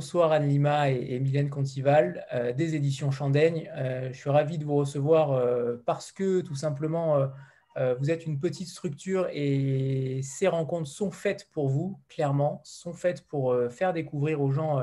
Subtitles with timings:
[0.00, 2.24] bonsoir Anne Lima et, Mylène Contival
[2.56, 3.70] des éditions Chandaigne.
[3.76, 7.28] je suis ravi de vous recevoir parce que tout simplement
[7.76, 13.28] vous êtes une petite structure et ces rencontres sont faites pour vous, clairement, sont faites
[13.28, 14.82] pour faire découvrir aux gens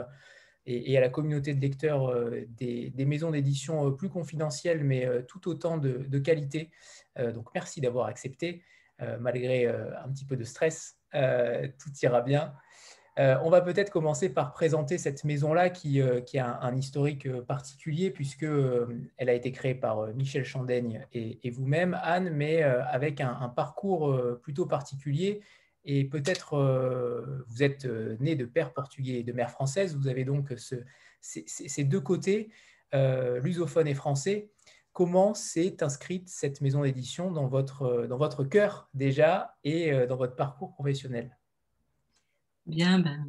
[0.68, 2.14] et, à la communauté de lecteurs
[2.50, 6.70] des, maisons d'édition plus confidentielles, mais tout autant de qualité.
[7.18, 8.62] donc merci d'avoir accepté.
[9.04, 10.98] Euh, malgré euh, un petit peu de stress.
[11.14, 12.54] Euh, tout ira bien.
[13.18, 19.34] On va peut-être commencer par présenter cette maison-là qui, a un, historique particulier puisqu'elle a
[19.34, 25.42] été créée par Michel Chandaigne et, vous-même, Anne, mais avec un, parcours plutôt particulier.
[25.84, 27.86] Et peut-être vous êtes
[28.20, 30.54] né de père portugais et de mère française, vous avez donc
[31.20, 32.50] ces, deux côtés,
[32.94, 34.52] lusophone et français.
[34.98, 40.08] Comment s'est inscrite cette maison d'édition dans votre, euh, dans votre cœur déjà et euh,
[40.08, 41.38] dans votre parcours professionnel?
[42.68, 43.26] Bien, ben,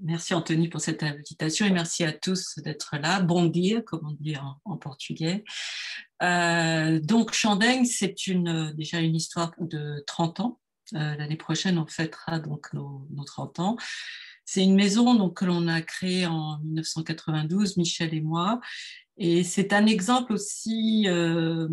[0.00, 3.20] merci Anthony pour cette invitation et merci à tous d'être là.
[3.20, 5.44] Bon dia, comme on dit en, portugais.
[6.24, 8.16] Euh, donc, Chandaigne, c'est
[8.74, 10.60] déjà une histoire de 30 ans.
[10.90, 13.76] L'année prochaine, on fêtera donc nos, nos 30 ans.
[14.44, 18.60] C'est une maison donc, que l'on a créée en 1992, Michel et moi,
[19.16, 21.68] et c'est un exemple aussi, euh,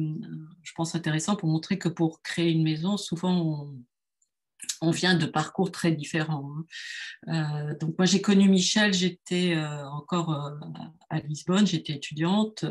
[0.61, 3.83] je pense, intéressant pour montrer que pour créer une maison, souvent, on,
[4.91, 6.51] vient de parcours très différents.
[7.27, 7.69] Hein.
[7.69, 10.57] Euh, donc moi, j'ai connu Michel, j'étais euh, encore
[11.09, 12.65] à Lisbonne, j'étais étudiante,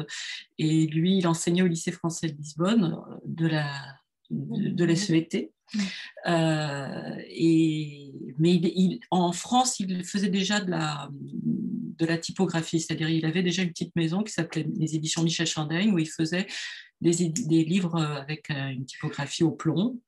[0.59, 3.71] et lui, il enseignait au lycée français de Lisbonne, de la
[4.31, 5.51] de, la SET.
[7.29, 11.11] et, mais il, en France, il faisait déjà de la,
[12.01, 15.47] de la typographie, c'est-à-dire il avait déjà une petite maison qui s'appelait les éditions Michel
[15.47, 16.47] Chandaigne où il faisait
[17.01, 19.99] des, des livres avec euh, une typographie au plomb.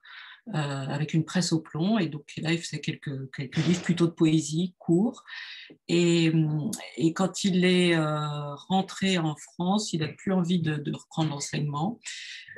[0.48, 1.98] Euh, avec une presse au plomb.
[1.98, 5.22] Et donc là, il faisait quelques, quelques livres plutôt de poésie, courts.
[5.86, 6.32] Et,
[6.96, 11.30] et quand il est euh, rentré en France, il n'a plus envie de, de reprendre
[11.30, 12.00] l'enseignement.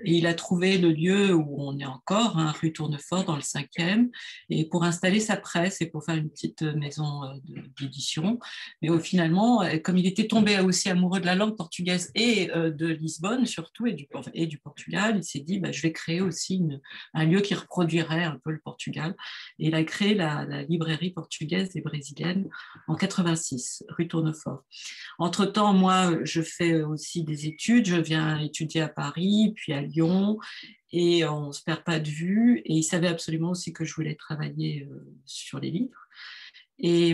[0.05, 4.11] Il a trouvé le lieu où on est encore, hein, rue Tournefort, dans le 5e,
[4.51, 7.35] et pour installer sa presse et pour faire une petite maison euh,
[7.79, 8.39] d'édition.
[8.83, 13.47] Mais finalement, comme il était tombé aussi amoureux de la langue portugaise et de Lisbonne
[13.47, 16.63] surtout, et du, Portugal, il s'est dit, bah, je vais créer aussi
[17.13, 19.15] un lieu qui produirait un peu le Portugal.
[19.59, 22.49] Et il a créé la, librairie portugaise et brésilienne
[22.89, 24.65] en 86, rue Tournefort.
[25.19, 27.87] Entre-temps, moi, je fais aussi des études.
[27.87, 30.39] Je viens étudier à Paris, puis à Lyon,
[30.93, 32.63] et on ne se perd pas de vue.
[32.65, 36.09] Et il savait absolument aussi que je voulais travailler euh, sur les livres.
[36.79, 37.11] Et,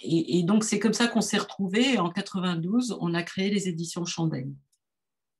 [0.00, 1.98] et, et donc, c'est comme ça qu'on s'est retrouvés.
[1.98, 4.54] En 92, on a créé les éditions Chandaigne.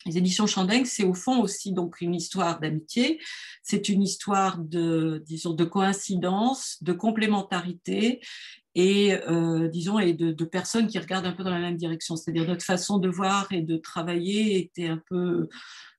[0.06, 3.20] Les éditions Chandeng, c'est au fond aussi donc une histoire d'amitié.
[3.62, 8.20] C'est une histoire de, disons, de coïncidence, de complémentarité
[8.74, 12.14] et, euh, disons, et de, personnes qui regardent un peu dans la même direction.
[12.14, 15.48] C'est-à-dire notre façon de voir et de travailler était un peu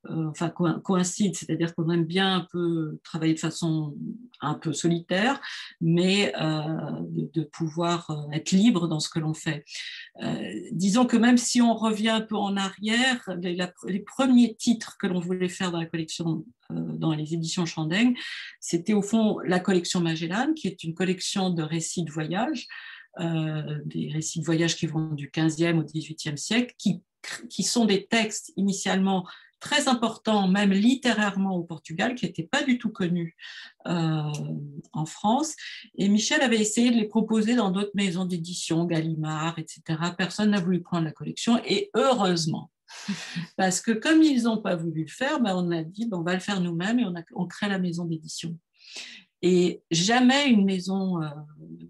[0.05, 3.97] euh, enfin coïncide, c'est-à-dire qu'on aime bien un peu travailler de façon
[4.39, 5.41] un peu solitaire,
[5.81, 7.01] mais euh,
[7.33, 9.65] de, pouvoir euh, être libre dans ce que l'on fait.
[10.71, 15.19] disons que même si on revient un peu en arrière, les, premiers titres que l'on
[15.19, 18.15] voulait faire dans la collection, dans les éditions Chandeng,
[18.61, 22.67] c'était au fond la collection Magellan, qui est une collection de récits de voyage.
[23.19, 27.01] des récits de voyage qui vont du 15e au 18e siècle, qui,
[27.49, 29.27] qui sont des textes initialement
[29.59, 33.35] très important, même littérairement au Portugal, qui n'était pas du tout connu
[33.87, 34.31] euh,
[34.93, 35.55] en France.
[35.95, 39.81] Et Michel avait essayé de les proposer dans d'autres maisons d'édition, Gallimard, etc.
[40.17, 42.71] Personne n'a voulu prendre la collection, et heureusement.
[43.57, 46.23] Parce que comme ils n'ont pas voulu le faire, ben on a dit ben on
[46.23, 48.57] va le faire nous-mêmes et on, a, on crée la maison d'édition.
[49.41, 51.27] Et jamais une maison, euh,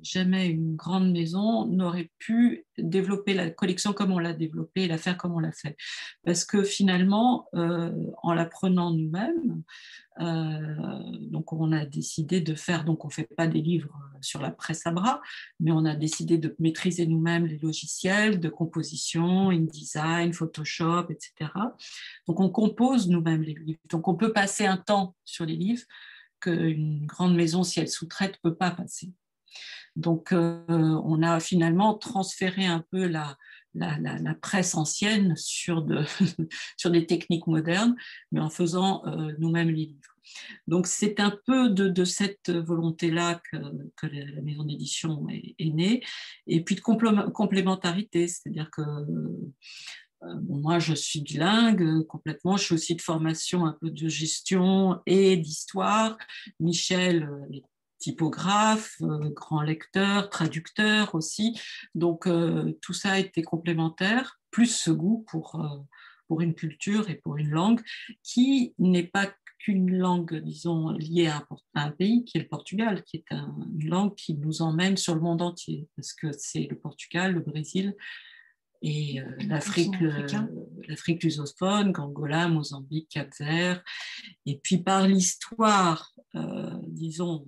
[0.04, 5.00] jamais une grande maison n'aurait pu développer la collection comme on l'a développée et la
[5.00, 5.76] faire comme on l'a fait.
[6.24, 7.92] Parce que finalement, euh,
[8.22, 9.64] en la prenant nous-mêmes,
[10.20, 14.52] euh, donc on a décidé de faire, donc on fait pas des livres sur la
[14.52, 15.22] presse à bras,
[15.60, 21.52] mais on a décidé de maîtriser nous-mêmes les logiciels de composition, InDesign, Photoshop, etc.
[22.28, 23.80] Donc on compose nous-mêmes les livres.
[23.90, 25.86] Donc on peut passer un temps sur les livres
[26.40, 29.12] qu'une grande maison, si elle sous-traite, ne peut pas passer.
[29.96, 33.38] Donc, euh, on a finalement transféré un peu la,
[33.74, 36.04] la, presse ancienne sur, de,
[36.78, 37.96] sur, des techniques modernes,
[38.32, 40.16] mais en faisant euh, nous-mêmes les livres.
[40.68, 43.58] Donc, c'est un peu de, cette volonté-là que,
[43.96, 46.04] que, la maison d'édition est, est, née,
[46.46, 48.82] et puis de complémentarité, c'est-à-dire que
[50.22, 52.58] moi, je suis bilingue euh, complètement.
[52.58, 56.18] Je suis aussi de formation un peu de gestion et d'histoire.
[56.60, 57.64] Michel euh, est
[58.00, 61.60] typographe, grand lecteur, traducteur aussi.
[61.96, 62.30] Donc
[62.82, 65.62] tout ça était complémentaire, plus ce goût pour,
[66.30, 67.82] pour une culture et pour une langue
[68.24, 73.18] qui n'est pas qu'une langue, disons, liée à un, pays qui est le Portugal, qui
[73.18, 77.34] est une langue qui nous emmène sur le monde entier, parce que c'est le Portugal,
[77.34, 77.98] le Brésil
[78.82, 79.96] et euh, l'Afrique,
[80.88, 83.84] l'Afrique lusophone, Angola, Mozambique, Cap-Vert.
[84.46, 87.48] Et puis par l'histoire, euh, disons,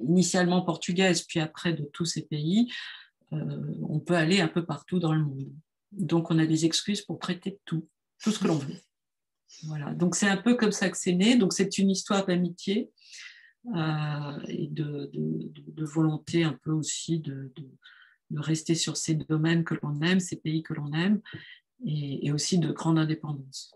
[0.00, 2.72] initialement portugaise, puis après de tous ces pays,
[3.32, 5.52] euh, on peut aller un peu partout dans le monde.
[5.92, 7.88] Donc on a des excuses pour traiter tout,
[8.22, 8.76] tout ce que l'on veut.
[9.64, 11.36] Voilà, donc c'est un peu comme ça que c'est né.
[11.36, 12.90] Donc c'est une histoire d'amitié
[13.74, 15.10] euh, et de,
[15.84, 17.52] volonté un peu aussi de,
[18.36, 21.20] rester sur ces domaines que l'on aime, ces pays que l'on aime,
[21.84, 23.74] et, aussi de grande indépendance.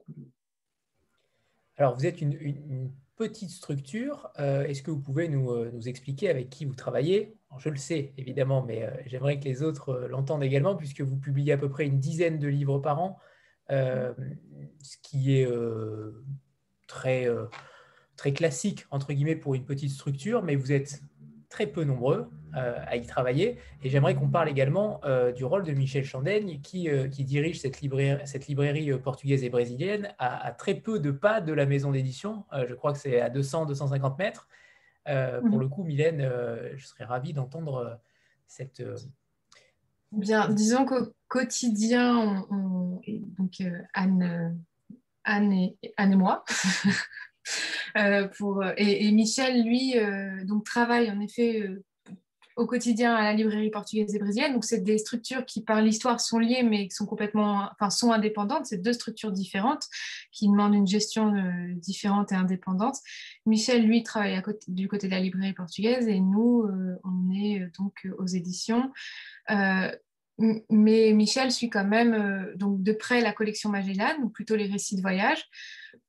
[1.77, 4.31] Alors vous êtes une, petite structure.
[4.39, 7.35] Euh, est-ce que vous pouvez nous, euh, nous, expliquer avec qui vous travaillez?
[7.59, 11.59] Je le sais évidemment, mais j'aimerais que les autres l'entendent également, puisque vous publiez à
[11.59, 13.19] peu près une dizaine de livres par an.
[13.71, 14.15] Euh,
[14.83, 16.25] ce qui est euh,
[16.87, 17.45] très, euh,
[18.17, 21.03] très classique, entre guillemets, pour une petite structure, mais vous êtes
[21.49, 23.59] très peu nombreux à y travailler.
[23.83, 25.01] Et j'aimerais qu'on parle également
[25.37, 30.15] du rôle de Michel Chandaigne, qui, qui dirige cette librairie, cette librairie portugaise et brésilienne
[30.19, 32.45] à, très peu de pas de la maison d'édition.
[32.67, 34.49] je crois que c'est à 200-250 mètres.
[35.05, 35.61] Pour mhm.
[35.61, 36.29] le coup, Mylène,
[36.75, 37.99] je serais ravi d'entendre
[38.47, 38.83] cette,
[40.13, 42.47] Bien, disons qu'au quotidien,
[43.37, 44.59] donc euh, Anne,
[45.25, 46.45] Anne, et, Anne et moi,
[46.87, 46.91] euh,
[48.37, 51.69] pour, et, Michel, lui, euh, donc travaille en effet
[52.57, 54.53] au quotidien à la librairie portugaise et brésilienne.
[54.53, 58.11] Donc, c'est des structures qui, par l'histoire, sont liées, mais qui sont complètement, enfin, sont
[58.11, 58.67] indépendantes.
[58.67, 59.87] C'est deux structures différentes
[60.33, 61.33] qui demandent une gestion
[61.77, 62.97] différente et indépendante.
[63.47, 66.69] Michel, lui, travaille du côté de la librairie portugaise et nous,
[67.05, 68.91] on est donc aux éditions.
[70.41, 74.57] Euh, mais Michel suit quand même euh, donc de près la collection Magellan, ou plutôt
[74.57, 75.45] les récits de voyage,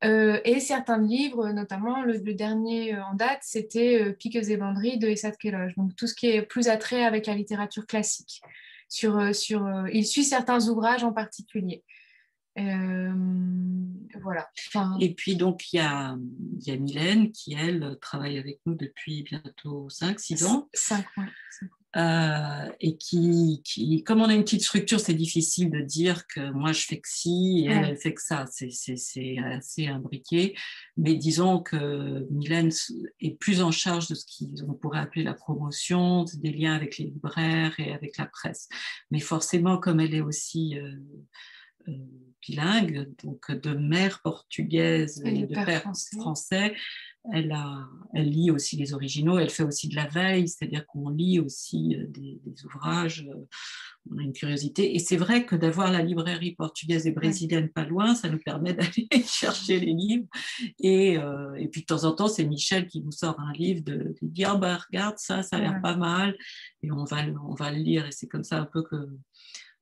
[0.04, 5.32] euh, et certains livres, notamment le, dernier en date, c'était Piques et banderies de Essat
[5.32, 5.76] Keloge.
[5.76, 8.42] Donc tout ce qui est plus attrait avec la littérature classique.
[8.88, 11.84] Sur, sur, il suit certains ouvrages en particulier.
[12.56, 14.50] voilà.
[15.00, 16.18] et puis donc il y a,
[16.66, 20.68] y a Mylène qui, elle, travaille avec nous depuis bientôt 5-6 ans.
[20.74, 21.24] 5, oui.
[21.96, 26.52] Euh, et qui, qui, comme on a une petite structure, c'est difficile de dire que
[26.52, 28.46] moi je fais que ci et elle, fait que ça.
[28.48, 30.56] C'est assez imbriqué.
[30.98, 32.70] Mais disons que Mylène
[33.22, 34.26] est plus en charge de ce
[34.64, 38.70] qu'on pourrait appeler la promotion, des liens avec les libraires et avec la presse.
[39.10, 40.94] Mais forcément, comme elle est aussi euh,
[41.88, 41.94] euh,
[42.48, 46.76] bilingue, donc de mère portugaise et, de père français
[47.34, 51.10] elle, a, elle lit aussi les originaux, elle fait aussi de la veille, c'est-à-dire qu'on
[51.10, 53.46] lit aussi euh, des, ouvrages, euh,
[54.10, 54.96] on a une curiosité.
[54.96, 58.74] Et c'est vrai que d'avoir la librairie portugaise et brésilienne pas loin, ça nous permet
[58.76, 60.28] d'aller chercher les livres.
[60.80, 63.84] Et, euh, et, puis de temps en temps, c'est Michel qui nous sort un livre,
[63.84, 66.36] de, de dire bah, regarde ça, ça a l'air pas mal,
[66.82, 68.06] et on va, on va le lire.
[68.06, 68.96] Et c'est comme ça un peu que,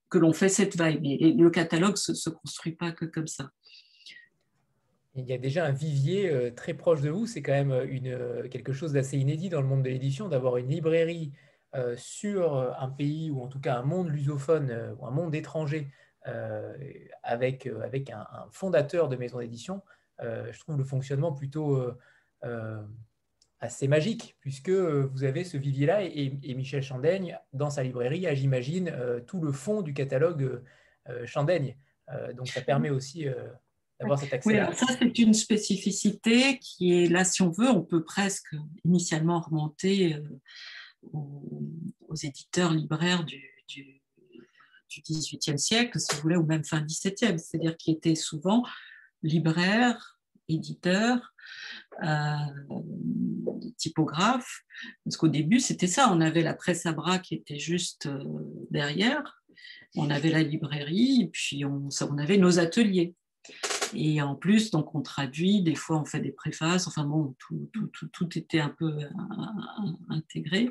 [0.10, 1.00] que l'on fait cette veille.
[1.02, 3.52] Mais le catalogue ne se, se construit pas que comme ça
[5.18, 7.26] il y a déjà un vivier euh, très proche de vous.
[7.26, 10.30] C'est quand même euh, une, euh, quelque chose d'assez inédit dans le monde de l'édition
[10.30, 11.34] d'avoir une librairie
[11.98, 15.92] sur un pays ou en tout cas un monde lusophone ou un monde étranger
[17.22, 19.84] avec, avec un, fondateur de maison d'édition.
[20.20, 21.88] je trouve le fonctionnement plutôt
[23.60, 28.34] assez magique puisque vous avez ce vivier-là et, et, Michel Chandaigne, dans sa librairie, a,
[28.34, 28.92] j'imagine,
[29.28, 30.64] tout le fond du catalogue
[31.26, 31.78] Chandaigne.
[32.34, 33.28] donc ça permet aussi
[34.46, 39.42] oui, ça, c'est une spécificité qui est là, si on veut, on peut presque initialement
[39.42, 40.22] remonter euh,
[41.14, 44.02] aux, éditeurs libraires du, du,
[45.58, 48.64] siècle, si vous voulez, ou même fin XVIIe, c'est-à-dire qui étaient souvent
[49.24, 51.34] libraires, éditeurs,
[52.04, 52.36] euh,
[53.78, 54.62] typographes,
[55.04, 58.24] parce qu'au début, c'était ça, on avait la presse à bras qui était juste euh,
[58.70, 59.42] derrière,
[59.96, 63.16] on avait la librairie, et puis on avait nos ateliers.
[63.94, 67.70] Et en plus, donc on traduit, des fois on fait des préfaces, enfin bon, tout,
[67.74, 69.10] tout, tout, était un peu euh,
[70.10, 70.70] intégré.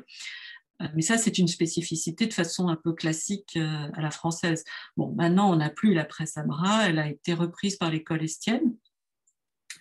[0.81, 4.63] Euh, mais ça, c'est une spécificité de façon un peu classique euh, à la française.
[4.95, 8.23] Bon, maintenant, on n'a plus la presse à bras, elle a été reprise par l'école
[8.23, 8.75] estienne,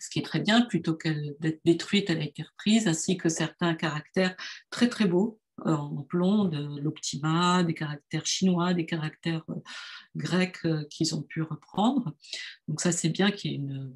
[0.00, 3.28] ce qui est très bien, plutôt qu'elle d'être détruite, elle a été reprise, ainsi que
[3.28, 4.36] certains caractères
[4.70, 9.54] très très beaux en plomb de l'optima, des caractères chinois, des caractères euh,
[10.14, 12.14] grecs euh, qu'ils ont pu reprendre.
[12.68, 13.94] Donc ça, c'est bien qu'il y ait une,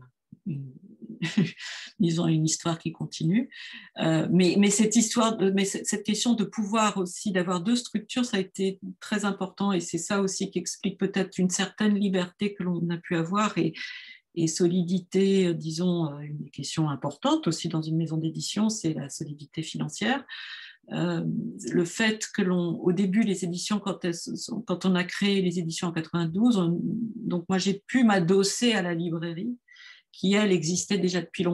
[2.44, 3.50] histoire qui continue.
[3.98, 8.40] Euh, mais, cette histoire, mais cette question de pouvoir aussi, d'avoir deux structures, ça a
[8.40, 12.88] été très important et c'est ça aussi qui explique peut-être une certaine liberté que l'on
[12.88, 13.54] a pu avoir
[14.34, 20.24] et solidité, disons, une question importante aussi dans une maison d'édition, c'est la solidité financière.
[20.92, 21.22] Euh,
[21.70, 25.92] le fait que l'on, au début, les éditions, quand, on a créé les éditions en
[25.92, 26.72] 92,
[27.16, 29.56] donc moi j'ai pu m'adosser à la librairie
[30.12, 31.44] qui, elle, existait déjà depuis,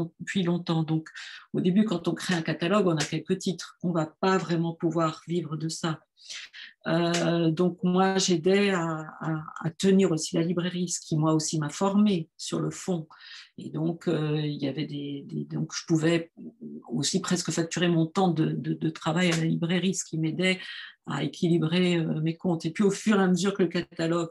[0.43, 0.83] longtemps.
[0.83, 1.09] Donc,
[1.53, 3.77] au début, quand on crée un catalogue, on a quelques titres.
[3.83, 6.01] On ne va pas vraiment pouvoir vivre de ça.
[6.87, 11.69] Euh, donc, moi, j'aidais à, à, tenir aussi la librairie, ce qui, moi aussi, m'a
[11.69, 13.07] formé sur le fond.
[13.59, 16.31] Et donc, euh, il y avait des, donc, je pouvais
[16.89, 20.59] aussi presque facturer mon temps de, travail à la librairie, ce qui m'aidait
[21.07, 22.67] à équilibrer euh, mes comptes.
[22.67, 24.29] Et puis, au fur et à mesure que le catalogue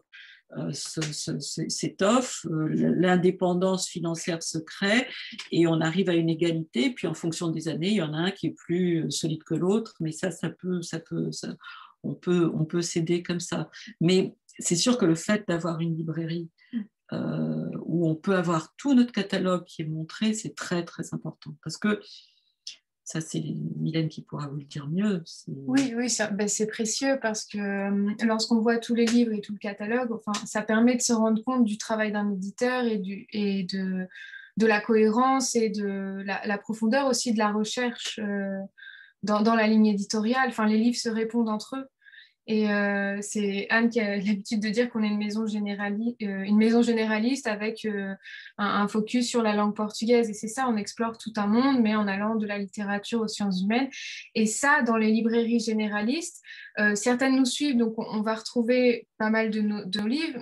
[0.58, 5.08] euh, s'étoffe, l'indépendance financière se crée
[5.52, 6.92] et on arrive à une égalité.
[6.92, 9.56] Puis, en fonction des années, il y en a un qui est plus solide que
[9.56, 11.32] l'autre, mais ça, ça peut, ça peut,
[12.04, 13.72] on peut, on peut s'aider comme ça.
[14.00, 16.50] Mais c'est sûr que le fait d'avoir une librairie
[17.14, 21.56] euh, où on peut avoir tout notre catalogue qui est montré, c'est très très important.
[21.64, 22.02] Parce que
[23.06, 23.44] ça, c'est
[23.78, 25.24] Mylène qui pourra vous le dire mieux.
[25.48, 29.54] Oui, oui, ben, c'est précieux parce que euh, lorsqu'on voit tous les livres et tout
[29.54, 33.28] le catalogue, enfin, ça permet de se rendre compte du travail d'un éditeur et, du,
[33.32, 34.08] et de,
[34.58, 38.60] de la cohérence et de la, profondeur aussi de la recherche euh,
[39.22, 40.50] dans, dans, la ligne éditoriale.
[40.50, 41.86] Enfin, les livres se répondent entre eux.
[42.48, 46.44] Et euh, c'est Anne qui a l'habitude de dire qu'on est une maison, généraliste, euh,
[46.44, 48.14] une maison généraliste avec euh,
[48.58, 50.30] un, focus sur la langue portugaise.
[50.30, 53.28] Et c'est ça, on explore tout un monde, mais en allant de la littérature aux
[53.28, 53.90] sciences humaines.
[54.36, 56.42] Et ça, dans les librairies généralistes,
[56.94, 60.40] certaines nous suivent, donc on, va retrouver pas mal de nos, livres,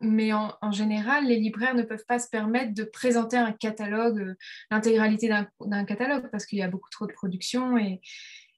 [0.00, 4.34] mais en, général, les libraires ne peuvent pas se permettre de présenter un catalogue,
[4.70, 8.00] l'intégralité d'un catalogue, parce qu'il y a beaucoup trop de production et,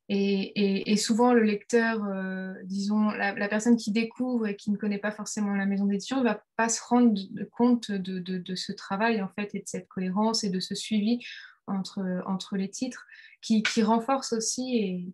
[0.08, 5.10] et, souvent, le lecteur, euh, disons, la, personne qui découvre et qui ne connaît pas
[5.10, 7.20] forcément la maison d'édition ne va pas se rendre
[7.50, 11.24] compte de, ce travail, en fait, et de cette cohérence et de ce suivi
[11.66, 13.06] entre, les titres
[13.42, 15.12] qui, renforce aussi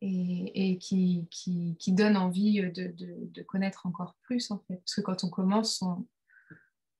[0.00, 4.76] et, qui, donne envie de, connaître encore plus, en fait.
[4.76, 5.84] Parce que quand on commence,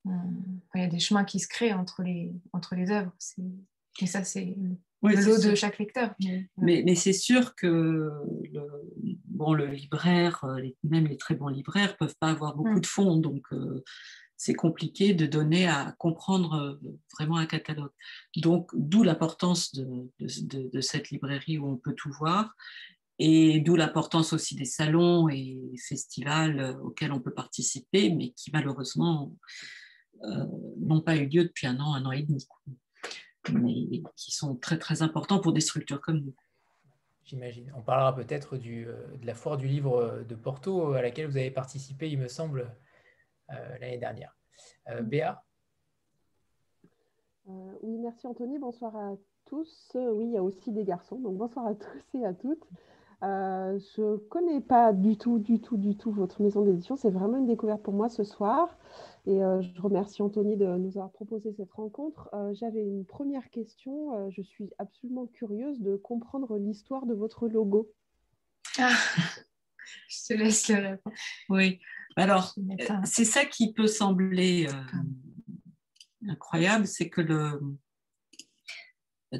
[0.05, 0.13] il
[0.75, 3.13] y a des chemins qui se créent entre les, entre les œuvres.
[4.03, 4.55] Et ça, c'est
[5.15, 6.15] de chaque lecteur.
[6.59, 8.63] Mais, c'est sûr que le,
[9.25, 12.81] bon, le libraire, euh, même les très bons libraires, ne peuvent pas avoir beaucoup mm.
[12.81, 13.17] de fonds.
[13.17, 13.85] Donc, euh,
[14.37, 17.93] c'est compliqué de donner à comprendre euh, vraiment un catalogue.
[18.37, 22.55] Donc, d'où l'importance de, de, cette librairie où on peut tout voir.
[23.19, 25.59] Et d'où l'importance aussi des salons et
[25.89, 29.33] festivals auxquels on peut participer, mais qui malheureusement
[30.77, 32.47] n'ont pas eu lieu depuis un an, un an et demi
[33.53, 36.35] mais qui sont très très importants pour des structures comme nous.
[37.27, 37.73] J'imagine.
[37.77, 41.37] On parlera peut-être euh, de la foire du livre euh, de Porto à laquelle vous
[41.37, 42.73] avez participé, il me semble,
[43.51, 44.37] euh, l'année dernière.
[45.03, 45.45] Béa
[47.47, 48.61] Oui, merci Anthony.
[48.61, 49.91] Bonsoir à tous.
[49.97, 52.65] Oui, il y a aussi des garçons, donc bonsoir à tous et à toutes.
[53.23, 56.97] Je ne connais pas du tout, du tout, du tout votre maison d'édition.
[56.97, 58.77] C'est vraiment une découverte pour moi ce soir.
[59.27, 62.29] Et euh, je remercie Anthony de nous avoir proposé cette rencontre.
[62.33, 64.17] Euh, j'avais une première question.
[64.17, 67.91] Euh, je suis absolument curieuse de comprendre l'histoire de votre logo.
[68.79, 68.93] Ah,
[70.09, 71.17] je te laisse le répondre.
[71.49, 71.81] Oui,
[72.15, 72.55] alors
[73.05, 74.69] c'est ça qui peut sembler
[76.29, 77.61] incroyable, c'est que le,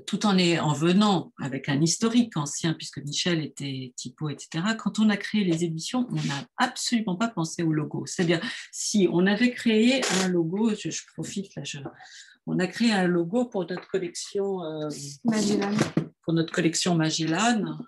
[0.05, 5.09] tout en, en venant avec un historique ancien, puisque Michel était typo, etc., quand on
[5.09, 8.05] a créé les éditions, on n'a absolument pas pensé au logo.
[8.07, 8.41] C'est-à-dire,
[8.73, 11.79] si on avait créé un logo, je, profite là, je,
[12.47, 14.89] on a créé un logo pour notre collection euh,
[15.25, 15.73] Magellan.
[16.23, 17.79] Pour notre collection Magellan,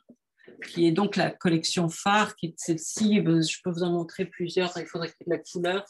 [0.66, 3.16] qui est donc la collection phare, qui est celle-ci.
[3.16, 5.84] Je peux vous en montrer plusieurs, il faudrait qu'il y ait de la couleur.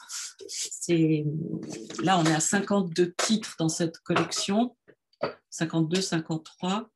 [2.04, 4.76] Là, on est à 52 titres dans cette collection.
[5.50, 6.90] 52, 53,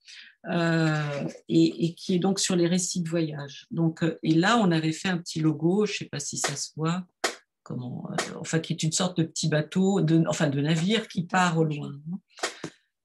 [0.51, 3.67] euh, et, qui est donc sur les récits de voyage.
[3.71, 6.37] Donc, euh, et là, on avait fait un petit logo, je ne sais pas si
[6.37, 7.05] ça se voit,
[7.63, 11.25] comment, euh, enfin, qui est une sorte de petit bateau, de, enfin de navire qui
[11.25, 11.93] part au loin.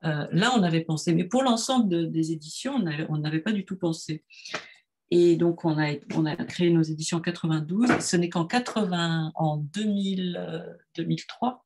[0.01, 2.75] là, on avait pensé, mais pour l'ensemble des éditions,
[3.09, 4.23] on n'avait pas du tout pensé.
[5.09, 7.99] Et donc, on a, créé nos éditions en 92.
[7.99, 11.65] Ce n'est qu'en 80, en 2000, 2003,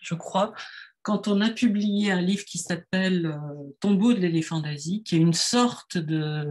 [0.00, 0.54] je crois,
[1.02, 5.20] quand on a publié un livre qui s'appelle euh, Tombeau de l'éléphant d'Asie, qui est
[5.20, 6.46] une sorte de,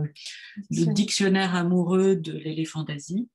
[0.70, 3.30] dictionnaire amoureux de l'éléphant d'Asie,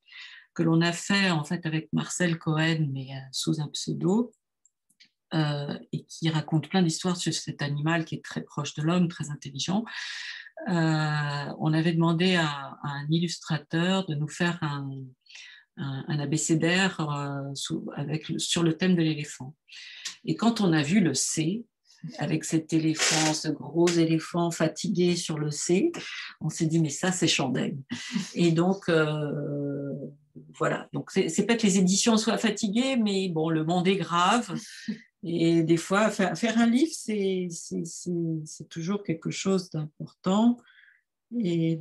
[0.54, 4.33] que l'on a fait en fait avec Marcel Cohen, mais euh, sous un pseudo.
[5.92, 9.31] et qui raconte plein d'histoires sur cet animal qui est très proche de l'homme, très
[9.31, 9.85] intelligent.
[10.66, 14.90] on avait demandé à, un illustrateur de nous faire un,
[15.78, 17.00] un, abécédaire
[17.97, 19.54] avec, sur le thème de l'éléphant.
[20.24, 21.64] Et quand on a vu le C,
[22.18, 25.92] avec cet éléphant, ce gros éléphant fatigué sur le C,
[26.40, 27.80] on s'est dit mais ça c'est Chandaigne.
[28.34, 29.92] Et donc euh,
[30.58, 34.52] voilà, donc c'est pas que les éditions soient fatiguées, mais bon le monde est grave.
[35.24, 37.48] Et des fois, faire un livre, c'est
[38.68, 40.56] toujours quelque chose d'important
[41.38, 41.80] et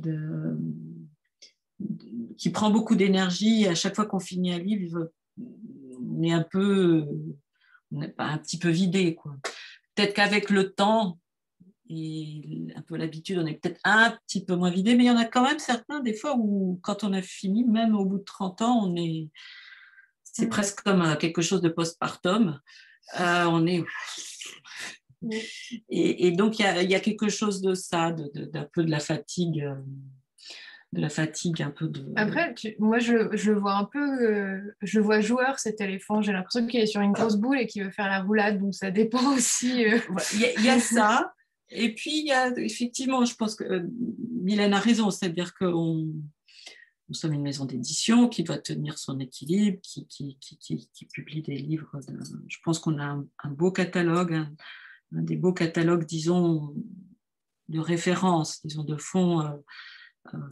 [2.38, 3.66] qui prend beaucoup d'énergie.
[3.66, 7.04] À chaque fois qu'on finit un livre, on est un peu,
[8.18, 9.16] un petit peu vidé.
[9.94, 11.18] Peut-être qu'avec le temps
[11.94, 15.10] et un peu l'habitude, on est peut-être un petit peu moins vidé, mais il y
[15.10, 18.18] en a quand même certains, des fois, où quand on a fini, même au bout
[18.18, 19.28] de 30 ans, on est.
[20.24, 22.58] C'est presque comme euh, quelque chose de postpartum.
[23.20, 23.84] Euh, on est.
[25.90, 29.64] Et, donc, il y, a, quelque chose de ça, d'un peu de la fatigue.
[30.92, 32.04] De la fatigue, un peu de.
[32.16, 36.20] Après, moi, je, je, vois un peu, euh, je vois joueur cet éléphant.
[36.20, 38.74] J'ai l'impression qu'il est sur une grosse boule et qu'il veut faire la roulade, donc
[38.74, 39.86] ça dépend aussi.
[39.86, 39.98] Euh.
[40.34, 41.32] Il y, a ça.
[41.70, 43.86] Et puis, il y a effectivement, je pense que euh,
[44.42, 49.78] Mylène a raison, c'est-à-dire que nous sommes une maison d'édition qui doit tenir son équilibre,
[49.82, 51.90] qui, qui, qui, qui publie des livres.
[52.48, 53.04] je pense qu'on a
[53.44, 56.74] un, beau catalogue, un, des beaux catalogues, disons,
[57.68, 59.50] de référence, disons, de fond euh,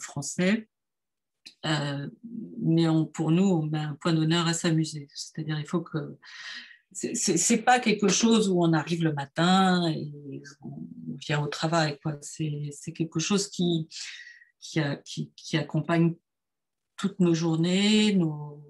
[0.01, 0.69] français.
[1.67, 2.09] Euh,
[2.61, 5.09] mais pour nous, on met un point d'honneur à s'amuser.
[5.15, 6.17] C'est-à-dire, il faut que
[6.93, 11.99] c'est pas quelque chose où on arrive le matin et on vient au travail.
[12.21, 13.89] C'est quelque chose qui,
[14.61, 16.15] qui, accompagne
[16.97, 18.65] toutes nos journées, nos,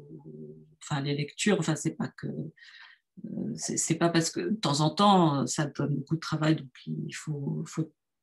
[0.82, 1.58] enfin les lectures.
[1.58, 5.96] Enfin, c'est pas que euh, c'est pas parce que de temps en temps ça donne
[5.96, 7.64] beaucoup de travail, donc il faut,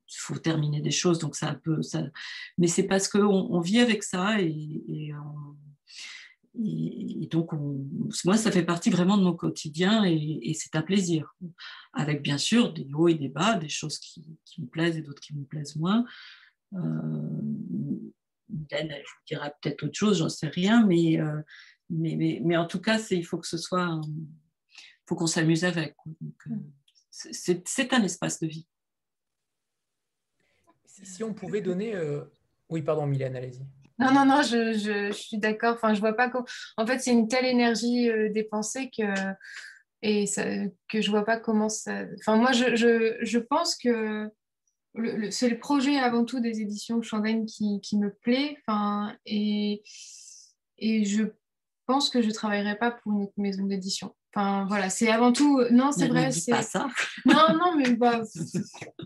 [0.09, 2.03] faut terminer des choses, donc c'est un peu ça.
[2.57, 5.13] Mais c'est parce qu'on on vit avec ça et,
[7.29, 7.51] donc
[8.25, 11.35] moi ça fait partie vraiment de mon quotidien et, c'est un plaisir.
[11.93, 14.23] Avec bien sûr des hauts et des bas, des choses qui,
[14.59, 16.05] me plaisent et d'autres qui me plaisent moins.
[16.73, 16.79] Euh,
[18.49, 21.41] je vous dirai peut-être autre chose, j'en sais rien, mais, euh,
[21.89, 24.27] mais, mais, en tout cas, il faut que ce soit, il
[25.05, 25.95] faut qu'on s'amuse avec.
[26.07, 26.55] Euh,
[27.11, 28.67] c'est un espace de vie
[31.03, 31.95] si on pouvait donner.
[31.95, 32.21] Euh,
[32.69, 33.61] oui, pardon, Mylène, allez-y.
[33.99, 35.75] Non, non, non, je, suis d'accord.
[35.75, 36.45] Enfin, je vois pas comment.
[36.77, 39.03] En fait, c'est une telle énergie euh, dépensée que
[40.03, 40.43] et ça,
[40.89, 42.03] que je vois pas comment ça.
[42.19, 44.29] Enfin, moi, je, pense que
[45.31, 48.57] c'est le projet avant tout des éditions Chandaigne qui, qui me plaît.
[48.67, 49.81] Enfin, et,
[50.77, 51.23] et je
[51.87, 54.15] pense que je travaillerai pas pour une maison d'édition.
[54.37, 55.63] Enfin, voilà, c'est avant tout.
[55.71, 56.31] Non, c'est vrai.
[56.31, 56.87] C'est pas ça.
[57.25, 58.21] Non, non, mais bah,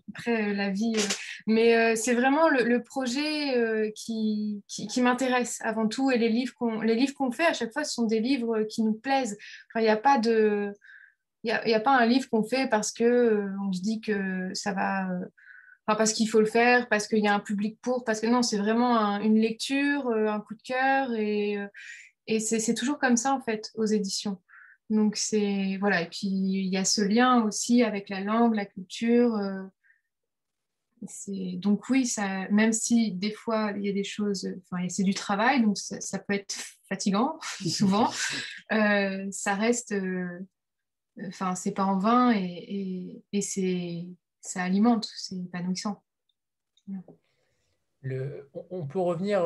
[0.09, 0.93] après euh, la vie.
[0.97, 1.13] Euh,
[1.47, 6.11] mais euh, c'est vraiment le, projet qui, qui, m'intéresse avant tout.
[6.11, 8.63] Et les livres qu'on les livres qu'on fait à chaque fois, ce sont des livres
[8.63, 9.37] qui nous plaisent.
[9.75, 10.73] il n'y a pas de.
[11.43, 14.49] Il n'y a, a, pas un livre qu'on fait parce que on se dit que
[14.53, 15.07] ça va.
[15.87, 18.27] Enfin, parce qu'il faut le faire, parce qu'il y a un public pour, parce que
[18.27, 21.57] non, c'est vraiment une lecture, un coup de cœur, et,
[22.27, 24.37] et c'est toujours comme ça en fait aux éditions.
[24.91, 28.65] Donc c'est voilà, et puis il y a ce lien aussi avec la langue, la
[28.65, 29.33] culture.
[29.37, 29.63] Euh,
[31.55, 35.13] donc oui, ça, même si des fois il y a des choses, enfin c'est du
[35.13, 36.53] travail, donc ça, peut être
[36.89, 38.11] fatigant souvent,
[38.73, 40.45] euh, ça reste, euh,
[41.25, 44.05] enfin c'est pas en vain et, et, c'est
[44.41, 46.03] ça alimente, c'est épanouissant.
[48.03, 49.43] On peut revenir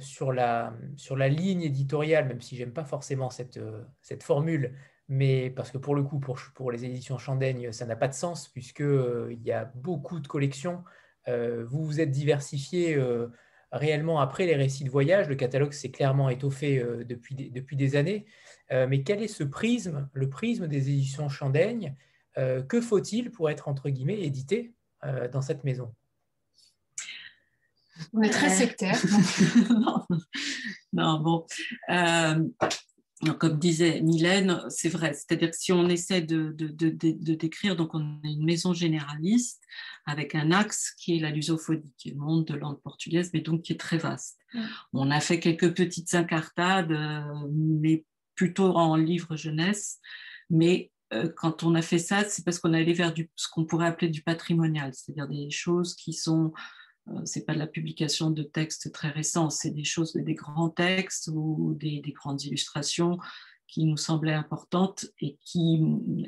[0.00, 3.60] sur, la, sur la ligne éditoriale, même si j'aime pas forcément cette,
[4.00, 4.74] cette formule,
[5.08, 8.48] mais parce que pour le coup, pour, les éditions Chandaigne, ça n'a pas de sens,
[8.48, 10.82] puisqu'il il y a beaucoup de collections.
[11.28, 13.00] vous vous êtes diversifié
[13.70, 15.28] réellement après les récits de voyage.
[15.28, 18.26] Le catalogue s'est clairement étoffé depuis, des, depuis des années.
[18.70, 21.94] mais quel est ce prisme, le prisme des éditions Chandaigne
[22.34, 24.74] Que faut-il pour être, entre guillemets, édité
[25.32, 25.94] dans cette maison?
[28.12, 29.00] On est très euh, sectaire.
[30.92, 31.20] non.
[31.20, 31.46] bon.
[31.90, 32.44] Euh,
[33.38, 35.12] comme disait Mylène, c'est vrai.
[35.14, 39.62] C'est-à-dire que si on essaie de, de, décrire, donc on a une maison généraliste
[40.06, 43.40] avec un axe qui est la lusophonie, qui est le monde de langue portugaise, mais
[43.40, 44.38] donc qui est très vaste.
[44.92, 50.00] On a fait quelques petites incartades, euh, mais plutôt en livre jeunesse.
[50.50, 50.90] Mais
[51.36, 54.08] quand on a fait ça, c'est parce qu'on allait vers du, ce qu'on pourrait appeler
[54.08, 56.52] du patrimonial, c'est-à-dire des choses qui sont
[57.24, 61.30] c'est pas de la publication de textes très récents, c'est des choses, des grands textes
[61.32, 63.18] ou des, grandes illustrations
[63.66, 65.80] qui nous semblaient importantes et qui,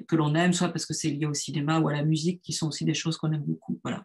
[0.08, 2.52] que l'on aime, soit parce que c'est lié au cinéma ou à la musique, qui
[2.52, 3.78] sont aussi des choses qu'on aime beaucoup.
[3.84, 4.04] Voilà.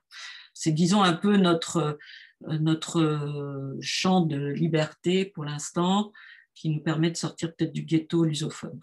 [0.53, 1.97] C'est, disons, un peu notre,
[2.41, 6.11] notre champ de liberté pour l'instant,
[6.59, 8.81] qui nous permet de sortir peut-être du ghetto lusophone,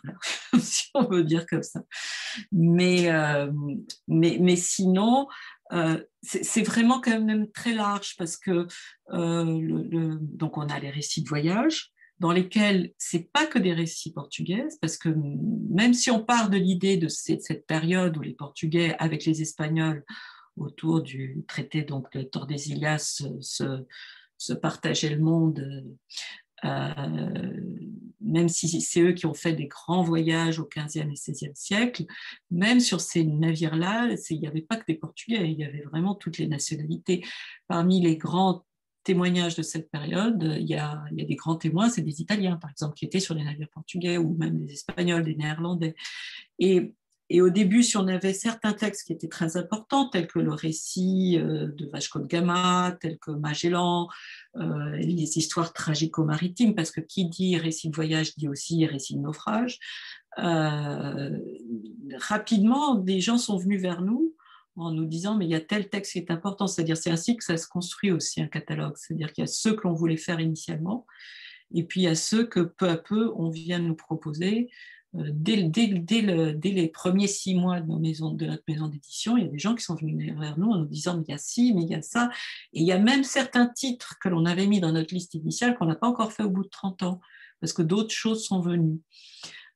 [0.58, 1.84] si on veut dire comme ça.
[2.50, 3.52] Mais, euh,
[4.08, 5.28] mais, mais, sinon,
[5.72, 8.66] euh, c'est vraiment quand même très large parce que
[9.12, 14.12] euh, donc on a les récits de voyage dans lesquels c'est pas que des récits
[14.12, 18.96] portugais, parce que même si on part de l'idée de cette, période où les Portugais
[18.98, 20.02] avec les Espagnols
[20.56, 23.84] autour du traité donc de Tordesillas se,
[24.38, 25.62] se partageaient le monde
[26.62, 32.04] même si c'est eux qui ont fait des grands voyages au 15e et 16e siècle,
[32.50, 36.14] même sur ces navires-là, il n'y avait pas que des Portugais, il y avait vraiment
[36.14, 37.24] toutes les nationalités.
[37.68, 38.64] Parmi les grands
[39.04, 42.20] témoignages de cette période, il y a, il y a des grands témoins, c'est des
[42.20, 45.94] Italiens, par exemple, qui étaient sur les navires portugais, ou même des Espagnols, des Néerlandais.
[46.58, 46.94] Et
[47.28, 50.52] et au début, si on avait certains textes qui étaient très importants, tels que le
[50.52, 54.08] récit euh, de de Gama, tels que Magellan,
[54.56, 59.22] euh, les histoires tragico-maritimes, parce que qui dit récit de voyage dit aussi récit de
[59.22, 59.78] naufrage,
[60.38, 61.36] euh,
[62.16, 64.34] rapidement, des gens sont venus vers nous
[64.76, 66.68] en nous disant mais il y a tel texte qui est important.
[66.68, 68.94] C'est-à-dire c'est ainsi que ça se construit aussi un catalogue.
[68.96, 71.06] C'est-à-dire qu'il y a ceux que l'on voulait faire initialement,
[71.74, 74.70] et puis il y a ceux que peu à peu on vient nous proposer
[75.18, 75.56] euh, dès,
[76.62, 79.94] les premiers six mois de, notre maison d'édition, il y a des gens qui sont
[79.94, 82.02] venus vers nous en nous disant mais il y a ci, mais il y a
[82.02, 82.30] ça.
[82.72, 85.76] Et il y a même certains titres que l'on avait mis dans notre liste initiale
[85.76, 87.20] qu'on n'a pas encore fait au bout de 30 ans,
[87.60, 89.00] parce que d'autres choses sont venues.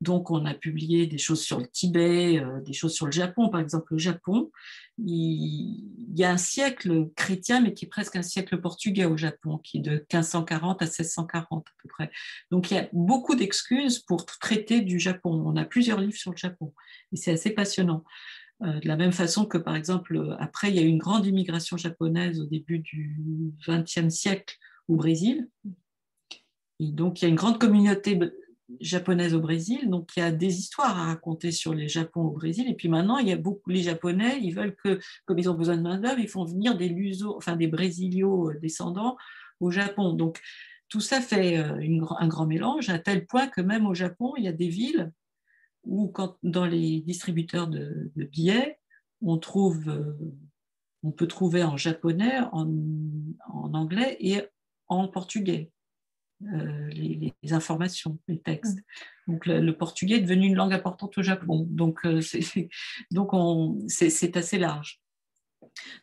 [0.01, 3.51] Donc, on a publié des choses sur le Tibet, euh, des choses sur le Japon.
[3.51, 4.51] Par exemple, le Japon,
[4.97, 5.85] il,
[6.17, 9.79] y a un siècle chrétien, mais qui est presque un siècle portugais au Japon, qui
[9.79, 12.11] est de 1540 à 1640 à peu près.
[12.51, 15.43] Donc, il y a beaucoup d'excuses pour traiter du Japon.
[15.45, 16.73] On a plusieurs livres sur le Japon,
[17.13, 18.03] et c'est assez passionnant.
[18.63, 21.27] Euh, de la même façon que, par exemple, après, il y a eu une grande
[21.27, 24.57] immigration japonaise au début du XXe siècle
[24.89, 25.49] au Brésil.
[26.79, 28.19] Et donc, il y a une grande communauté
[28.81, 32.31] japonaise au Brésil, donc il y a des histoires à raconter sur les Japon au
[32.31, 32.69] Brésil.
[32.69, 35.55] Et puis maintenant, il y a beaucoup les Japonais, ils veulent que, comme ils ont
[35.55, 39.17] besoin de main d'œuvre, ils font venir des luso, enfin des Brésilios descendants
[39.61, 40.13] au Japon.
[40.13, 40.41] Donc
[40.89, 41.79] tout ça fait euh,
[42.19, 45.13] un grand mélange à tel point que même au Japon, il y a des villes
[45.85, 48.79] où, quand, dans les distributeurs de, billets,
[49.23, 50.19] on trouve, euh,
[51.03, 54.43] on peut trouver en japonais, en anglais et
[54.89, 55.71] en portugais.
[56.43, 58.79] Euh, les, informations, les textes.
[59.27, 59.33] Mm.
[59.33, 61.67] Donc le, portugais est devenu une langue importante au Japon.
[61.69, 62.21] Donc euh,
[63.89, 65.01] c'est assez large.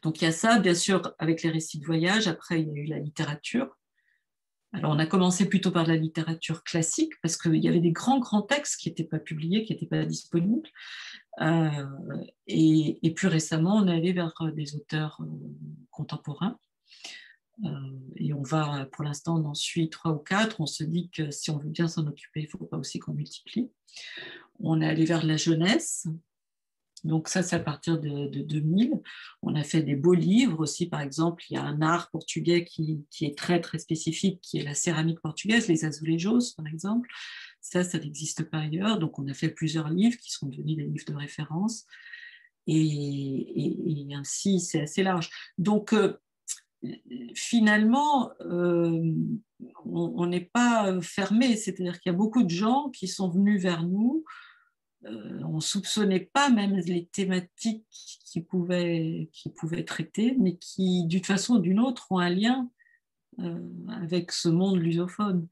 [0.04, 2.28] Donc il y a ça, bien sûr, avec les récits de voyage.
[2.28, 3.76] Après, il y a eu la littérature.
[4.73, 8.19] Alors on a commencé plutôt par la littérature classique parce qu'il y avait des grands,
[8.19, 10.69] grands textes qui n'étaient pas publiés, qui n'étaient pas disponibles.
[11.41, 11.86] Euh,
[12.47, 15.19] et, et, plus récemment, on est allé vers des auteurs
[15.89, 16.60] contemporains.
[17.65, 17.70] Euh,
[18.15, 20.62] et on va, pour l'instant, on en suit trois ou quatre.
[20.62, 23.00] On se dit que si on veut bien s'en occuper, il ne faut pas aussi
[23.00, 23.70] qu'on multiplie.
[24.60, 26.08] On est allé vers la jeunesse.
[27.04, 29.00] Donc ça, c'est à partir de, 2000.
[29.41, 30.88] On a fait des beaux livres aussi.
[30.88, 34.63] Par exemple, il y a un art portugais qui, est très, très spécifique, qui est
[34.63, 37.10] la céramique portugaise, les azulejos, par exemple.
[37.62, 39.00] Ça, ça n'existe pas ailleurs.
[39.00, 41.86] Donc on a fait plusieurs livres qui sont devenus des livres de référence.
[42.67, 45.30] Et, ainsi, c'est assez large.
[45.58, 46.17] Donc, euh,
[47.33, 49.13] finalement, euh,
[49.85, 53.83] on n'est pas fermé, c'est-à-dire qu'il y a beaucoup de gens qui sont venus vers
[53.83, 54.23] nous.
[55.05, 57.85] Euh, on ne soupçonnait pas même les thématiques
[58.25, 62.69] qu'ils pouvaient, pouvaient traiter, mais qui, d'une façon ou d'une autre, ont un lien
[63.39, 63.59] euh,
[63.89, 65.47] avec ce monde lusophone.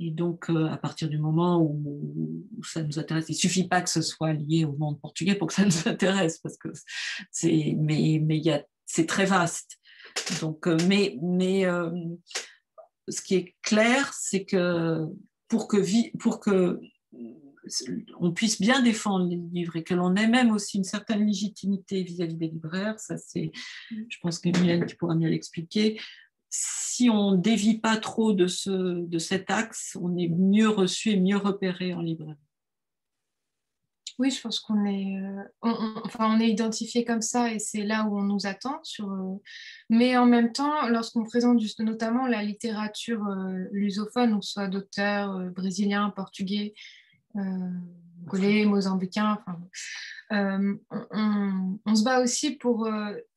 [0.00, 3.88] Et donc, à partir du moment où, ça nous intéresse, il ne suffit pas que
[3.88, 6.68] ce soit lié au monde portugais pour que ça nous intéresse, parce que
[7.76, 8.42] mais, mais
[8.86, 9.78] c'est très vaste.
[10.40, 11.90] Donc, euh, mais euh,
[13.08, 15.06] ce qui est clair, c'est que
[15.48, 16.80] pour que,
[18.18, 22.02] on puisse bien défendre les livres et que l'on ait même aussi une certaine légitimité
[22.02, 23.52] vis-à-vis des libraires, ça c'est,
[23.90, 26.00] je pense que Mylène, tu pourras mieux l'expliquer.
[26.50, 28.46] Si on ne dévie pas trop de,
[29.06, 32.36] de cet axe, on est mieux reçu et mieux repéré en librairie.
[34.18, 35.42] Oui, je pense qu'on est, euh,
[36.04, 38.78] enfin, on est identifié comme ça et c'est là où on nous attend.
[38.84, 39.40] Sur, euh,
[39.90, 45.50] mais en même temps, lorsqu'on présente juste, notamment la littérature euh, lusophone, ou soit d'auteurs
[45.50, 46.74] brésiliens, portugais,
[47.34, 49.58] congolais, mozambicains, enfin,
[50.30, 52.88] on, se bat aussi pour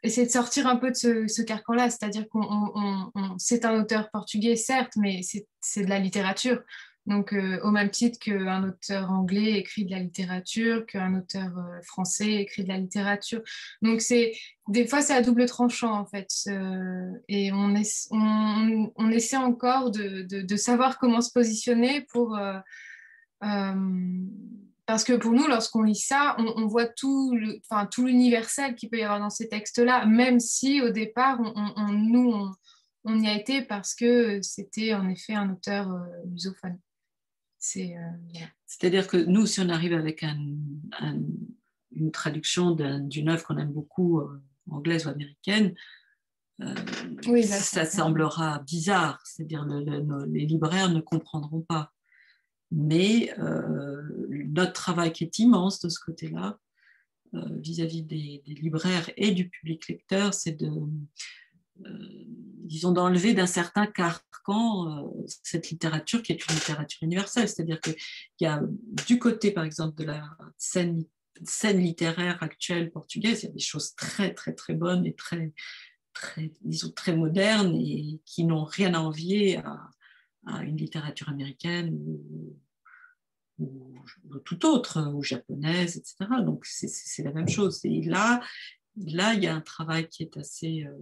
[0.03, 4.55] essayer de sortir un peu de ce, ce carcan-là, c'est-à-dire qu'on c'est un auteur portugais,
[4.55, 6.61] certes, mais c'est de la littérature.
[7.07, 11.81] Donc, euh, au même titre qu'un auteur anglais écrit de la littérature, qu'un auteur euh,
[11.81, 13.41] français écrit de la littérature.
[13.81, 14.33] Donc, c'est
[14.67, 16.27] des fois, c'est à double tranchant, en fait.
[16.47, 22.37] Euh, et on, essaie encore de, savoir comment se positionner pour...
[24.85, 27.37] parce que pour nous, lorsqu'on lit ça, on, voit tout,
[27.97, 31.39] l'universel qu'il peut y avoir dans ces textes-là, même si au départ,
[31.89, 32.51] nous,
[33.05, 35.87] on, y a été parce que c'était en effet un auteur
[36.25, 36.77] lusophone.
[37.75, 44.19] Euh, C'est-à-dire que nous, si on arrive avec une traduction d'une œuvre qu'on aime beaucoup,
[44.19, 45.73] euh, anglaise ou américaine,
[46.61, 46.73] euh,
[47.27, 49.21] oui, ça, semblera bizarre.
[49.25, 51.93] C'est-à-dire que les libraires ne comprendront pas.
[52.71, 56.59] Mais notre travail qui est immense de ce côté-là,
[57.33, 60.71] vis-à-vis des, des, libraires et du public lecteur, c'est de,
[62.67, 67.49] disons, d'enlever d'un certain carcan euh, cette littérature qui est une littérature universelle.
[67.49, 67.95] C'est-à-dire qu'il
[68.41, 68.61] y a
[69.07, 71.05] du côté, par exemple, de la scène,
[71.63, 75.53] littéraire actuelle portugaise, il y a des choses très, très, très bonnes et très,
[76.13, 79.91] très, disons, très modernes et qui n'ont rien à envier à,
[80.63, 82.57] une littérature américaine ou,
[83.59, 86.15] ou, tout autre, ou japonaise, etc.
[86.41, 87.81] Donc c'est la même chose.
[87.83, 88.41] Et là,
[89.05, 90.85] là, il y a un travail qui est assez.
[90.85, 90.97] Euh,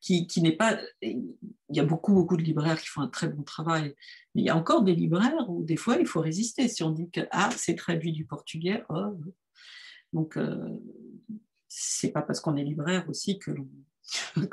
[0.00, 0.78] qui, qui n'est pas.
[1.00, 1.34] Il
[1.70, 3.94] y a beaucoup, beaucoup de libraires qui font un très bon travail,
[4.34, 6.68] mais il y a encore des libraires où des fois il faut résister.
[6.68, 9.16] Si on dit que ah, c'est traduit du portugais, oh.
[10.12, 10.78] donc euh,
[11.68, 13.52] c'est pas parce qu'on est libraire aussi que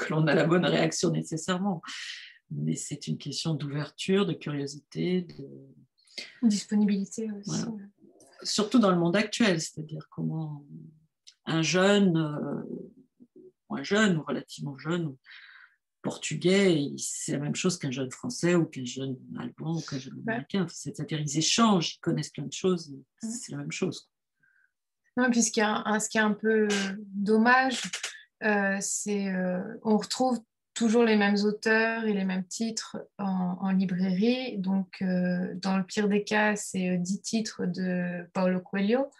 [0.09, 1.81] l'on a la bonne réaction nécessairement.
[2.49, 5.47] Mais c'est une question d'ouverture, de curiosité, de
[6.43, 7.63] disponibilité aussi.
[8.43, 10.65] Surtout dans le monde actuel, c'est-à-dire comment
[11.45, 15.15] un jeune, euh, un jeune ou relativement jeune,
[16.01, 20.19] portugais, c'est la même chose qu'un jeune français ou qu'un jeune allemand ou qu'un jeune
[20.27, 20.65] américain.
[20.67, 24.09] C'est-à-dire ils échangent, ils connaissent plein de choses, c'est la même chose.
[25.17, 27.81] Non, puis ce qui est un, peu dommage,
[28.43, 30.39] euh, c'est euh, on retrouve
[30.73, 34.57] toujours les mêmes auteurs et les mêmes titres en, en librairie.
[34.57, 39.11] Donc, dans le pire des cas, c'est 10 titres de Paulo Coelho.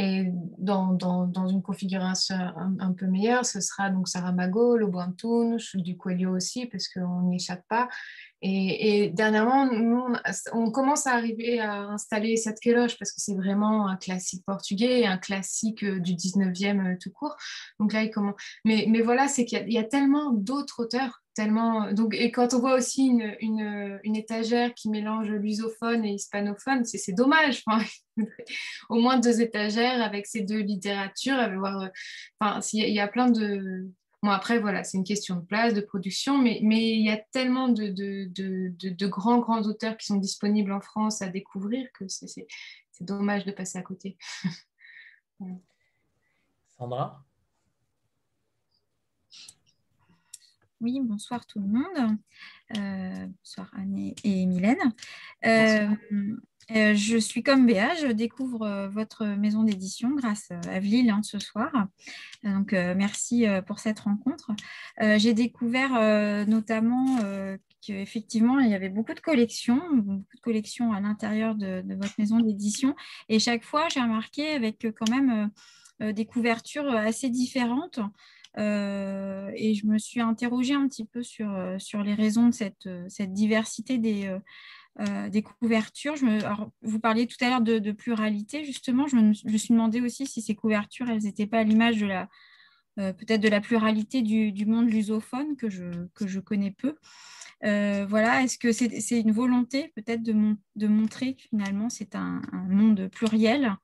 [0.00, 0.26] Et
[0.58, 4.86] dans, une configuration un, peu meilleure, ce sera donc Saramago, Le
[5.74, 7.88] du Coelho aussi, parce qu'on n'y échappe pas.
[8.40, 10.14] Et, dernièrement, nous,
[10.52, 15.04] on, commence à arriver à installer cette Queloche parce que c'est vraiment un classique portugais,
[15.04, 17.34] un classique euh, du 19e euh, tout court.
[17.80, 18.40] Donc là, il commence.
[18.64, 21.92] Mais voilà, c'est qu'il y, a tellement d'autres auteurs tellement.
[21.92, 26.84] Donc, et quand on voit aussi une, une, une étagère qui mélange lusophone et hispanophone,
[26.84, 27.62] c'est dommage.
[28.88, 31.38] Au moins deux étagères avec ces deux littératures.
[31.38, 31.86] Euh,
[32.40, 33.88] enfin, y, a plein de.
[34.20, 37.22] Bon, après, voilà, c'est une question de place, de production, mais, mais il y a
[37.30, 41.86] tellement de, de, de, de, grands, grands auteurs qui sont disponibles en France à découvrir
[41.92, 42.48] que c'est
[43.00, 44.18] dommage de passer à côté.
[46.76, 47.24] Sandra?
[50.80, 52.18] Oui, bonsoir tout le monde.
[52.76, 54.94] Euh, bonsoir Anne et Mylène.
[55.44, 55.88] Euh,
[56.70, 61.40] euh, je suis comme Béa, je découvre votre maison d'édition grâce à Vlil hein, ce
[61.40, 61.72] soir.
[62.44, 64.52] Donc merci pour cette rencontre.
[65.00, 67.18] J'ai découvert notamment
[67.80, 72.14] qu'effectivement il y avait beaucoup de collections, beaucoup de collections à l'intérieur de, de, votre
[72.18, 72.94] maison d'édition.
[73.28, 75.50] Et chaque fois, j'ai remarqué avec quand même
[76.00, 77.98] des couvertures assez différentes.
[78.58, 82.54] Euh, et je me suis interrogée un petit peu sur, euh, sur les raisons de
[82.54, 84.36] cette, euh, cette diversité des,
[85.30, 86.14] des couvertures.
[86.24, 86.40] Me,
[86.82, 89.06] vous parliez tout à l'heure de, pluralité, justement.
[89.06, 92.06] Je me, je suis demandé aussi si ces couvertures, elles n'étaient pas à l'image de
[92.06, 92.28] la
[92.96, 95.84] peut-être de la pluralité du, du, monde lusophone que je,
[96.16, 96.96] que je connais peu.
[97.62, 103.06] voilà, est-ce que c'est une volonté peut-être de, de, montrer que finalement c'est un, monde
[103.06, 103.76] pluriel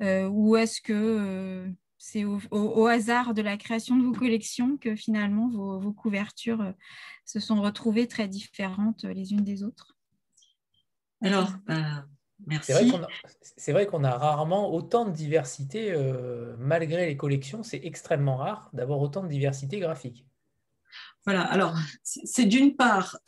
[0.00, 1.70] ou est-ce que
[2.06, 6.72] c'est au, hasard de la création de vos collections que finalement vos, couvertures euh,
[7.24, 9.96] se sont retrouvées très différentes euh, les unes des autres
[11.22, 12.04] Alors, bah,
[12.46, 12.72] merci.
[13.56, 18.68] C'est vrai qu'on a, rarement autant de diversité, euh, malgré les collections, c'est extrêmement rare
[18.74, 20.26] d'avoir autant de diversité graphique.
[21.24, 23.18] Voilà, alors c'est d'une part,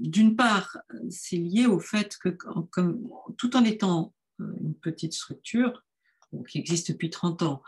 [0.00, 0.76] d'une part,
[1.08, 5.82] c'est lié au fait que comme, tout en étant une petite structure,
[6.48, 7.62] qui existe depuis 30 ans,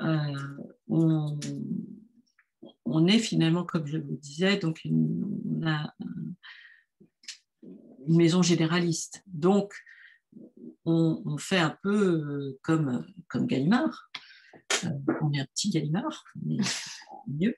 [0.00, 0.56] euh,
[0.88, 1.38] on,
[3.06, 5.60] est finalement, comme je vous disais, donc une,
[8.08, 9.22] maison généraliste.
[9.26, 9.74] Donc,
[10.84, 14.10] on, fait un peu comme, comme Gallimard.
[14.84, 14.88] Euh,
[15.20, 16.56] on est un petit Gallimard, mais
[17.28, 17.54] mieux.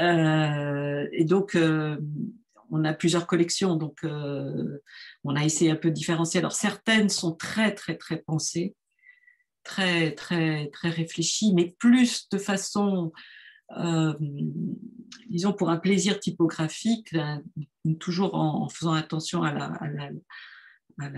[0.00, 1.58] Euh, et donc,
[2.70, 6.38] on a plusieurs collections, donc on a essayé un peu de différencier.
[6.38, 8.74] Alors certaines sont très très très pensées,
[9.64, 13.12] très très très réfléchies, mais plus de façon
[15.28, 17.16] disons pour un plaisir typographique,
[18.00, 21.10] toujours en, faisant attention à la,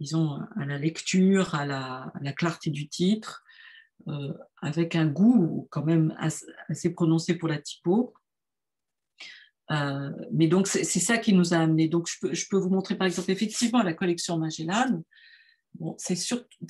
[0.00, 3.44] disons, à la lecture, à la, clarté du titre,
[4.06, 8.14] euh, avec un goût quand même assez, prononcé pour la typo.
[9.70, 11.88] Euh, mais donc, c'est ça qui nous a amené.
[11.88, 15.02] Donc, je peux, je peux, vous montrer, par exemple, effectivement, la collection Magellan.
[15.74, 16.16] Bon, c'est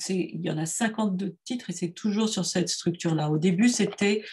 [0.09, 3.29] il y en a 52 titres et c'est toujours sur cette structure-là.
[3.29, 4.23] Au début, c'était,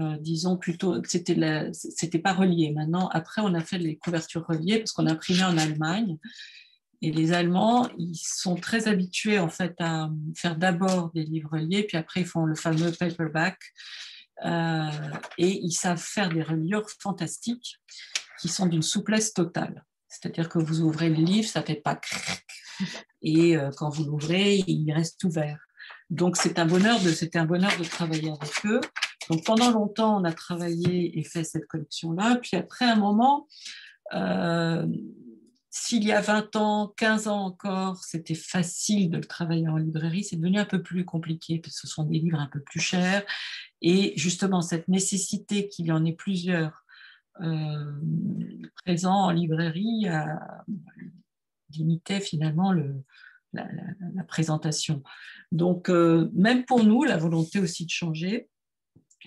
[0.00, 2.72] euh, disons plutôt, c'était c'était pas relié.
[2.72, 6.18] Maintenant, après, on a fait les couvertures reliées parce qu'on a imprimé en Allemagne
[7.02, 11.82] et les Allemands, ils sont très habitués en fait à faire d'abord des livres liés,
[11.82, 13.58] puis après ils font le fameux paperback.
[14.44, 14.90] Euh,
[15.38, 17.76] et ils savent faire des reliures fantastiques
[18.40, 19.84] qui sont d'une souplesse totale.
[20.08, 22.00] C'est-à-dire que vous ouvrez le livre, ça ne fait pas
[23.22, 25.58] et euh, quand vous l'ouvrez, il reste ouvert.
[26.10, 28.80] Donc c'est un bonheur de c'était un bonheur de travailler avec eux.
[29.30, 32.38] Donc pendant longtemps, on a travaillé et fait cette collection-là.
[32.42, 33.46] Puis après un moment,
[34.14, 34.86] euh,
[35.70, 40.22] s'il y a 20 ans, 15 ans encore, c'était facile de le travailler en librairie,
[40.22, 42.80] c'est devenu un peu plus compliqué parce que ce sont des livres un peu plus
[42.80, 43.22] chers.
[43.80, 46.84] Et justement, cette nécessité qu'il y en ait plusieurs
[47.40, 47.92] euh,
[48.84, 50.06] présents en librairie
[51.72, 52.72] limitait finalement
[53.52, 53.66] la,
[54.28, 55.02] présentation.
[55.50, 58.48] Donc, euh, même pour nous, la volonté aussi de changer,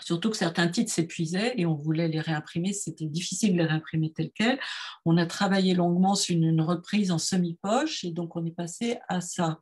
[0.03, 4.11] Surtout que certains titres s'épuisaient et on voulait les réimprimer, c'était difficile de les réimprimer
[4.11, 4.59] tels quels.
[5.05, 9.21] On a travaillé longuement sur une, reprise en semi-poche et donc on est passé à
[9.21, 9.59] ça.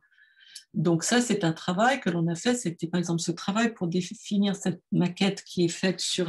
[0.72, 2.56] Donc ça, c'est un travail que l'on a fait.
[2.56, 6.28] C'était par exemple ce travail pour définir cette maquette qui est faite sur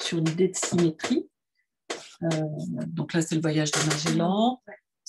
[0.00, 1.26] sur l'idée de symétrie.
[2.22, 2.28] Euh,
[2.88, 4.60] donc là, c'est le voyage de Magellan.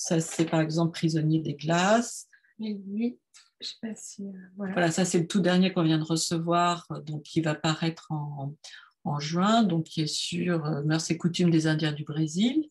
[0.01, 2.29] Ça, c'est par exemple Prisonnier des glaces.
[2.61, 4.91] Euh, voilà.
[4.91, 9.19] ça c'est le tout dernier qu'on vient de recevoir, euh, donc qui va paraître en,
[9.19, 12.69] juin, donc qui est sur euh, Mœurs et coutumes des Indiens du Brésil.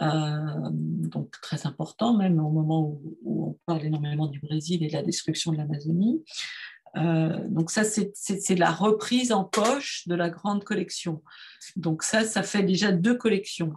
[0.00, 5.04] donc très important même au moment où, on parle énormément du Brésil et de la
[5.04, 6.24] destruction de l'Amazonie.
[7.50, 11.22] donc ça, c'est la reprise en poche de la grande collection.
[11.76, 13.74] Donc ça, ça fait déjà deux collections,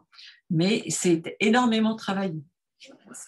[0.49, 2.41] mais c'est énormément travaillé.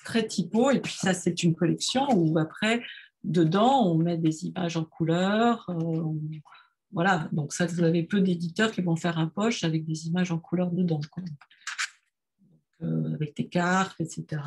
[0.03, 2.83] Très typo, et puis ça, c'est une collection où après,
[3.23, 5.65] dedans, on met des images en couleur.
[5.69, 6.13] Euh,
[6.91, 10.31] voilà, donc ça, vous avez peu d'éditeurs qui vont faire un poche avec des images
[10.31, 11.01] en couleur dedans,
[12.81, 14.41] euh, avec des cartes, etc.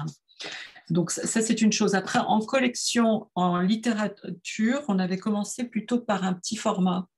[0.91, 1.95] Donc ça, c'est une chose.
[1.95, 7.09] Après, en collection, en littérature, on avait commencé plutôt par un petit format,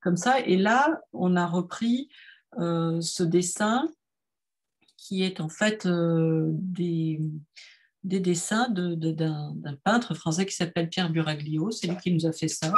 [0.00, 0.40] comme ça.
[0.40, 2.08] Et là, on a repris
[2.58, 3.88] euh, ce dessin
[5.04, 7.20] qui est en fait des,
[8.04, 11.70] des dessins d'un peintre français qui s'appelle Pierre Buraglio.
[11.70, 12.72] C'est lui qui nous a fait ça.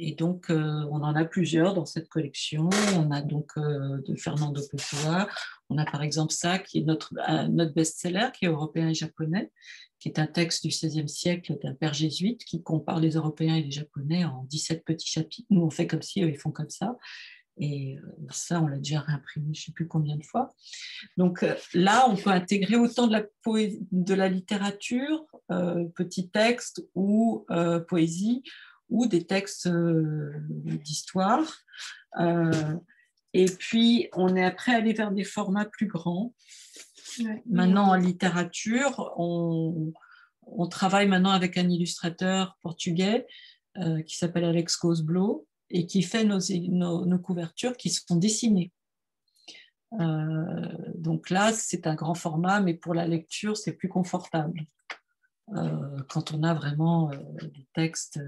[0.00, 2.70] Et donc, euh, on en a plusieurs dans cette collection.
[2.96, 5.28] On a donc euh, de Fernando Pessoa.
[5.70, 7.12] On a par exemple ça, qui est notre,
[7.48, 9.50] notre best-seller, qui est européen et japonais,
[9.98, 13.64] qui est un texte du XVIe siècle d'un père jésuite qui compare les Européens et
[13.64, 15.48] les Japonais en 17 petits chapitres.
[15.50, 16.96] Nous, on fait comme si ils font comme ça.
[17.58, 20.54] Et euh, ça, on l'a déjà réimprimé, je ne sais plus combien de fois.
[21.16, 26.30] Donc euh, là, on peut intégrer autant de la, poésie, de la littérature, euh, petits
[26.30, 27.46] textes ou
[27.88, 28.42] poésie,
[28.88, 31.44] ou des textes d'histoire.
[33.34, 36.34] et puis, on est après allé vers des formats plus grands.
[37.46, 39.92] Maintenant, en littérature, on,
[40.42, 43.26] on, travaille maintenant avec un illustrateur portugais
[44.06, 48.72] qui s'appelle Alex Cosblo, et qui fait nos, couvertures qui sont dessinées.
[50.00, 54.66] Euh, donc là, c'est un grand format, mais pour la lecture, c'est plus confortable.
[55.54, 58.20] Euh, quand on a vraiment euh, des textes.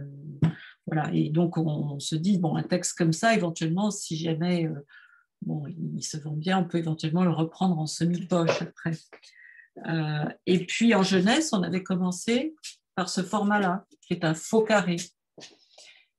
[0.87, 1.11] voilà.
[1.13, 4.69] Et donc, on, se dit, bon, un texte comme ça, éventuellement, si jamais
[5.43, 8.93] bon, il, se vend bien, on peut éventuellement le reprendre en semi-poche après.
[10.47, 12.55] et puis, en jeunesse, on avait commencé
[12.95, 14.97] par ce format-là, qui est un faux carré.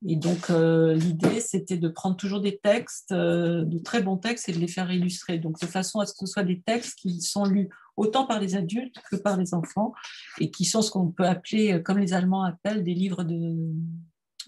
[0.07, 4.49] Et donc, euh, l'idée, c'était de prendre toujours des textes, euh, de très bons textes,
[4.49, 5.37] et de les faire illustrer.
[5.37, 8.39] Donc, de façon à ce que ce soit des textes qui sont lus autant par
[8.39, 9.93] les adultes que par les enfants,
[10.39, 13.55] et qui sont ce qu'on peut appeler, euh, comme les Allemands appellent, des livres de,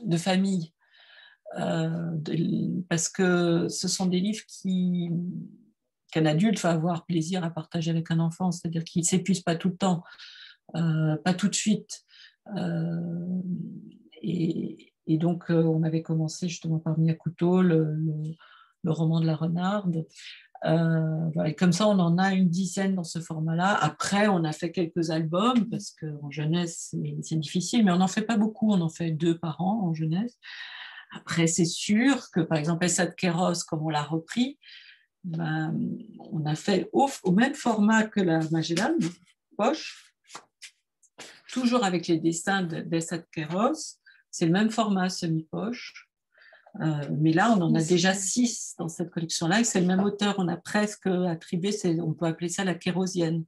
[0.03, 0.73] de famille.
[2.89, 5.11] parce que ce sont des livres qui
[6.11, 9.55] qu'un adulte va avoir plaisir à partager avec un enfant, c'est-à-dire qu'il ne s'épuise pas
[9.55, 10.03] tout le temps,
[10.73, 12.03] pas tout de suite.
[14.21, 17.95] et, et donc, euh, on avait commencé justement par Miyakuto, le,
[18.83, 20.05] le, roman de la renarde.
[20.65, 23.77] Euh, comme ça, on en a une dizaine dans ce format-là.
[23.81, 28.21] Après, on a fait quelques albums parce qu'en jeunesse, c'est difficile, mais on n'en fait
[28.21, 28.71] pas beaucoup.
[28.71, 30.37] On en fait deux par an en jeunesse.
[31.15, 34.57] Après, c'est sûr que, par exemple, Essad Kéros, comme on l'a repris,
[35.23, 35.77] ben,
[36.31, 38.95] on a fait au, même format que la Magellan,
[39.57, 40.13] poche,
[41.51, 43.99] toujours avec les dessins d'Essad Kéros.
[44.33, 46.09] C'est le même format semi-poche.
[46.81, 50.03] Euh, mais là, on en a déjà six dans cette collection-là, et c'est le même
[50.03, 50.35] auteur.
[50.39, 51.69] On a presque attribué,
[52.01, 53.45] on peut appeler ça la kérosienne.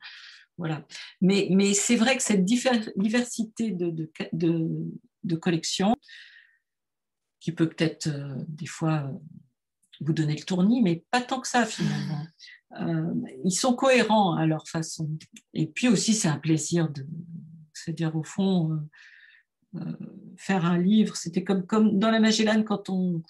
[0.60, 0.86] Voilà.
[1.22, 4.12] Mais, mais c'est vrai que cette diversité de, de,
[5.24, 5.96] de, collections,
[7.40, 9.12] qui peut peut-être euh, des fois
[10.02, 12.28] vous donner le tournis, mais pas tant que ça finalement.
[12.80, 13.14] Euh,
[13.44, 15.10] ils sont cohérents à leur façon.
[15.54, 17.08] Et puis aussi, c'est un plaisir de,
[17.74, 18.78] c'est-à-dire au fond, euh,
[20.38, 21.16] faire un livre.
[21.16, 23.22] C'était comme, comme dans la Magellan, quand on.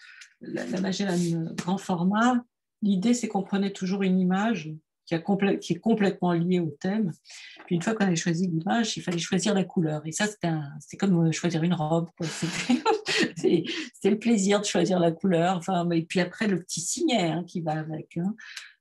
[0.41, 2.43] La, Magellan euh, grand format,
[2.81, 4.71] l'idée, c'est qu'on prenait toujours une image
[5.05, 5.19] qui, a
[5.57, 7.11] qui, est complètement liée au thème.
[7.65, 10.01] Puis une fois qu'on avait choisi l'image, il fallait choisir la couleur.
[10.05, 12.09] Et ça, c'était comme euh, choisir une robe.
[13.37, 15.57] C'est le plaisir de choisir la couleur.
[15.57, 18.17] Enfin, et puis après, le petit signet hein, qui va avec.
[18.17, 18.35] Hein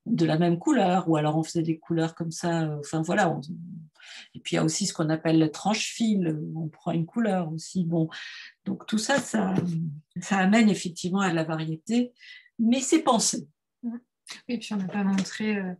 [0.06, 2.62] de la même couleur, ou alors on faisait des couleurs comme ça.
[2.62, 3.34] Euh, enfin voilà.
[4.34, 7.52] Et puis il y a aussi ce qu'on appelle le tranche-fil, on prend une couleur
[7.52, 7.84] aussi.
[7.84, 8.08] Bon,
[8.64, 9.54] donc tout ça, ça,
[10.20, 12.12] ça amène effectivement à la variété,
[12.58, 13.48] mais c'est pensé.
[14.48, 15.74] Et puis on n'a pas montré euh,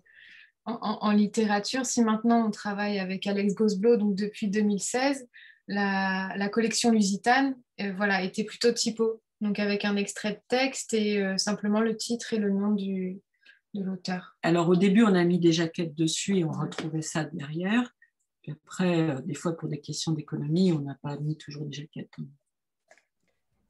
[0.67, 5.27] en, littérature, si maintenant on travaille avec Alex Gosblow, donc depuis 2016,
[5.69, 11.23] la, collection Lusitane euh, voilà, était plutôt typo, donc avec un extrait de texte et
[11.39, 13.21] simplement le titre et le nom du,
[13.83, 17.91] l'auteur Alors au début, on a mis des jaquettes dessus et on retrouvait ça derrière.
[18.45, 21.73] Puis après, euh, des fois, pour des questions d'économie, on n'a pas mis toujours des
[21.73, 22.13] jaquettes.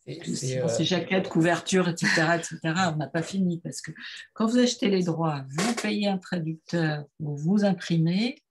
[0.05, 2.59] C'est, euh, Ces jaquettes, couvertures, etc., etc.,
[2.93, 3.93] on n'a pas fini parce que
[4.33, 8.43] quand vous achetez les droits, vous payez un traducteur pour vous imprimer,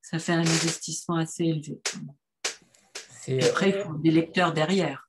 [0.00, 1.78] ça fait un investissement assez élevé.
[3.28, 5.06] Et après, il faut des lecteurs derrière.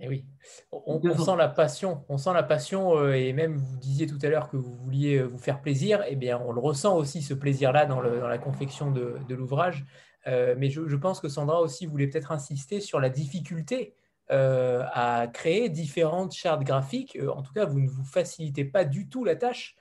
[0.00, 0.24] Et eh oui,
[0.70, 4.28] on, sent la passion, on sent la passion euh, et même vous disiez tout à
[4.28, 7.20] l'heure que vous vouliez euh, vous faire plaisir, et eh bien on le ressent aussi
[7.20, 9.84] ce plaisir-là dans, la confection de, l'ouvrage.
[10.28, 13.94] Euh, mais je, pense que Sandra aussi voulait peut-être insister sur la difficulté
[14.30, 17.18] à créer différentes chartes graphiques.
[17.34, 19.74] en tout cas, vous ne vous facilitez pas du tout la tâche,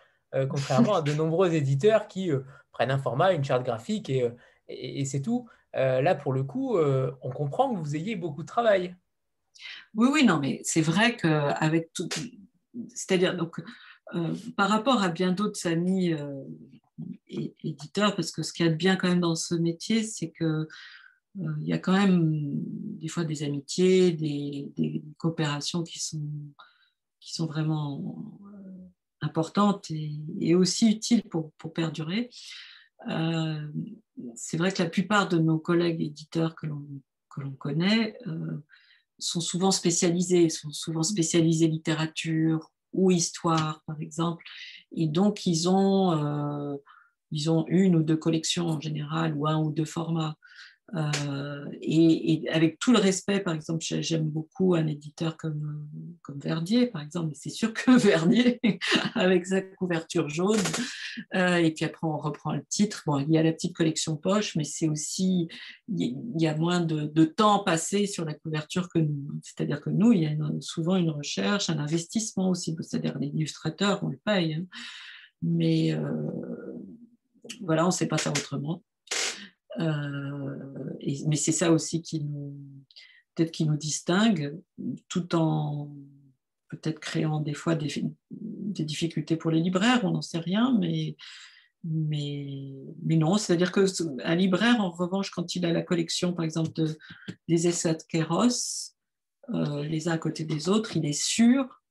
[0.49, 2.31] contrairement à de nombreux éditeurs qui
[2.71, 4.31] prennent un format, une charte graphique et,
[4.69, 5.49] et c'est tout.
[5.73, 8.95] là, pour le coup, on comprend que vous ayez beaucoup de travail.
[9.93, 12.07] Oui, oui, non, mais c'est vrai qu'avec tout.
[12.93, 13.59] C'est-à-dire, donc,
[14.15, 16.43] euh, par rapport à bien d'autres amis euh,
[17.27, 20.31] éditeurs, parce que ce qu'il y a de bien quand même dans ce métier, c'est
[20.31, 20.67] que
[21.39, 22.53] euh, il y a quand même
[22.99, 26.29] des fois des amitiés, des, coopérations qui sont,
[27.19, 28.39] qui sont vraiment
[29.21, 32.29] importantes et, aussi utiles pour, pour perdurer.
[34.35, 38.17] c'est vrai que la plupart de nos collègues éditeurs que l'on connaît
[39.19, 44.43] sont souvent spécialisés, sont souvent spécialisés littérature ou histoire, par exemple.
[44.95, 46.75] Et donc, ils ont, euh,
[47.31, 50.35] ils ont une ou deux collections en général, ou un ou deux formats.
[50.95, 55.87] Euh, et, avec tout le respect, par exemple, j'aime beaucoup un éditeur comme,
[56.21, 58.59] comme Verdier, par exemple, mais c'est sûr que Verdier,
[59.15, 60.59] avec sa couverture jaune,
[61.35, 64.15] euh, et puis après on reprend le titre, bon, il y a la petite collection
[64.15, 65.49] poche, mais c'est aussi,
[65.89, 69.39] il y a moins de, temps passé sur la couverture que nous.
[69.43, 70.31] C'est-à-dire que nous, il y a
[70.61, 74.65] souvent une recherche, un investissement aussi, c'est-à-dire l'illustrateur, on le paye, hein.
[75.41, 76.01] mais euh,
[77.61, 78.81] voilà, on ne sait pas faire autrement.
[79.79, 80.95] Euh,
[81.27, 82.55] mais c'est ça aussi qui nous,
[83.35, 84.59] peut-être qui nous distingue,
[85.07, 85.93] tout en
[86.69, 91.15] peut-être créant des fois des, difficultés pour les libraires, on n'en sait rien, mais,
[91.83, 96.97] mais, non, c'est-à-dire qu'un libraire, en revanche, quand il a la collection, par exemple, de,
[97.47, 98.93] des essais de Kéros,
[99.53, 101.81] euh, les uns à côté des autres, il est sûr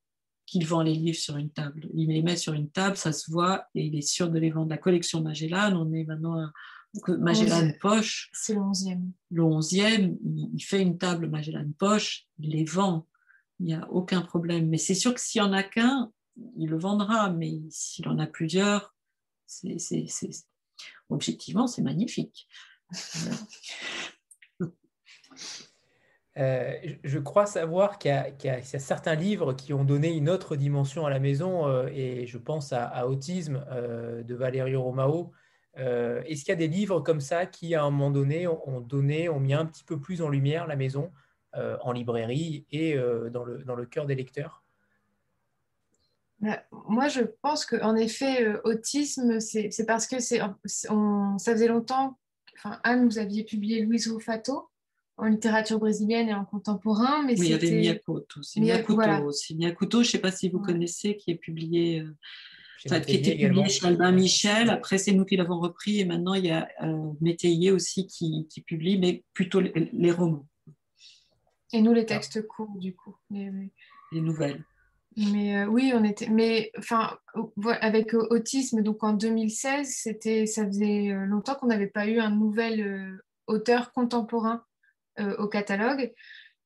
[0.45, 1.89] qu'il vend les livres sur une table.
[1.95, 4.51] Il les met sur une table, ça se voit, et il est sûr de les
[4.51, 4.71] vendre.
[4.71, 6.53] La collection Magellan, on est maintenant à
[7.09, 8.31] Magellan Poche.
[8.33, 9.01] C'est le 11e.
[9.31, 13.07] Le 11e, il fait une table Magellan Poche, il les vend.
[13.61, 14.69] Il n'y a aucun problème.
[14.69, 16.13] Mais c'est sûr que s'il n'y en a qu'un,
[16.57, 17.31] il le vendra.
[17.31, 18.95] Mais s'il en a plusieurs,
[19.47, 19.77] c'est,
[21.09, 22.49] objectivement, c'est magnifique.
[26.39, 28.11] Euh, je crois savoir qu'il
[28.45, 32.27] y, a certains livres qui ont donné une autre dimension à la maison, euh, et
[32.27, 35.33] je pense à, Autisme euh, de Valerio Romao,
[35.79, 38.81] euh, est-ce qu'il y a des livres comme ça qui, à un moment donné, ont
[38.81, 41.13] donné, ont mis un petit peu plus en lumière la maison
[41.57, 44.63] euh, en librairie et euh, dans, le, dans le cœur des lecteurs?
[46.41, 52.19] Bah, moi, je pense qu'en effet, euh, autisme, c'est parce que c'est, ça faisait longtemps.
[52.57, 54.69] Enfin, Anne, vous aviez publié Louise Rufato
[55.17, 57.23] en littérature brésilienne et en contemporain.
[57.23, 58.61] Mais oui, il y avait Miyakoto aussi.
[58.61, 59.57] Miyakoto, aussi.
[59.57, 62.05] Miyakoto, je ne sais pas si vous connaissez, qui est publié.
[62.91, 64.71] Euh, qui était publié chez Albin Michel.
[64.71, 66.01] Après, c'est nous qui l'avons repris.
[66.01, 70.47] Et maintenant, il y a euh, Métayer aussi qui, qui, publie, mais plutôt les, romans.
[71.73, 73.17] Et nous, les textes courts, du coup.
[73.31, 73.51] Les,
[74.13, 74.65] les nouvelles.
[75.17, 76.29] Mais euh, oui, on était.
[76.29, 77.19] Mais enfin,
[77.81, 82.31] avec autisme, donc en 2016, c'était, ça faisait euh, longtemps qu'on n'avait pas eu un
[82.31, 84.63] nouvel euh, auteur contemporain
[85.39, 86.13] au catalogue.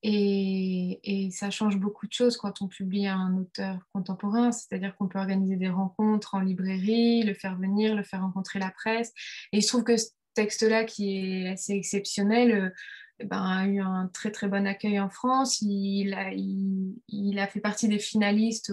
[0.03, 5.19] Et, ça change beaucoup de choses quand on publie un auteur contemporain, c'est-à-dire qu'on peut
[5.19, 9.13] organiser des rencontres en librairie, le faire venir, le faire rencontrer la presse.
[9.53, 12.73] Et il se trouve que ce texte-là, qui est assez exceptionnel,
[13.21, 15.61] eh ben, a eu un très très bon accueil en France.
[15.61, 18.73] Il a, il, a fait partie des finalistes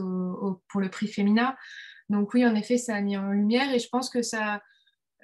[0.69, 1.57] pour le prix Femina.
[2.09, 4.61] Donc oui, en effet, ça a mis en lumière et je pense que ça,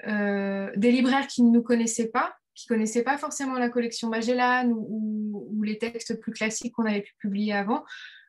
[0.07, 4.09] euh, des libraires qui ne nous connaissaient pas, qui ne connaissaient pas forcément la collection
[4.09, 7.85] Magellan ou, les textes plus classiques qu'on avait pu publier avant,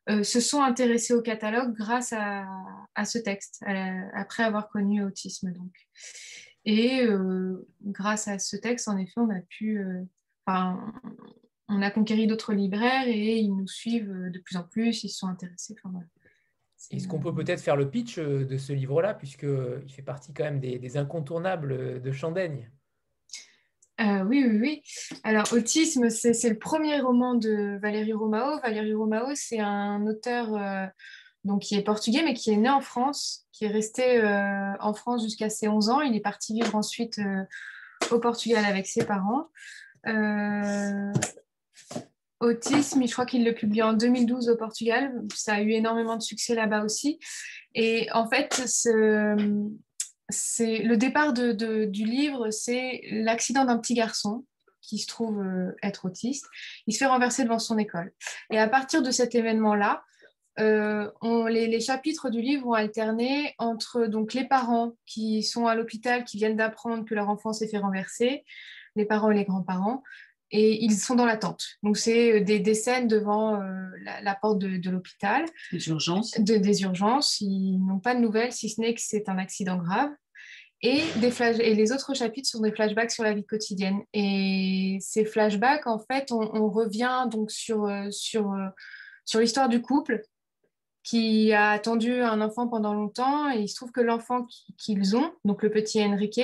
[0.08, 2.46] euh, se sont intéressés au catalogue grâce à,
[3.04, 3.64] ce texte,
[4.14, 5.50] après avoir connu autisme.
[5.52, 5.72] Donc.
[6.64, 9.84] Et euh, grâce à ce texte, en effet, on a pu
[10.46, 15.18] on a conquéri d'autres libraires et ils nous suivent de plus en plus, ils se
[15.18, 15.74] sont intéressés.
[16.90, 20.44] Est-ce qu'on peut peut-être faire le pitch euh, de ce livre-là, puisqu'il fait partie quand
[20.44, 22.70] même des, incontournables de Chandaigne
[24.00, 24.82] euh, oui, oui, oui.
[25.22, 28.60] Alors, Autisme, c'est le premier roman de Valérie Romao.
[28.60, 30.86] Valérie Romao, c'est un auteur euh,
[31.44, 34.22] donc, qui est portugais, mais qui est né en France, qui est resté
[34.80, 36.00] en France jusqu'à ses 11 ans.
[36.00, 37.20] Il est parti vivre ensuite
[38.10, 39.48] au Portugal avec ses parents.
[40.06, 41.12] Euh,
[42.40, 45.12] autisme, je crois qu'il le publie en 2012 au Portugal.
[45.34, 47.18] Ça a eu énormément de succès là-bas aussi.
[47.74, 48.62] Et en fait,
[50.28, 51.52] c'est le départ de,
[51.84, 54.44] du livre, c'est l'accident d'un petit garçon
[54.80, 56.46] qui se trouve euh, être autiste.
[56.86, 58.12] Il se fait renverser devant son école.
[58.50, 60.02] Et à partir de cet événement-là,
[60.60, 61.10] euh,
[61.48, 66.36] les, chapitres du livre vont alterner entre donc, les parents qui sont à l'hôpital, qui
[66.36, 68.44] viennent d'apprendre que leur enfant s'est fait renverser,
[68.94, 70.02] les parents et les grands-parents.
[70.56, 71.64] Et ils sont dans l'attente.
[71.82, 73.88] Donc, c'est euh, des, scènes devant euh,
[74.22, 75.44] la, porte de, l'hôpital.
[75.72, 76.30] Des urgences.
[76.38, 77.40] De, des urgences.
[77.40, 80.10] Ils n'ont pas de nouvelles, si ce n'est que c'est un accident grave.
[80.80, 84.02] Et, des flash et les autres chapitres sont des flashbacks sur la vie quotidienne.
[84.12, 88.54] Et ces flashbacks, en fait, on, revient donc sur, euh, sur,
[89.24, 90.22] sur l'histoire du couple
[91.02, 94.46] qui a attendu un enfant pendant longtemps et il se trouve que l'enfant
[94.78, 96.40] qu'ils ont, donc le petit Enrique,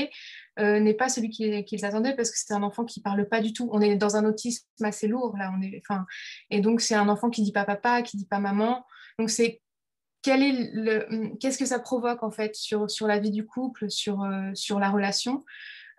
[0.61, 3.53] euh, n'est pas celui qu'ils attendaient parce que c'est un enfant qui parle pas du
[3.53, 3.69] tout.
[3.73, 6.07] On est dans un autisme assez lourd là, on est, enfin,
[6.51, 8.85] et donc c'est un enfant qui dit pas papa, qui dit pas maman.
[9.19, 9.61] Donc c'est
[10.23, 13.91] quel est le, qu'est-ce que ça provoque en fait sur, sur la vie du couple,
[13.91, 15.45] sur, euh, sur la relation?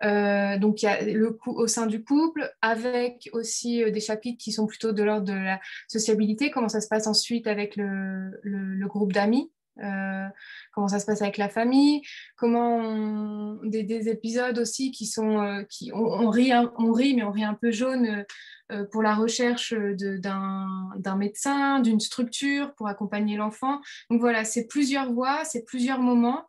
[0.04, 4.42] Euh, donc il y a le coup au sein du couple, avec aussi des chapitres
[4.42, 8.40] qui sont plutôt de l'ordre de la sociabilité, comment ça se passe ensuite avec le,
[8.42, 9.50] le groupe d'amis.
[9.78, 10.26] Euh,
[10.74, 12.02] comment ça se passe avec la famille,
[12.36, 17.44] comment des, épisodes aussi qui sont euh, qui on, rit on rit mais on rit
[17.44, 18.26] un peu jaune
[18.70, 23.80] euh, pour la recherche d'un médecin, d'une structure pour accompagner l'enfant.
[24.10, 26.46] Donc voilà, c'est plusieurs voix, c'est plusieurs moments.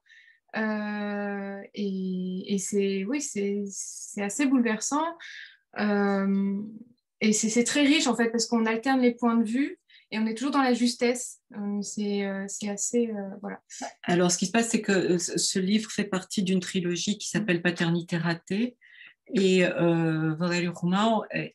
[0.55, 5.17] et, et c'est oui, c'est assez bouleversant.
[5.77, 9.79] et c'est très riche en fait parce qu'on alterne les points de vue
[10.13, 11.39] et on est toujours dans la justesse.
[11.55, 13.07] Euh, euh, c'est assez.
[13.07, 13.59] Euh, voilà.
[14.03, 17.63] Alors, ce qui se passe, c'est que ce livre fait partie d'une trilogie qui s'appelle
[17.63, 18.77] Paternité ratée.
[19.33, 20.69] Et euh, Valérie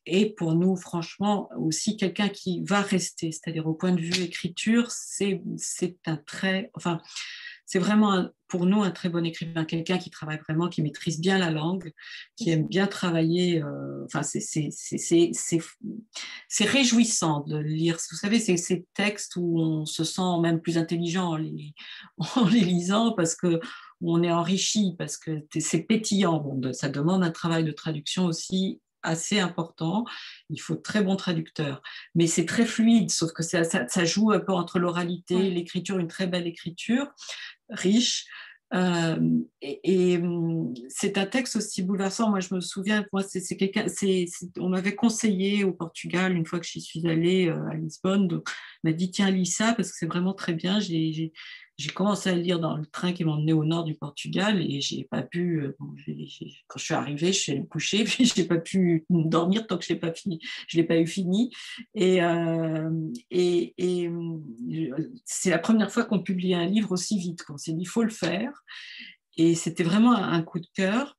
[0.06, 3.30] est pour nous, franchement, aussi quelqu'un qui va rester.
[3.30, 5.40] C'est-à-dire, au point de vue écriture, c'est
[6.06, 6.72] un très.
[6.74, 7.00] Enfin,
[7.68, 11.36] c'est vraiment pour nous un très bon écrivain, quelqu'un qui travaille vraiment, qui maîtrise bien
[11.36, 11.92] la langue,
[12.34, 13.62] qui aime bien travailler.
[13.62, 14.06] Euh,
[16.48, 17.98] c'est réjouissant de lire.
[18.10, 21.74] Vous savez, c'est ces textes où on se sent même plus intelligent en les,
[22.36, 23.60] en les lisant parce que
[24.00, 26.42] on est enrichi, parce que c'est pétillant.
[26.72, 30.04] ça demande un travail de traduction aussi assez important.
[30.50, 31.82] Il faut très bon traducteur.
[32.14, 36.08] Mais c'est très fluide, sauf que ça, ça, joue un peu entre l'oralité, l'écriture, une
[36.08, 37.08] très belle écriture,
[37.70, 38.26] riche.
[38.74, 39.16] Euh,
[39.62, 42.30] et, hum, c'est un texte aussi bouleversant.
[42.30, 43.86] Moi, je me souviens, moi, c'est quelqu'un,
[44.58, 48.48] on m'avait conseillé au Portugal une fois que j'y suis allée euh, à Lisbonne, donc
[48.84, 50.80] on m'a dit tiens lis ça parce que c'est vraiment très bien.
[50.80, 51.32] J'ai
[51.78, 55.04] j'ai commencé à lire dans le train qui m'emmenait au nord du Portugal et j'ai
[55.04, 55.76] pas pu, euh,
[56.66, 59.78] quand je suis arrivée, je suis allée me coucher, puis j'ai pas pu dormir tant
[59.78, 61.52] que je l'ai pas fini, je l'ai pas eu fini.
[61.94, 62.90] Et, euh,
[63.30, 64.10] et, et
[65.24, 67.44] c'est la première fois qu'on publie un livre aussi vite.
[67.48, 68.64] On s'est dit, il faut le faire.
[69.36, 71.17] Et c'était vraiment un coup de cœur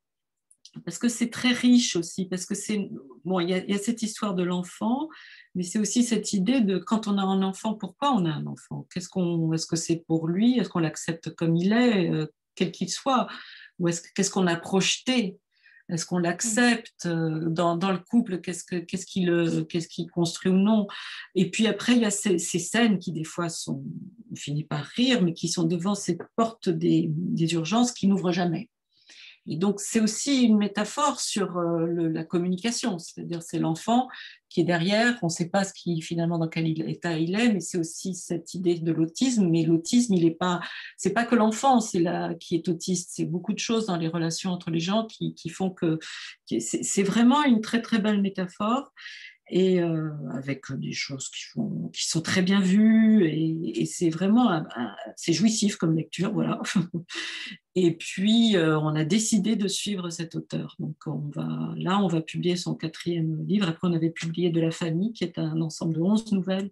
[0.86, 2.90] parce que c'est très riche aussi, parce que c'est
[3.26, 5.10] bon, il y, a cette histoire de l'enfant,
[5.56, 8.46] mais c'est aussi cette idée de quand on a un enfant, pourquoi on a un
[8.46, 8.88] enfant?
[8.94, 10.58] Qu'est-ce qu'on, est-ce que c'est pour lui?
[10.60, 13.28] Est-ce qu'on l'accepte comme il est, euh, quel qu'il soit?
[13.80, 15.38] Ou est-ce qu'est-ce qu'on a projeté?
[15.90, 18.42] Est-ce qu'on l'accepte euh, dans, le couple?
[18.42, 20.88] Qu'est-ce que qu'est-ce qui le qu'est-ce qui construit ou non?
[21.36, 23.84] Et puis après, il y a ces, ces, scènes qui des fois sont
[24.32, 28.32] on finit par rire, mais qui sont devant cette porte des, des urgences qui n'ouvrent
[28.32, 28.70] jamais.
[29.50, 34.08] Et donc, c'est aussi une métaphore sur euh, la communication, c'est-à-dire c'est l'enfant
[34.48, 37.52] qui est derrière, on ne sait pas ce qui, finalement dans quel état il est,
[37.52, 39.48] mais c'est aussi cette idée de l'autisme.
[39.48, 40.60] Mais l'autisme, il n'est pas,
[40.98, 41.80] c'est pas que l'enfant
[42.40, 45.50] qui est autiste, c'est beaucoup de choses dans les relations entre les gens qui, qui
[45.50, 46.00] font que
[46.60, 48.92] c'est vraiment une très très belle métaphore
[49.50, 51.44] et euh, avec des choses qui,
[51.94, 54.64] sont très bien vues et, et c'est vraiment
[55.16, 56.62] c'est jouissif comme lecture voilà.
[57.76, 60.76] Et puis euh, on a décidé de suivre cet auteur.
[60.80, 63.70] Donc on va là on va publier son quatrième livre.
[63.70, 66.72] Après on avait publié de la famille qui est un ensemble de 11 nouvelles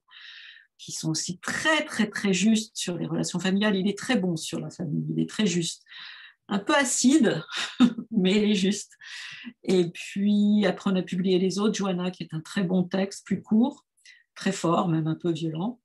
[0.77, 3.75] qui sont aussi très très très justes sur les relations familiales.
[3.75, 5.83] Il est très bon sur la famille il est très juste
[6.47, 7.43] un peu acide,
[8.11, 8.93] mais il est juste.
[9.63, 13.25] Et puis après, on a publié les autres, Joanna, qui est un très bon texte,
[13.25, 13.85] plus court,
[14.35, 15.79] très fort, même un peu violent.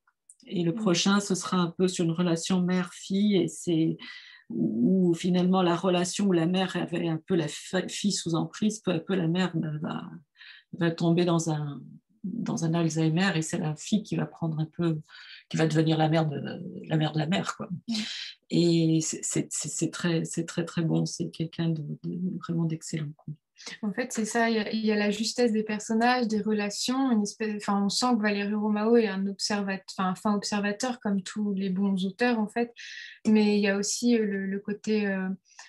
[0.46, 3.96] Et le prochain, ce sera un peu sur une relation mère-fille, et c'est
[4.50, 8.92] où finalement la relation où la mère avait un peu la fille sous emprise, peu
[8.92, 10.02] à peu la mère va,
[10.78, 11.80] va tomber dans un,
[12.24, 15.00] dans un Alzheimer et c'est la fille qui va prendre un peu,
[15.48, 16.40] qui va devenir la mère de
[16.86, 17.68] la mère de la mère quoi.
[18.50, 23.12] Et c'est très c'est très très bon, c'est quelqu'un de, de, vraiment d'excellent.
[23.82, 27.56] En fait, c'est ça, il y, a la justesse des personnages, des relations, une espèce,
[27.56, 31.52] enfin, on sent que Valérie Romao est un, observateur, enfin, un fin observateur, comme tous
[31.54, 32.72] les bons auteurs, en fait,
[33.26, 35.06] mais il y a aussi euh, le, côté...
[35.06, 35.28] Euh...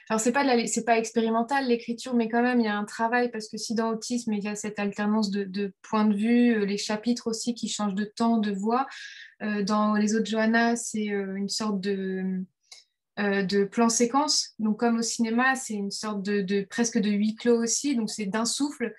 [0.09, 0.45] Alors, c'est pas,
[0.85, 3.91] pas expérimental, l'écriture, mais quand même, il y a un travail, parce que si dans
[3.91, 7.67] Autisme, il y a cette alternance de, points de vue, euh, les chapitres aussi qui
[7.67, 8.87] changent de temps, de voix,
[9.63, 12.45] dans les autres Johanna, c'est une sorte de
[13.19, 14.55] euh, de plan séquence.
[14.57, 17.95] Donc, comme au cinéma, c'est une sorte de, presque de huis clos aussi.
[17.95, 18.91] Donc, c'est d'un souffle.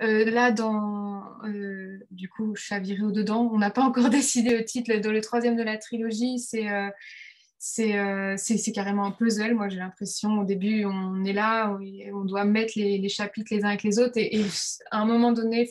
[0.00, 4.64] Euh, là, dans euh, du coup, chaviré au dedans, on n'a pas encore décidé le
[4.64, 4.94] titre.
[4.96, 6.66] Dans le troisième de la trilogie, c'est
[7.58, 9.54] c'est carrément un puzzle.
[9.54, 11.76] Moi, j'ai l'impression, au début, on est là,
[12.14, 14.46] on, doit mettre les, les, chapitres les uns avec les autres, et, et
[14.90, 15.68] à un moment donné,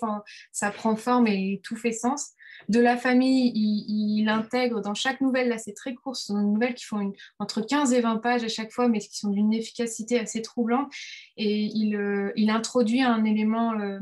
[0.51, 2.33] ça prend forme et tout fait sens
[2.67, 6.45] de la famille, il, intègre dans chaque nouvelle, là c'est très court, ce sont des
[6.45, 9.53] nouvelles qui font entre 15 et 20 pages à chaque fois, mais qui sont d'une
[9.53, 10.91] efficacité assez troublante,
[11.37, 13.99] et il, euh, introduit un élément, euh,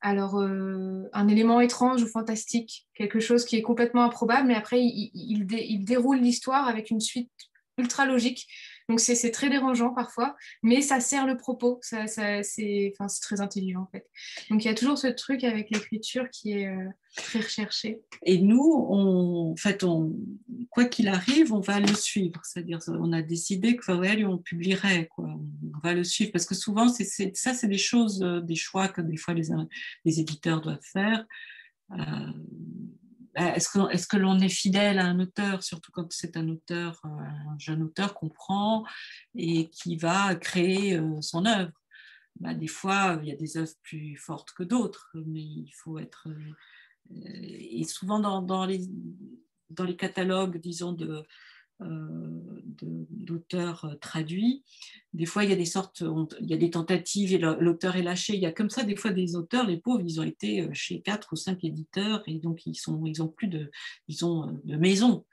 [0.00, 4.80] alors euh, un élément étrange ou fantastique, quelque chose qui est complètement improbable, mais après
[4.82, 7.30] il déroule l'histoire avec une suite
[7.78, 8.46] ultra logique.
[8.88, 11.78] Donc c'est très dérangeant parfois, mais ça sert le propos.
[11.82, 14.06] Ça, ça, c'est très intelligent en fait.
[14.50, 18.02] Donc il y a toujours ce truc avec l'écriture qui est euh, très recherché.
[18.24, 20.14] Et nous, on, en fait, on,
[20.70, 22.40] quoi qu'il arrive, on va le suivre.
[22.44, 25.06] C'est-à-dire, on a décidé que on publierait.
[25.06, 25.28] Quoi.
[25.28, 29.00] On va le suivre parce que souvent, ça, c'est des choses, euh, des choix que
[29.00, 29.48] des fois les,
[30.04, 31.24] les éditeurs doivent faire.
[31.92, 31.96] Euh,
[33.36, 37.00] est-ce que, est que l'on est fidèle à un auteur, surtout quand c'est un auteur,
[37.04, 38.84] euh, un jeune auteur qu'on prend
[39.34, 41.72] et qui va créer euh, son œuvre?
[42.40, 45.98] Bah, Des fois, il y a des œuvres plus fortes que d'autres, mais il faut
[45.98, 46.28] être.
[46.28, 46.52] Euh,
[47.10, 48.80] et souvent, dans, dans, les,
[49.70, 51.24] dans les catalogues, disons, de,
[51.84, 54.64] d'auteurs euh, traduits.
[55.12, 56.02] Des fois, il y a des sortes,
[56.40, 58.34] il y a des tentatives et l'auteur est lâché.
[58.34, 60.70] Il y a comme ça des fois des auteurs, les pauvres, ils ont été euh,
[60.72, 63.70] chez quatre ou cinq éditeurs et donc ils sont, ils ont plus de,
[64.08, 65.24] ils ont de maison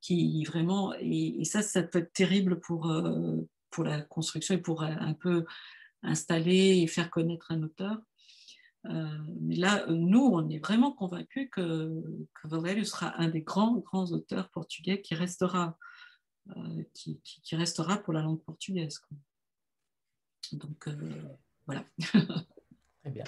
[0.00, 2.90] qui vraiment et, ça, ça peut être terrible pour
[3.70, 5.44] pour la construction et pour un peu
[6.02, 7.98] installer et faire connaître un auteur.
[8.86, 12.02] Euh, mais là, nous, on est vraiment convaincus que,
[12.34, 15.87] que sera un des grands, grands auteurs portugais qui restera, euh,
[16.94, 18.98] qui, qui, qui, restera pour la langue portugaise.
[18.98, 19.16] Quoi.
[20.52, 21.22] Donc, euh,
[21.66, 21.84] voilà.
[23.02, 23.24] Très bien.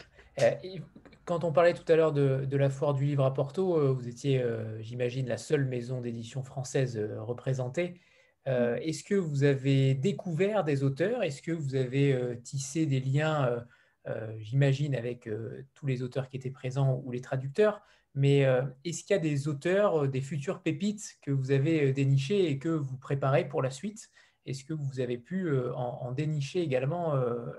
[1.25, 4.09] Quand on parlait tout à l'heure de, de, la foire du livre à Porto, vous
[4.09, 4.45] étiez,
[4.81, 8.01] j'imagine, la seule maison d'édition française représentée.
[8.47, 11.23] Est-ce que vous avez découvert des auteurs?
[11.23, 13.63] Est-ce que vous avez tissé des liens
[14.07, 17.83] euh, j'imagine, avec euh, tous les auteurs qui étaient présents ou les traducteurs?
[18.15, 18.41] Mais
[18.85, 22.69] est-ce qu'il y a des auteurs, des futurs pépites que vous avez dénichés et que
[22.69, 24.11] vous préparez pour la suite?
[24.47, 27.15] Est-ce que vous avez pu en, dénicher également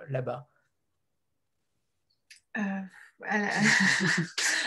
[0.09, 0.49] là-bas?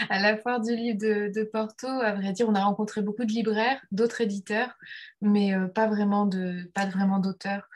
[0.08, 3.32] À, la, foire du livre de, Porto, à vrai dire, on a rencontré beaucoup de
[3.32, 4.76] libraires, d'autres éditeurs,
[5.20, 7.68] mais pas vraiment d'auteurs.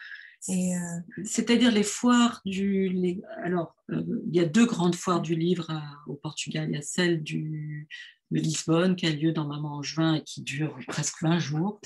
[0.49, 3.21] Euh, C'est-à-dire les foires du.
[3.43, 5.71] alors, euh, il y a deux grandes foires du livre
[6.07, 6.69] au Portugal.
[6.71, 7.89] Il y a celle du,
[8.31, 11.81] de Lisbonne qui a lieu normalement en juin et qui dure presque 20 jours.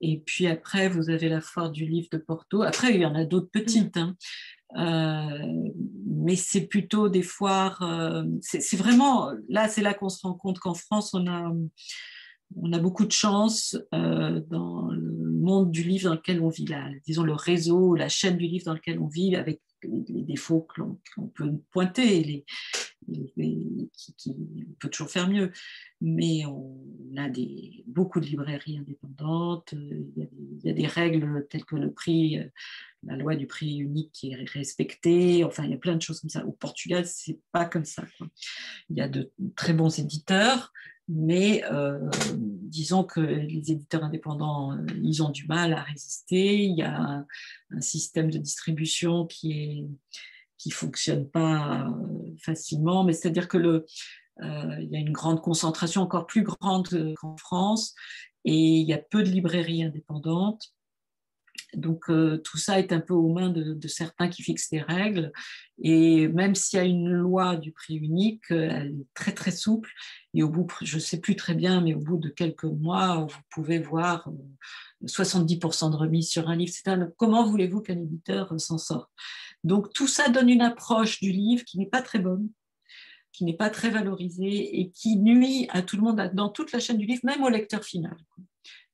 [0.00, 2.62] Et puis après, vous avez la foire du livre de Porto.
[2.62, 3.96] Après, il y en a d'autres petites.
[3.96, 4.16] Hein.
[4.76, 5.70] Euh,
[6.06, 7.82] mais c'est plutôt des foires.
[8.42, 9.32] c'est vraiment.
[9.48, 11.52] Là, c'est là qu'on se rend compte qu'en France, on a
[12.56, 16.66] on a beaucoup de chance euh, dans le monde du livre dans lequel on vit,
[16.66, 20.66] là, disons le réseau, la chaîne du livre dans lequel on vit, avec les, défauts
[20.74, 22.44] qu'on peut pointer, les,
[24.16, 24.34] qui,
[24.68, 25.52] on peut toujours faire mieux.
[26.00, 26.76] Mais on
[27.16, 27.28] a
[27.86, 31.76] beaucoup de librairies indépendantes, il y, a des, il y, a des, règles telles que
[31.76, 32.38] le prix,
[33.04, 36.20] la loi du prix unique qui est respectée, enfin il y a plein de choses
[36.20, 36.44] comme ça.
[36.44, 38.04] Au Portugal, c'est pas comme ça.
[38.90, 40.72] Il y a de très bons éditeurs,
[41.08, 41.98] mais euh,
[42.30, 46.64] disons que les éditeurs indépendants, euh, ils ont du mal à résister.
[46.64, 47.24] Il y a
[47.70, 49.86] un, système de distribution qui est
[50.58, 53.84] qui fonctionne pas euh, facilement, mais c'est-à-dire que
[54.40, 57.94] y a une grande concentration encore plus grande qu'en France
[58.44, 60.72] et il y a peu de librairies indépendantes.
[61.74, 65.32] Donc euh, tout ça est un peu aux mains de, certains qui fixent des règles.
[65.82, 69.50] Et même s'il y a une loi du prix unique, euh, elle est très très
[69.50, 69.90] souple.
[70.34, 73.26] Et au bout, je ne sais plus très bien, mais au bout de quelques mois,
[73.28, 74.28] vous pouvez voir
[75.04, 76.72] 70% euh, de remise sur un livre.
[77.16, 79.10] Comment voulez-vous qu'un éditeur s'en sorte?
[79.64, 82.48] Donc tout ça donne une approche du livre qui n'est pas très bonne
[83.30, 86.80] qui n'est pas très valorisée et qui nuit à tout le monde dans toute la
[86.80, 88.16] chaîne du livre, même au lecteur final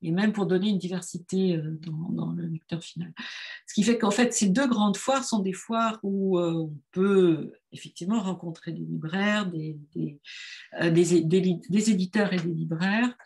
[0.05, 1.79] et même pour donner une diversité euh,
[2.11, 3.13] dans, le lecteur final.
[3.67, 6.73] Ce qui fait qu'en fait, ces deux grandes foires sont des foires où euh, on
[6.93, 10.21] peut effectivement rencontrer des libraires, des, des,
[10.81, 13.17] euh, des éditeurs et des libraires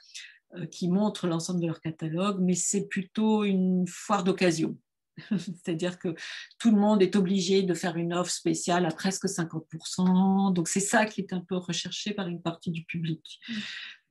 [0.71, 4.79] qui montrent l'ensemble de leur catalogue, mais c'est plutôt une foire d'occasion.
[5.39, 6.15] C'est-à-dire que
[6.59, 10.53] tout le monde est obligé de faire une offre spéciale à presque 50%.
[10.53, 13.41] Donc c'est ça qui est un peu recherché par une partie du public.
[13.49, 13.53] Mm.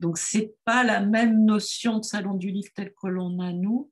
[0.00, 3.90] Donc c'est pas la même notion de salon du livre tel que l'on a nous.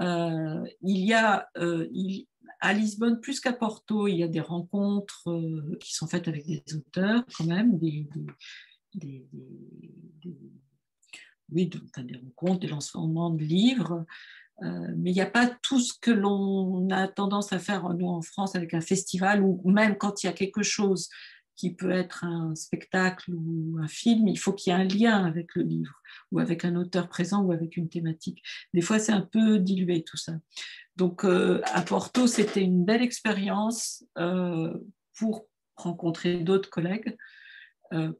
[0.00, 1.88] Euh, il y a euh,
[2.60, 6.46] à Lisbonne plus qu'à Porto, il y a des rencontres euh, qui sont faites avec
[6.46, 8.08] des auteurs quand même, des,
[11.52, 14.04] oui, des rencontres, des lancements de livres.
[14.62, 18.06] Euh, mais il n'y a pas tout ce que l'on a tendance à faire, nous,
[18.06, 21.08] en France, avec un festival, ou même quand il y a quelque chose
[21.56, 25.24] qui peut être un spectacle ou un film, il faut qu'il y ait un lien
[25.24, 25.94] avec le livre,
[26.32, 28.42] ou avec un auteur présent, ou avec une thématique.
[28.72, 30.32] Des fois, c'est un peu dilué tout ça.
[30.96, 34.76] Donc, euh, à Porto, c'était une belle expérience euh,
[35.16, 35.46] pour
[35.76, 37.16] rencontrer d'autres collègues,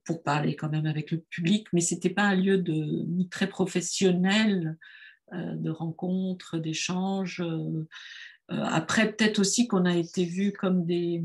[0.05, 2.75] pour parler quand même avec le public, mais ce n'était pas un lieu de,
[3.09, 4.77] ni très professionnel
[5.33, 7.41] de rencontres, d'échanges.
[7.41, 7.87] Euh,
[8.51, 11.25] euh, après, peut-être aussi qu'on a été vus comme des,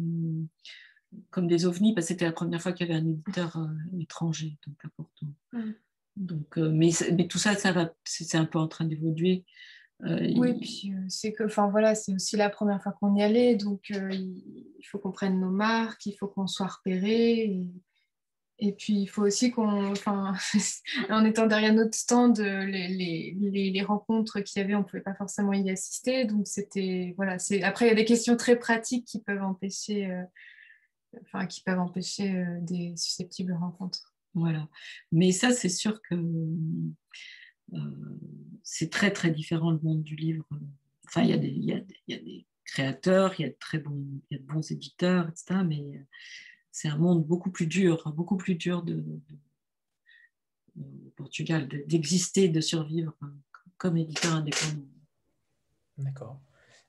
[1.32, 3.60] comme des ovnis, parce que c'était la première fois qu'il y avait un éditeur
[4.00, 5.26] étranger donc à Porto.
[6.16, 9.46] Donc, mais, mais, tout ça, ça va, c'est un peu en train d'évoluer.
[10.02, 13.90] oui, puis c'est que, enfin voilà, c'est aussi la première fois qu'on y allait, donc
[13.90, 17.44] il faut qu'on prenne nos marques, il faut qu'on soit repéré.
[17.44, 17.68] Et,
[18.62, 19.94] et puis, il faut aussi qu'on,
[21.10, 25.02] en étant derrière notre stand, les, les, les rencontres qu'il y avait, on ne pouvait
[25.02, 26.26] pas forcément y assister.
[26.26, 30.12] Donc, c'était, voilà, c'est, après, il y a des questions très pratiques qui peuvent empêcher,
[30.12, 30.24] euh,
[31.22, 34.14] enfin, qui peuvent empêcher euh, des susceptibles rencontres.
[34.34, 34.68] Voilà.
[35.14, 37.80] Mais ça, c'est sûr que euh,
[38.64, 40.46] c'est très, très différent le monde du livre.
[41.08, 43.46] Enfin, il y a des, il y a, il y a des créateurs, il y
[43.46, 45.62] a de très bons, il y a de bons éditeurs, etc.
[45.66, 45.82] Mais
[46.80, 49.04] c'est un monde beaucoup plus dur, hein, beaucoup plus dur de,
[51.18, 53.34] Portugal, d'exister, de, survivre hein,
[53.78, 54.88] comme éditeur indépendant.
[55.98, 56.40] D'accord.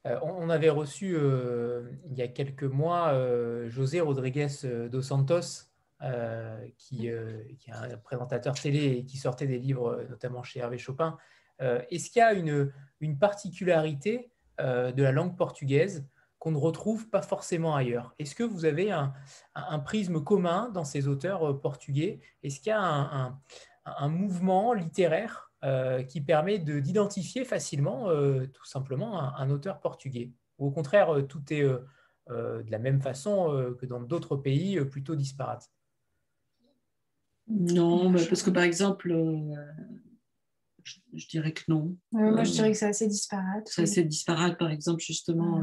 [0.06, 4.46] Euh, on, avait reçu euh, il y a quelques mois euh, José Rodriguez
[4.92, 5.66] dos Santos,
[6.78, 11.18] qui, est un présentateur télé et qui sortait des livres, notamment chez Hervé Chopin.
[11.58, 14.30] Est-ce qu'il y a une, une particularité
[14.60, 16.06] de la langue portugaise
[16.40, 18.14] qu'on ne retrouve pas forcément ailleurs.
[18.18, 19.12] Est-ce que vous avez un,
[19.84, 22.18] prisme commun dans ces auteurs euh, portugais?
[22.42, 23.38] Est-ce qu'il y a
[23.84, 30.32] un, mouvement littéraire euh, qui permet d'identifier facilement euh, tout simplement un, auteur portugais?
[30.58, 35.70] Ou au contraire, tout est de la même façon que dans d'autres pays plutôt disparates?
[37.48, 39.12] Non, mais parce que par exemple,
[40.84, 41.96] je, dirais que non.
[42.12, 43.66] moi, je dirais que c'est assez disparate.
[43.66, 44.58] C'est assez disparate.
[44.58, 45.62] Par exemple, justement,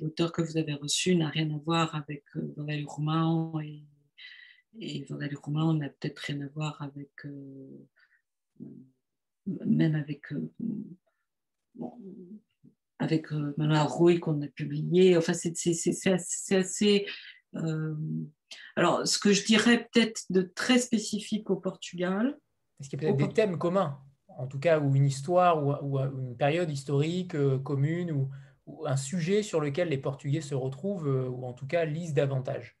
[0.00, 2.24] l'auteur que vous avez reçu n'a rien à voir avec
[2.56, 3.82] Valérie Romain et,
[4.78, 7.10] et Valérie Romain n'a peut-être rien à voir avec
[9.46, 10.50] même avec, euh,
[11.74, 11.92] bon,
[12.98, 15.16] avec euh, Manuel qu'on a publié.
[15.16, 17.06] Enfin, c'est assez.
[17.54, 17.94] Euh,
[18.76, 22.38] alors, ce que je dirais peut-être de très spécifique au Portugal.
[22.80, 24.00] Est-ce qu'il y a peut-être des thèmes communs
[24.38, 28.30] En tout cas, ou une histoire, ou, une période historique commune, ou,
[28.86, 32.78] un sujet sur lequel les Portugais se retrouvent, ou en tout cas lisent davantage?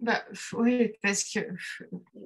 [0.00, 0.22] Bah,
[0.52, 1.40] oui, parce que,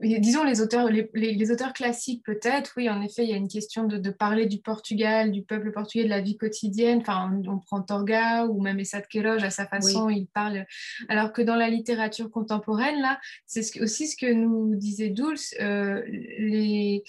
[0.02, 3.84] disons, les auteurs, les, auteurs classiques, peut-être, oui, en effet, il y a une question
[3.84, 6.98] de, parler du Portugal, du peuple portugais, de la vie quotidienne.
[7.00, 10.66] Enfin, on, prend Torga ou même Essa de Queiroz, à sa façon, il parle.
[11.08, 16.02] Alors que dans la littérature contemporaine, là, c'est aussi ce que nous disait Dulce, euh,
[16.06, 17.04] les,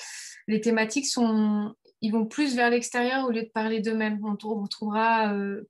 [0.47, 4.19] les thématiques sont ils vont plus vers l'extérieur au lieu de parler d'eux-mêmes.
[4.25, 5.69] On, trouvera euh,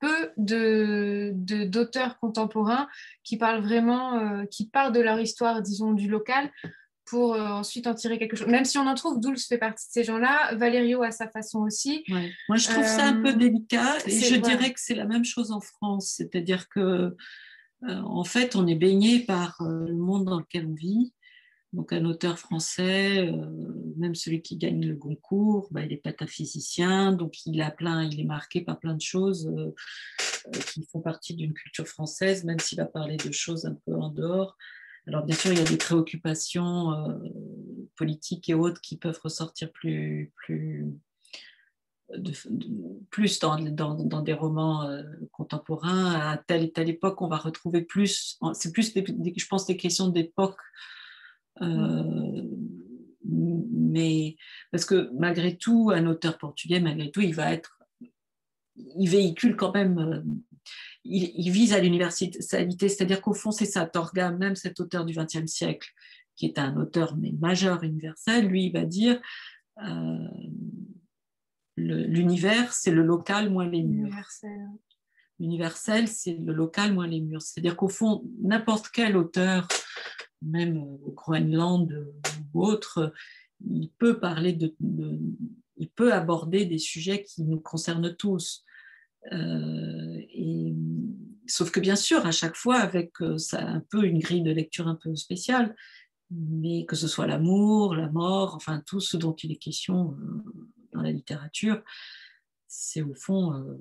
[0.00, 1.32] peu de,
[1.64, 2.88] d'auteurs contemporains
[3.24, 6.50] qui parlent vraiment, euh, qui parlent de leur histoire, disons, du local,
[7.04, 8.48] pour euh, ensuite en tirer quelque chose.
[8.48, 11.60] Même si on en trouve, Dulce fait partie de ces gens-là, Valerio à sa façon
[11.60, 12.04] aussi.
[12.08, 15.24] Moi, je trouve ça un peu euh, délicat et je dirais que c'est la même
[15.24, 17.16] chose en France, c'est-à-dire que
[17.86, 21.12] en fait, on est baigné par le monde dans lequel on vit
[21.72, 23.46] donc un auteur français, euh,
[23.96, 28.20] même celui qui gagne le Goncourt, bah, il est pataphysicien, donc il a plein, il
[28.20, 29.74] est marqué par plein de choses euh,
[30.46, 33.94] euh, qui font partie d'une culture française, même s'il va parler de choses un peu
[33.94, 34.56] en dehors.
[35.06, 37.18] Alors bien sûr, il y a des préoccupations
[37.96, 40.86] politiques et autres qui peuvent ressortir plus, plus,
[43.10, 44.86] plus dans, des romans
[45.32, 46.12] contemporains.
[46.12, 50.08] À telle et telle époque, on va retrouver plus, c'est plus, je pense, des questions
[50.08, 50.58] d'époque
[53.24, 54.36] mais
[54.70, 57.78] parce que malgré tout, un auteur portugais, malgré tout, il va être,
[58.76, 60.22] il véhicule quand même, euh,
[61.04, 65.46] il, vise à l'universalité, c'est-à-dire qu'au fond, c'est ça, Torga, même cet auteur du XXe
[65.46, 65.90] siècle,
[66.36, 69.20] qui est un auteur mais majeur universel, lui, il va dire
[69.82, 70.28] euh,
[71.76, 74.14] l'univers, c'est le local moins les murs.
[75.40, 77.42] L'universel, c'est le local moins les murs.
[77.42, 79.68] C'est-à-dire qu'au fond, n'importe quel auteur
[80.42, 82.12] même au Groenland
[82.54, 83.12] ou autre,
[83.66, 84.74] il peut parler de,
[85.76, 88.64] il peut aborder des sujets qui nous concernent tous.
[89.32, 90.20] Euh,
[91.46, 94.88] sauf que bien sûr, à chaque fois, avec euh, un peu une grille de lecture
[94.88, 95.74] un peu spéciale,
[96.30, 100.42] mais que ce soit l'amour, la mort, enfin tout ce dont il est question euh,
[100.92, 101.82] dans la littérature,
[102.66, 103.78] c'est au fond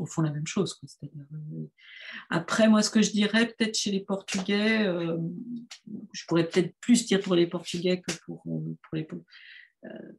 [0.00, 0.80] au fond la même chose.
[1.04, 1.66] Euh,
[2.30, 5.18] après, moi, ce que je dirais peut-être chez les Portugais, euh,
[6.12, 9.06] je pourrais peut-être plus dire pour les Portugais que pour, euh, pour les...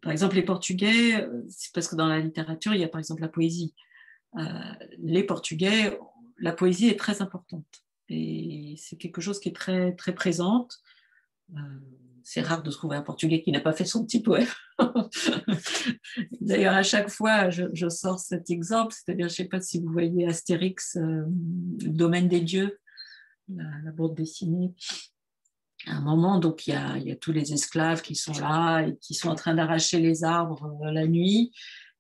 [0.01, 3.21] par exemple, les Portugais, c'est parce que dans la littérature, il y a par exemple
[3.21, 3.73] la poésie.
[4.99, 5.99] les Portugais,
[6.37, 10.81] la poésie est très importante et c'est quelque chose qui est très, très présente
[12.23, 14.47] c'est rare de trouver un Portugais qui n'a pas fait son petit poème.
[16.41, 19.91] D'ailleurs, à chaque fois, je, sors cet exemple, c'est-à-dire, je ne sais pas si vous
[19.91, 22.79] voyez Astérix, euh, Domaine des dieux,
[23.47, 24.73] la, bande dessinée.
[25.87, 29.13] À un moment, donc, il y, a, tous les esclaves qui sont là et qui
[29.13, 31.51] sont en train d'arracher les arbres euh, la nuit.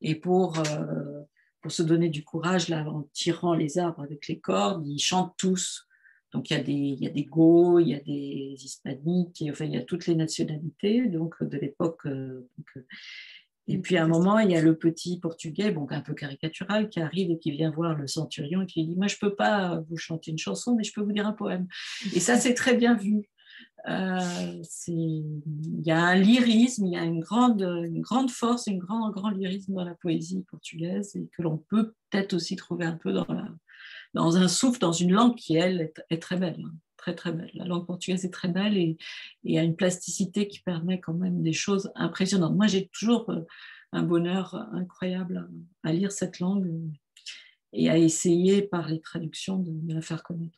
[0.01, 1.21] Et pour, euh,
[1.61, 5.35] pour se donner du courage, là, en tirant les arbres avec les cordes, ils chantent
[5.37, 5.87] tous
[6.31, 9.43] donc il y a des, il y a des Go, il y a des Hispaniques,
[9.49, 12.05] enfin il y a toutes les nationalités donc de l'époque.
[12.05, 12.81] Euh, euh,
[13.67, 16.89] et puis à un moment, il y a le petit portugais, donc un peu caricatural,
[16.89, 19.29] qui arrive et qui vient voir le centurion et qui lui dit Moi, je ne
[19.29, 21.67] peux pas vous chanter une chanson, mais je peux vous dire un poème.
[22.13, 23.29] Et ça, c'est très bien vu.
[23.87, 28.77] Euh, il y a un lyrisme, il y a une grande, une grande force, un
[28.77, 32.97] grand, grand lyrisme dans la poésie portugaise et que l'on peut peut-être aussi trouver un
[32.97, 33.47] peu dans la,
[34.13, 37.51] dans un souffle, dans une langue qui, elle, est, très belle, hein, très très belle.
[37.53, 38.97] La langue portugaise est très belle et,
[39.57, 42.55] a une plasticité qui permet quand même des choses impressionnantes.
[42.55, 43.41] Moi, j'ai toujours euh,
[43.91, 45.49] un bonheur incroyable
[45.83, 46.69] à, lire cette langue
[47.73, 50.57] et à essayer par les traductions de, la faire connaître.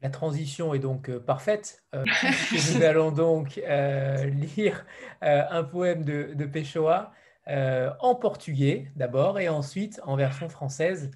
[0.00, 1.82] La transition est donc euh, parfaite.
[1.94, 2.04] Euh,
[2.52, 4.86] nous allons donc lire
[5.20, 7.12] un poème de, de Pessoa
[7.46, 11.10] en portugais d'abord et ensuite en version française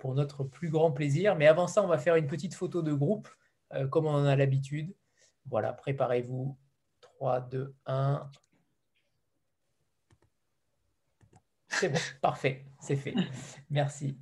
[0.00, 1.36] pour notre plus grand plaisir.
[1.36, 3.28] Mais avant ça, on va faire une petite photo de groupe,
[3.72, 4.94] euh, comme on en a l'habitude.
[5.46, 6.56] Voilà, préparez-vous.
[7.00, 8.30] 3, 2, 1.
[11.68, 13.14] C'est bon, parfait, c'est fait.
[13.70, 14.16] Merci.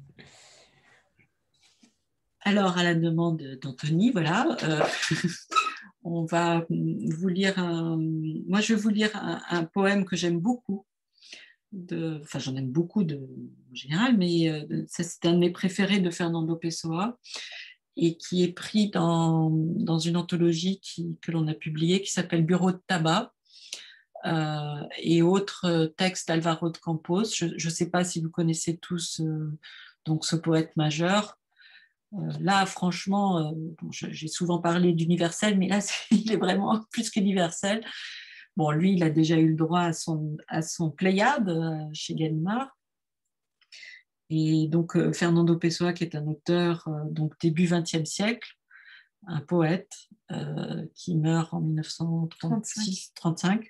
[2.40, 4.84] alors, à la demande d'Anthony, voilà, euh,
[6.04, 7.98] on va vous lire un...
[8.46, 10.86] Moi, je vais vous lire un, poème que j'aime beaucoup.
[11.74, 13.16] Enfin, j'en aime beaucoup de...
[13.16, 17.18] en général, mais euh, c'est un de mes préférés de Fernando Pessoa
[17.96, 20.80] et qui est pris dans, dans une anthologie
[21.20, 23.32] que l'on a publiée qui s'appelle Bureau de tabac.
[24.24, 27.24] Euh, et autres textes d'Alvaro de Campos.
[27.34, 29.20] Je ne sais pas si vous connaissez tous
[30.04, 31.38] donc ce poète majeur.
[32.14, 33.52] Euh, là, franchement, euh,
[33.90, 35.78] j'ai souvent parlé d'universel, mais là,
[36.10, 37.84] il est vraiment plus qu'universel.
[38.56, 42.14] Bon, lui, il a déjà eu le droit à son, à son Pléiade euh, chez
[42.14, 42.76] Gallimard.
[44.30, 48.48] Et donc, Fernando Pessoa, qui est un auteur donc début XXe siècle,
[49.26, 49.92] un poète
[50.94, 53.68] qui meurt en 1936-35,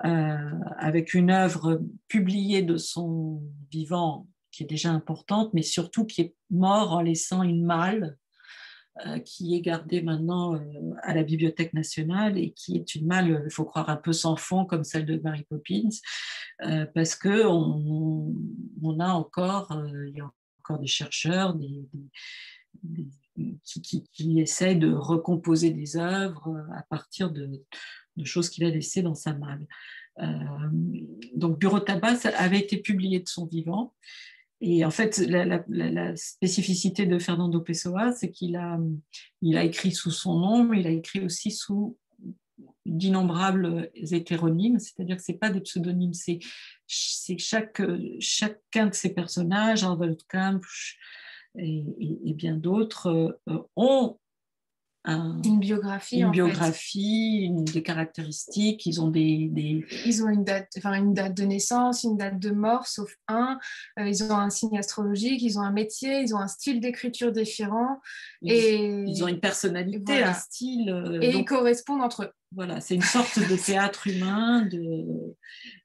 [0.00, 6.36] avec une œuvre publiée de son vivant qui est déjà importante, mais surtout qui est
[6.50, 8.16] mort en laissant une malle euh,
[9.24, 10.60] qui est gardée maintenant euh,
[11.02, 14.36] à la Bibliothèque nationale et qui est une malle, il faut croire, un peu sans
[14.36, 15.88] fond, comme celle de Mary Poppins,
[16.62, 18.34] euh, parce qu'on
[18.82, 19.72] on a encore,
[20.08, 20.30] il y a
[20.60, 21.56] encore des chercheurs
[23.72, 27.64] qui, qui, essayent de recomposer des œuvres à partir de,
[28.24, 29.66] choses qu'il a laissées dans sa malle.
[31.34, 33.94] donc Bureau tabac avait été publié de son vivant
[34.64, 38.78] et en fait, la, spécificité de Fernando Pessoa, c'est qu'il a,
[39.42, 41.98] écrit sous son nom, mais il a écrit aussi sous
[42.86, 46.38] d'innombrables hétéronymes, c'est-à-dire que ce pas des pseudonymes, c'est,
[46.86, 50.60] chacun de ces personnages, Arnold Kamp
[51.58, 51.84] et,
[52.24, 54.20] et, bien d'autres, euh, ont
[55.04, 58.86] une biographie, une biographie, des caractéristiques.
[58.86, 59.50] Ils ont des,
[60.06, 63.58] ils ont une date, enfin une date de naissance, une date de mort, sauf un.
[63.98, 67.32] Euh, ils ont un signe astrologique, ils ont un métier, ils ont un style d'écriture
[67.32, 68.00] différent
[68.42, 70.90] et ils ont une personnalité, un style.
[70.90, 72.30] Euh, et ils correspondent entre eux.
[72.54, 75.34] Voilà, c'est une sorte de théâtre humain, de...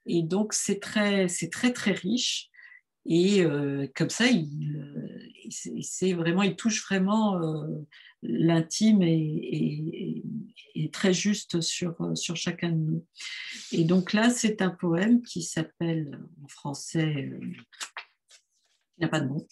[0.06, 2.50] et donc c'est très, c'est très très riche.
[3.10, 4.76] Et euh, comme ça, il,
[5.52, 7.40] c'est vraiment, il touche vraiment
[8.22, 10.24] l'intime est,
[10.92, 13.06] très juste sur, sur chacun de nous.
[13.72, 17.40] Et donc là, c'est un poème qui s'appelle en français, euh,
[18.98, 19.46] il n'a pas de nom.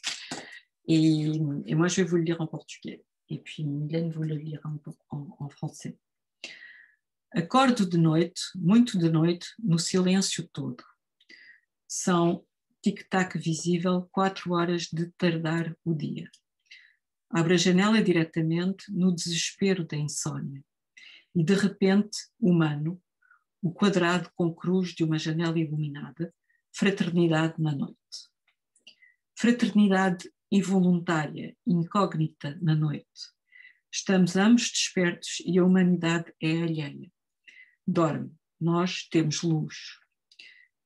[0.87, 1.25] Et,
[1.65, 3.03] et, moi, je vais vous le lire en portugais.
[3.29, 4.69] Et puis Mylène vous le lira
[5.09, 5.97] en, en, français.
[7.31, 10.83] Acordo de noite, muito de noite, no silêncio todo.
[11.87, 12.43] São
[12.85, 16.29] tic-tac visível, quatro horas de tardar o dia.
[17.31, 20.63] Abre a janela diretamente no desespero da insônia.
[21.35, 23.01] E de repente, humano,
[23.59, 26.31] o quadrado com cruz de uma janela iluminada,
[26.71, 27.97] fraternidade na noite.
[29.35, 33.33] Fraternidade involuntária, incógnita na noite.
[33.91, 37.11] Estamos ambos despertos e a humanidade é alheia.
[37.87, 38.31] Dorme,
[38.61, 39.75] nós temos luz.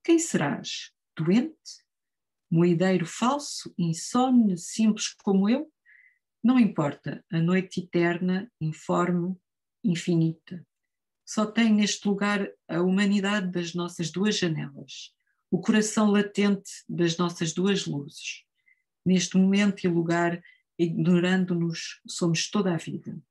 [0.02, 0.94] Quem serás?
[1.14, 1.89] Doente?
[2.52, 5.72] Moideiro falso, insone, simples como eu?
[6.44, 9.36] Não importa, a noite eterna, informe,
[9.84, 10.66] infinita.
[11.26, 15.14] Só tem neste lugar a humanidade das nossas duas janelas,
[15.52, 18.44] o coração latente das nossas duas luzes.
[19.06, 20.42] Neste momento e lugar,
[20.78, 23.22] ignorando-nos, somos toda a vida.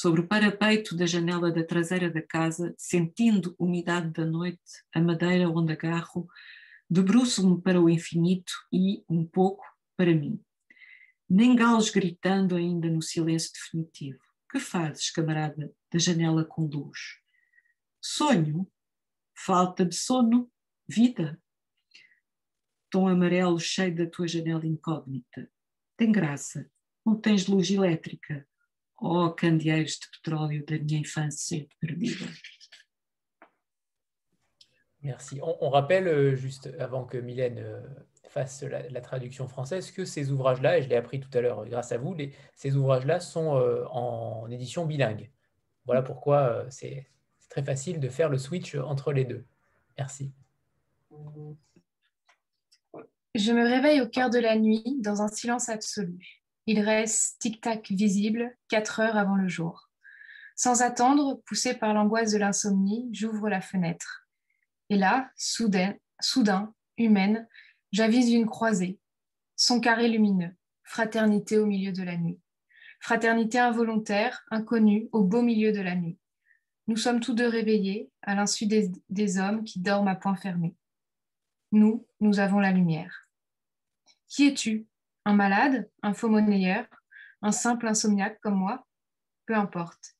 [0.00, 4.58] Sobre o parapeito da janela da traseira da casa, sentindo umidade da noite,
[4.94, 6.26] a madeira onde agarro,
[6.88, 9.62] debruço-me para o infinito e, um pouco,
[9.98, 10.42] para mim.
[11.28, 14.20] Nem galos gritando ainda no silêncio definitivo.
[14.50, 16.98] Que fazes, camarada, da janela com luz?
[18.00, 18.66] Sonho?
[19.36, 20.50] Falta de sono?
[20.88, 21.38] Vida?
[22.88, 25.52] Tom amarelo cheio da tua janela incógnita.
[25.94, 26.70] Tem graça.
[27.04, 28.48] Não tens luz elétrica.
[29.02, 32.26] Oh, candeeiros de petróleo da minha infância perdida.
[35.02, 35.40] Merci.
[35.42, 37.80] On, on, rappelle, euh, juste avant que Mylène euh,
[38.28, 41.92] fasse la, traduction française, que ces ouvrages-là, et je l'ai appris tout à l'heure grâce
[41.92, 45.30] à vous, les, ces ouvrages-là sont euh, en, édition bilingue.
[45.86, 47.06] Voilà pourquoi c'est
[47.48, 49.46] très facile de faire le switch entre les deux.
[49.96, 50.30] Merci.
[53.34, 56.39] Je me réveille au cœur de la nuit, dans un silence absolu.
[56.66, 59.90] Il reste tic-tac visible, quatre heures avant le jour.
[60.56, 64.28] Sans attendre, poussé par l'angoisse de l'insomnie, j'ouvre la fenêtre.
[64.90, 67.48] Et là, soudain, humaine,
[67.92, 68.98] j'avise une croisée,
[69.56, 70.54] son carré lumineux,
[70.84, 72.38] fraternité au milieu de la nuit.
[73.00, 76.18] Fraternité involontaire, inconnue, au beau milieu de la nuit.
[76.88, 80.76] Nous sommes tous deux réveillés, à l'insu des, des hommes qui dorment à point fermé.
[81.72, 83.28] Nous, nous avons la lumière.
[84.28, 84.89] Qui es-tu?
[85.30, 86.86] Un malade, un faux monnayeur,
[87.40, 88.84] un simple insomniaque comme moi,
[89.46, 90.16] peu importe.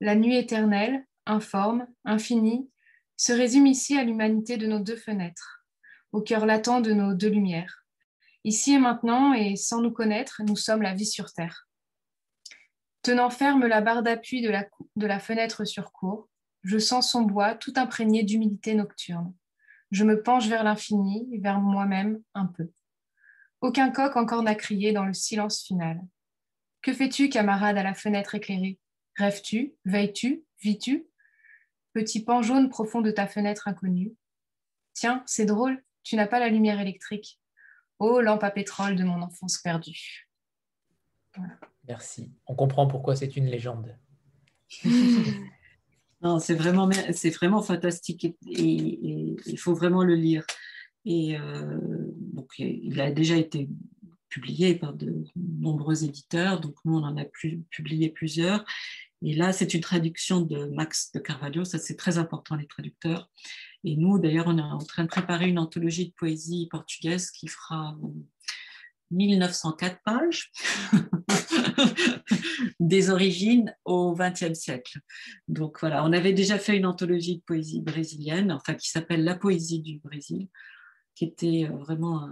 [0.00, 2.70] La nuit éternelle, informe, infinie,
[3.16, 5.64] se résume ici à l'humanité de nos deux fenêtres,
[6.12, 7.84] au cœur latent de nos deux lumières.
[8.44, 11.66] Ici et maintenant, et sans nous connaître, nous sommes la vie sur Terre.
[13.02, 16.28] Tenant ferme la barre d'appui de la, de la fenêtre sur cour,
[16.62, 19.34] je sens son bois tout imprégné d'humidité nocturne.
[19.90, 22.70] Je me penche vers l'infini, vers moi-même un peu.
[23.60, 26.00] Aucun coq encore n'a crié dans le silence final.
[26.82, 28.78] Que fais-tu, camarade, à la fenêtre éclairée?
[29.16, 29.74] Rêves-tu?
[29.84, 30.44] Veilles-tu?
[30.62, 31.08] Vis-tu?
[31.92, 34.14] Petit pan jaune profond de ta fenêtre inconnue.
[34.94, 37.40] Tiens, c'est drôle, tu n'as pas la lumière électrique.
[37.98, 40.28] Ô lampe à pétrole de mon enfance perdue.
[41.86, 42.32] Merci.
[42.46, 43.96] On comprend pourquoi c'est une légende.
[46.22, 50.46] non, c'est vraiment, c'est vraiment fantastique et il faut vraiment le lire.
[51.08, 51.80] Et euh,
[52.58, 53.66] il a déjà été
[54.28, 57.24] publié par de nombreux éditeurs, donc nous, on en a
[57.70, 58.62] publié plusieurs.
[59.22, 63.30] Et là, c'est une traduction de Max de Carvalho, ça c'est très important, les traducteurs.
[63.84, 67.48] Et nous, d'ailleurs, on est en train de préparer une anthologie de poésie portugaise qui
[67.48, 67.96] fera
[69.10, 70.52] 1904 pages
[72.80, 75.00] des origines au XXe siècle.
[75.48, 79.36] Donc voilà, on avait déjà fait une anthologie de poésie brésilienne, enfin qui s'appelle La
[79.36, 80.48] poésie du Brésil,
[81.18, 82.30] qui était euh, vraiment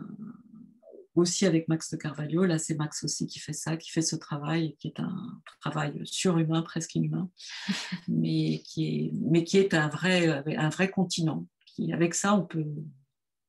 [1.16, 2.45] aussi avec Max de Carvalho.
[2.45, 6.01] Là, c'est Max aussi qui fait ça, qui fait ce travail, qui est un travail
[6.05, 7.28] surhumain, presque inhumain,
[8.09, 11.47] mais qui est, mais qui est un, vrai, un vrai continent.
[11.66, 12.64] Qui, avec ça, on peut,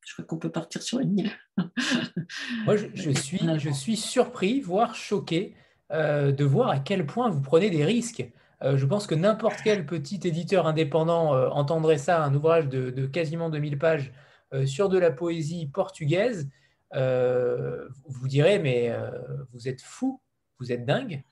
[0.06, 1.32] je crois qu'on peut partir sur une île.
[2.66, 5.54] Moi, je, suis, je suis surpris, voire choqué
[5.92, 8.28] euh, de voir à quel point vous prenez des risques.
[8.64, 13.06] Euh, je pense que n'importe quel petit éditeur indépendant entendrait ça, un ouvrage de, de
[13.06, 14.16] quasiment 2000 pages euh,
[14.66, 16.50] sur de la poésie portugaise,
[16.96, 19.10] euh, vous direz, mais euh,
[19.54, 20.22] vous êtes fou,
[20.60, 21.24] vous êtes dingue.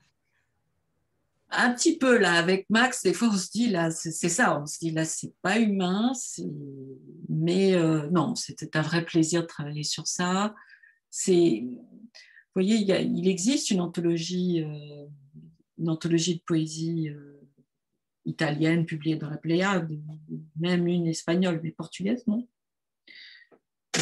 [1.50, 4.66] Un petit peu là, avec Max, des fois on se dit là, c'est ça, on
[4.66, 6.12] se dit là, c'est pas humain,
[7.28, 7.76] mais
[8.10, 10.54] non, c'était un vrai plaisir de travailler sur ça.
[11.28, 11.78] Vous
[12.54, 14.64] voyez, il, existe une anthologie,
[15.78, 17.10] une anthologie de poésie
[18.24, 19.88] italienne publiée dans la Pléiade,
[20.56, 22.46] même une espagnole, mais portugaise, non?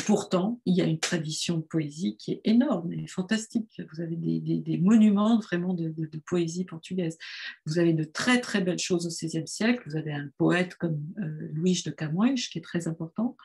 [0.07, 3.80] Pourtant, il y a une tradition de poésie qui est énorme et fantastique.
[3.92, 5.92] Vous avez des, monuments vraiment de,
[6.26, 7.18] poésie portugaise.
[7.66, 9.82] Vous avez de très très belles choses au XVIe siècle.
[9.86, 13.36] Vous avez un poète comme euh, Louis de Camões qui est très important,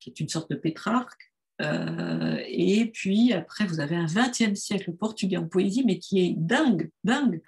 [0.00, 1.32] qui est une sorte de Pétrarque.
[1.62, 6.34] Euh, et puis après, vous avez un XXe siècle portugais en poésie, mais qui est
[6.36, 7.40] dingue, dingue,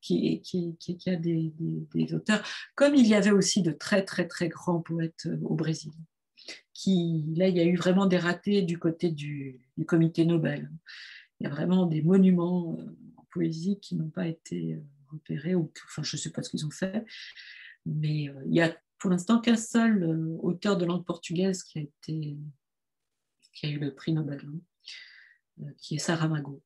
[0.00, 0.42] qui
[1.06, 1.52] a des,
[2.12, 2.42] auteurs,
[2.74, 5.92] comme il y avait aussi de très très très grands poètes euh, au Brésil
[6.86, 10.70] là, il y a eu vraiment des ratés du côté du, comité Nobel.
[11.40, 15.54] Il y a vraiment des monuments euh, en poésie qui n'ont pas été euh, repérés,
[15.54, 17.04] ou enfin, je ne sais pas ce qu'ils ont fait,
[17.84, 20.04] mais euh, il y a pour l'instant qu'un seul
[20.42, 21.82] auteur de langue portugaise qui a,
[23.68, 26.62] eu le prix Nobel, hein, qui est Saramago.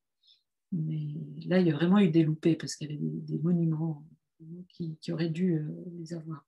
[0.71, 1.15] Mais
[1.47, 4.07] là, il y a vraiment eu des loupés parce qu'il y avait des, monuments
[4.69, 5.63] qui, auraient dû
[5.99, 6.45] les avoir.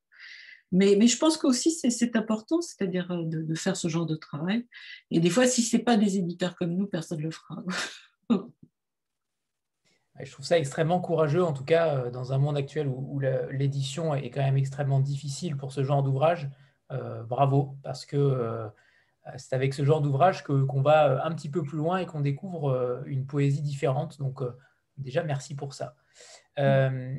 [0.70, 4.66] Mais, je pense qu'aussi c'est important, c'est-à-dire euh, de, faire ce genre de travail.
[5.10, 7.62] Et des fois, si ce n'est pas des éditeurs comme nous, personne ne le fera.
[10.20, 13.20] Je trouve ça extrêmement courageux, en tout cas, euh, dans un monde actuel où,
[13.50, 16.50] l'édition est quand même extrêmement difficile pour ce genre d'ouvrage.
[16.90, 18.68] Euh, bravo, parce que
[19.36, 23.02] c'est avec ce genre d'ouvrage qu'on va un petit peu plus loin et qu'on découvre
[23.06, 24.18] une poésie différente.
[24.18, 24.42] Donc,
[24.96, 25.94] déjà, merci pour ça.
[26.58, 27.14] Euh,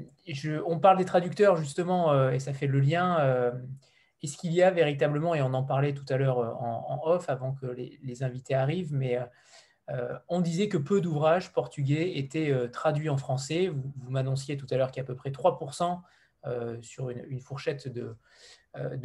[0.65, 3.19] on parle des traducteurs justement, euh, et ça fait le lien.
[3.19, 3.51] Euh,
[4.21, 7.53] est-ce qu'il y a véritablement, et on en parlait tout à l'heure en, off avant
[7.53, 9.17] que les, invités arrivent, mais
[10.27, 13.69] on disait que peu d'ouvrages portugais étaient traduits en français.
[13.69, 16.01] Vous, m'annonciez tout à l'heure qu'il y a à peu près 3%
[16.81, 18.17] sur une, fourchette de,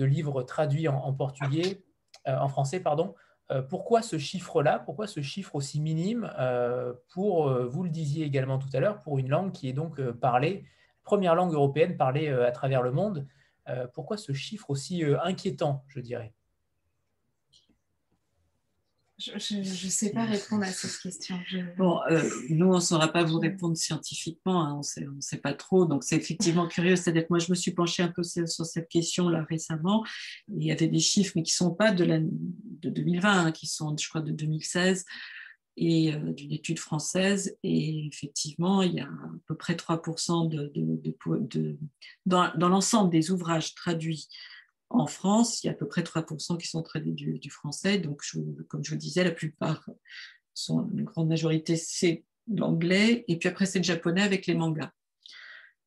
[0.04, 1.84] livres traduits en, portugais,
[2.26, 3.14] en français, pardon.
[3.50, 4.78] Euh, pourquoi ce chiffre-là?
[4.78, 9.00] Pourquoi ce chiffre aussi minime euh, pour, euh, vous le disiez également tout à l'heure,
[9.00, 10.64] pour une langue qui est donc parlée,
[11.02, 13.26] première langue européenne parlée à travers le monde
[13.92, 16.32] Pourquoi ce chiffre aussi inquiétant, je dirais?
[19.16, 21.38] Je ne sais pas répondre à cette question.
[21.78, 25.54] Bon, euh, nous, on ne saura pas vous répondre scientifiquement, hein, on ne sait pas
[25.54, 25.86] trop.
[25.86, 26.96] Donc, c'est effectivement curieux.
[26.96, 30.04] C'est-à-dire que moi, je me suis penchée un peu sur cette question-là récemment.
[30.48, 33.52] il y avait des chiffres, mais qui ne sont pas de, la, de 2020, hein,
[33.52, 35.04] qui sont, je crois, de 2016
[35.76, 37.56] et euh, d'une étude française.
[37.62, 41.78] Et effectivement, il y a à peu près 3% de, de,
[42.26, 44.28] dans, dans l'ensemble des ouvrages traduits
[44.90, 47.98] en France, il y a à peu près 3% qui sont traduits du, français.
[47.98, 48.22] Donc,
[48.68, 49.88] comme je vous disais, la plupart
[50.54, 54.92] sont, une grande majorité, c'est l'anglais, et puis après, c'est le japonais avec les mangas.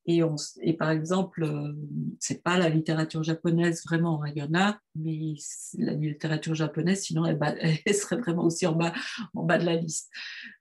[0.09, 1.73] Et, par exemple, euh,
[2.21, 5.33] c'est pas la littérature japonaise vraiment, il y en a, mais
[5.77, 7.37] la littérature japonaise, sinon elle,
[7.85, 8.93] elle, serait vraiment aussi en bas,
[9.33, 10.09] en bas de la liste.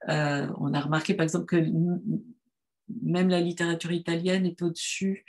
[0.09, 1.55] Euh, on a remarqué par exemple que
[3.01, 5.23] même la littérature italienne est au-dessus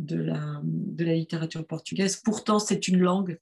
[0.00, 2.16] de la, de la littérature portugaise.
[2.16, 3.38] Pourtant, c'est une langue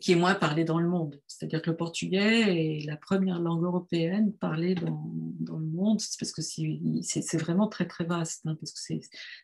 [0.00, 1.20] qui est moins parlée dans le monde.
[1.26, 5.04] C'est-à-dire que le portugais est la première langue européenne parlée dans,
[5.40, 8.80] dans le monde, parce que c'est vraiment très très vaste, hein, parce que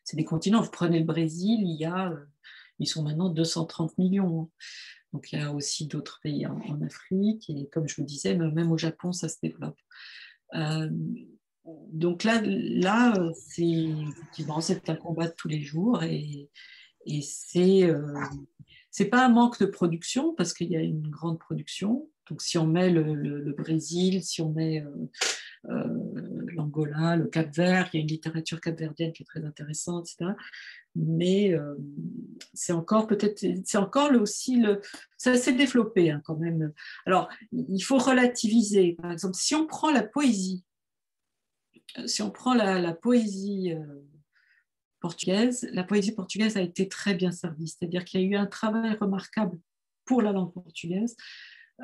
[0.05, 0.61] c'est des continents.
[0.61, 2.13] Vous prenez le Brésil, il y a,
[2.79, 4.43] ils sont maintenant 230 millions.
[4.43, 4.49] Hein.
[5.13, 8.73] Donc il y a aussi d'autres pays en, Afrique, et comme je vous disais, même
[8.73, 9.79] au Japon, ça se développe.
[10.55, 10.89] Euh,
[11.65, 13.89] donc là, là c'est
[14.89, 16.49] un combat de tous les jours et,
[17.07, 18.15] et c'est euh,
[18.91, 22.09] c'est pas un manque de production parce qu'il y a une grande production.
[22.29, 25.09] Donc si on met le, Brésil, si on met euh,
[25.71, 30.33] euh, l'Angola, le Cap-Vert, il y a une littérature capverdienne qui est très intéressante, etc.
[30.97, 31.57] Mais
[32.53, 34.81] c'est encore peut-être, c'est encore aussi le,
[35.17, 36.73] ça s'est développé hein, quand même.
[37.07, 38.97] Alors il faut relativiser.
[39.01, 40.65] Par exemple, si on prend la poésie,
[42.07, 43.73] si on prend la, la poésie
[45.01, 47.69] portugaise, la poésie portugaise a été très bien servie.
[47.69, 49.59] C'est-à-dire qu'il y a eu un travail remarquable
[50.05, 51.17] pour la langue portugaise,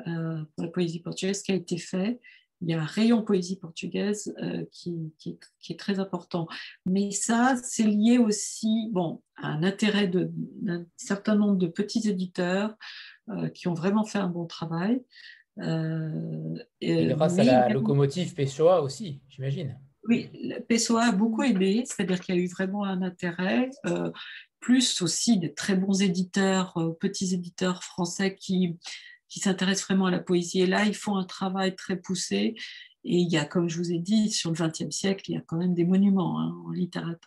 [0.07, 2.19] euh, pour la poésie portugaise qui a été fait.
[2.61, 5.13] Il y a un rayon poésie portugaise euh, qui,
[5.69, 6.47] est très important.
[6.85, 12.75] Mais ça, c'est lié aussi bon, à un intérêt d'un certain nombre de petits éditeurs
[13.29, 15.03] euh, qui ont vraiment fait un bon travail.
[15.61, 19.79] et grâce à la locomotive Pessoa aussi, j'imagine.
[20.07, 20.29] Oui,
[20.69, 24.09] PSOA a beaucoup aidé, c'est-à-dire qu'il y a eu vraiment un intérêt, euh,
[24.61, 28.77] plus aussi des très bons éditeurs, euh, petits éditeurs français qui,
[29.29, 30.61] s'intéressent vraiment à la poésie.
[30.61, 32.55] Et là, ils font un travail très poussé.
[33.03, 35.37] Et il y a, comme je vous ai dit, sur le XXe siècle, il y
[35.37, 36.55] a quand même des monuments hein,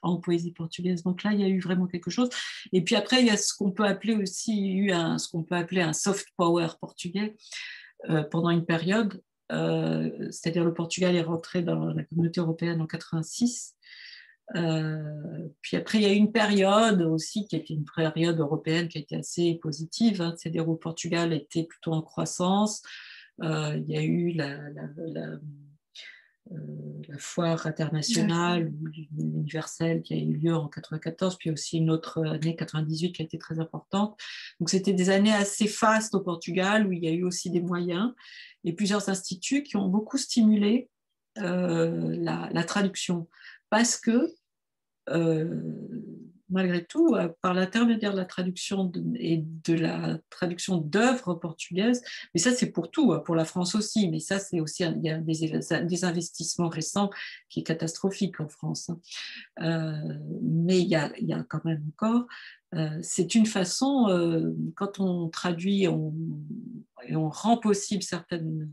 [0.03, 1.03] en, poésie portugaise.
[1.05, 2.29] Donc là, il y a eu vraiment quelque chose.
[2.73, 5.45] Et puis après, il y a ce qu'on peut appeler aussi, eu un, ce qu'on
[5.45, 7.37] peut appeler un soft power portugais
[8.09, 13.75] euh, pendant une période c'est-à-dire le Portugal est rentré dans la communauté européenne en 86.
[14.57, 18.89] Euh, puis après, il y a eu une période aussi qui était une période européenne
[18.89, 22.83] qui a été assez positive, hein, c'est-à-dire où le Portugal était plutôt en croissance.
[23.43, 24.59] Euh, il y a eu la,
[27.19, 28.73] foire internationale
[29.19, 33.25] universelle qui a eu lieu en 94, puis aussi une autre année 98 qui a
[33.25, 34.19] été très importante.
[34.59, 37.61] Donc c'était des années assez fastes au Portugal où il y a eu aussi des
[37.61, 38.13] moyens
[38.65, 40.89] et plusieurs instituts qui ont beaucoup stimulé
[41.39, 43.29] euh, la, traduction.
[43.71, 44.33] Parce que,
[45.09, 45.63] euh,
[46.51, 52.03] malgré tout, euh, par l'intermédiaire de la traduction et de la traduction d'œuvres portugaises,
[52.35, 55.03] mais ça c'est pour tout, hein, pour la France aussi, mais ça c'est aussi, il
[55.03, 57.11] y a des, investissements récents
[57.49, 58.91] qui est catastrophique en France.
[59.59, 60.03] Hein.
[60.43, 62.27] mais il y, a, il y, a, quand même encore
[62.75, 68.73] euh, c'est une façon, euh, quand on traduit et on rend possible certaines,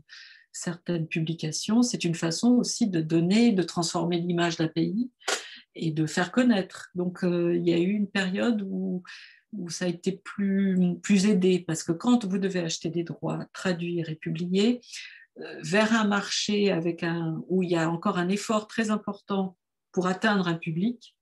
[0.52, 5.10] certaines publications, c'est une façon aussi de donner, de transformer l'image d'un pays
[5.78, 6.90] et de faire connaître.
[6.94, 9.02] Donc euh, il y a eu une période où,
[9.68, 14.16] ça a été plus, aidé, parce que quand vous devez acheter des droits, traduire et
[14.16, 14.80] publier,
[15.62, 19.56] vers un marché avec un, où il y a encore un effort très important
[19.92, 21.16] pour atteindre un public,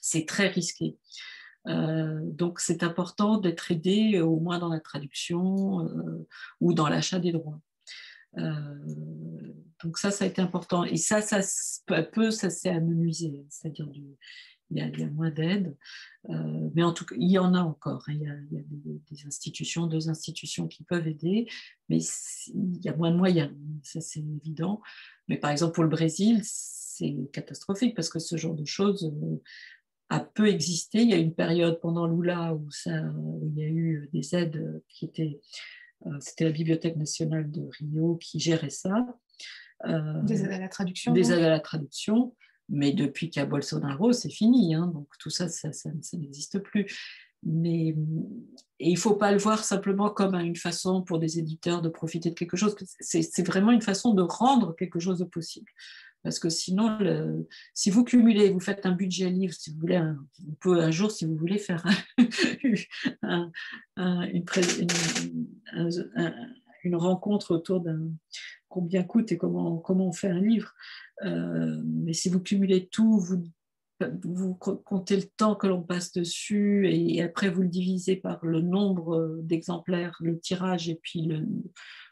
[0.00, 0.96] c'est très risqué.
[1.66, 6.26] Euh, donc c'est important d'être aidé euh, au moins dans la traduction euh,
[6.60, 7.60] ou dans l'achat des droits.
[9.84, 10.84] Donc ça, ça a été important.
[10.84, 11.40] Et ça, ça
[12.12, 13.44] peu ça s'est amenuisé.
[13.48, 13.88] C'est-à-dire
[14.70, 15.76] il y, a, moins d'aide,
[16.74, 18.02] mais en tout cas, il y en a encore.
[18.08, 18.14] Hein.
[18.14, 18.62] Il y a,
[19.10, 21.46] des, institutions, deux institutions qui peuvent aider,
[21.88, 21.98] mais
[22.48, 23.52] il y a moins de moyens,
[23.82, 24.80] ça c'est évident.
[25.28, 29.12] Mais par exemple, pour le Brésil, c'est catastrophique parce que ce genre de choses,
[30.10, 31.02] a peu existé.
[31.02, 32.90] Il y a une période pendant Lula où, ça,
[33.42, 35.40] il y a eu des aides qui étaient.
[36.06, 39.06] Euh, c'était la Bibliothèque nationale de Rio qui gérait ça.
[39.86, 41.12] Euh, des aides à la traduction.
[41.12, 42.34] Des aides à la traduction.
[42.68, 44.74] Mais depuis qu'il y a Bolsonaro, c'est fini.
[44.74, 46.86] Hein, donc tout ça, ça, ça, n'existe plus.
[47.42, 47.94] Mais
[48.80, 51.90] et il ne faut pas le voir simplement comme une façon pour des éditeurs de
[51.90, 52.74] profiter de quelque chose.
[53.00, 55.70] C'est vraiment une façon de rendre quelque chose de possible.
[56.24, 56.98] Parce que sinon,
[57.74, 60.90] si vous cumulez, vous faites un budget livre, si vous voulez, un, vous pouvez un
[60.90, 61.84] jour, si vous voulez, faire
[66.82, 68.08] une, rencontre autour d'un
[68.74, 70.74] combien coûte et comment, comment on fait un livre.
[71.22, 73.44] Euh, mais si vous cumulez tout, vous,
[74.24, 78.60] vous comptez le temps que l'on passe dessus et après vous le divisez par le
[78.60, 81.30] nombre d'exemplaires, le tirage et puis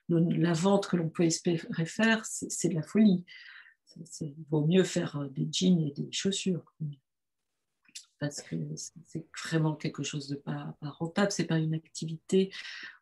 [0.09, 3.25] la vente que l'on peut espérer faire, c'est de la folie.
[4.21, 6.73] Il vaut mieux faire des jeans et des chaussures
[8.23, 11.33] parce que c'est vraiment quelque chose de pas, pas rentable.
[11.33, 12.53] C'est pas une activité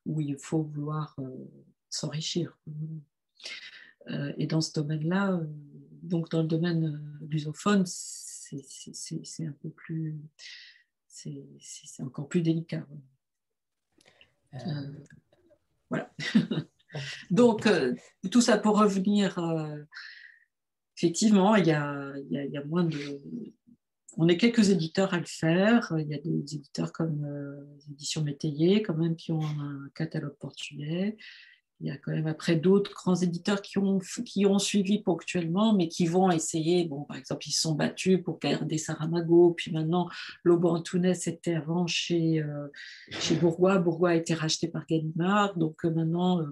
[0.07, 1.29] où il faut vouloir euh,
[1.91, 2.59] s'enrichir.
[4.09, 5.45] Euh, et dans ce domaine-là, euh,
[6.03, 10.19] donc dans le domaine lusophone, c'est un peu plus,
[11.07, 12.87] c'est encore plus délicat.
[15.89, 16.13] voilà.
[17.31, 17.69] donc
[18.31, 19.39] tout ça pour revenir.
[20.97, 23.21] effectivement, il y a, il y a moins de
[24.17, 25.95] on est quelques éditeurs à le faire.
[25.99, 29.89] Il y a des éditeurs comme euh, les éditions Métayer, quand même, qui ont un
[29.95, 31.17] catalogue portugais.
[31.81, 35.75] Il y a quand même après d'autres grands éditeurs qui ont, qui ont suivi ponctuellement,
[35.75, 36.85] mais qui vont essayer.
[36.85, 40.09] Bon, par exemple, ils se sont battus pour garder Saramago, puis maintenant,
[40.45, 42.69] Lobo Antunes était avant chez, euh,
[43.11, 43.79] chez Bourgois.
[43.79, 46.43] Bourgois a été racheté par Gallimard, donc euh, maintenant,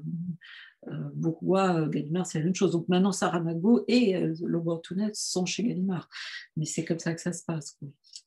[0.86, 2.72] euh, Bourgois, euh, Gallimard, c'est la même chose.
[2.72, 4.80] Donc maintenant, Saramago et euh, Lobo
[5.12, 6.08] sont chez Gallimard.
[6.56, 7.78] Mais c'est comme ça que ça se passe.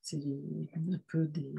[0.02, 1.54] C'est un peu des.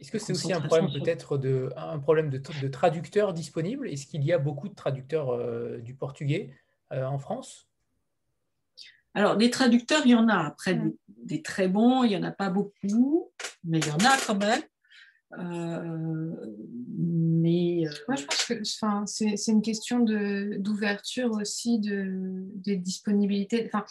[0.00, 3.88] Est-ce que c'est aussi un problème peut-être de, un problème de, de traducteurs disponibles?
[3.88, 5.38] Est-ce qu'il y a beaucoup de traducteurs
[5.80, 6.54] du portugais
[6.90, 7.68] en France?
[9.14, 10.36] Alors, des traducteurs, il y en a.
[10.36, 13.30] Après, des, des, très bons, il n'y en a pas beaucoup,
[13.64, 14.62] mais il y en a quand même.
[15.38, 16.34] Euh,
[16.98, 18.64] mais euh, moi, je pense que
[19.36, 23.64] c'est une question d'ouverture aussi de, de disponibilité.
[23.66, 23.84] Enfin,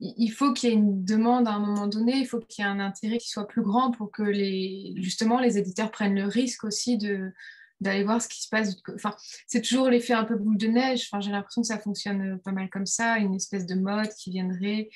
[0.00, 2.68] il faut qu'il y ait une demande à un moment donné, il faut qu'il y
[2.68, 6.26] ait un intérêt qui soit plus grand pour que les, justement les éditeurs prennent le
[6.26, 7.32] risque aussi de
[7.82, 8.74] d'aller voir ce qui se passe.
[8.94, 9.14] Enfin,
[9.46, 11.10] c'est toujours l'effet un peu boule de neige.
[11.12, 14.30] Enfin, j'ai l'impression que ça fonctionne pas mal comme ça, une espèce de mode qui
[14.30, 14.88] viendrait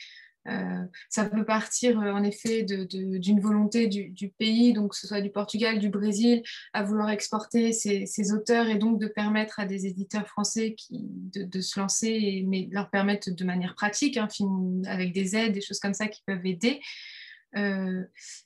[0.49, 5.21] euh, ça peut partir euh, en effet d'une volonté du, pays, donc que ce soit
[5.21, 6.43] du Portugal, du Brésil,
[6.73, 11.79] à vouloir exporter ces, auteurs et donc de permettre à des éditeurs français de, se
[11.79, 14.29] lancer, mais leur permettre de manière pratique, hein,
[14.87, 16.81] avec des aides, des choses comme ça qui peuvent aider.
[17.57, 18.05] Euh,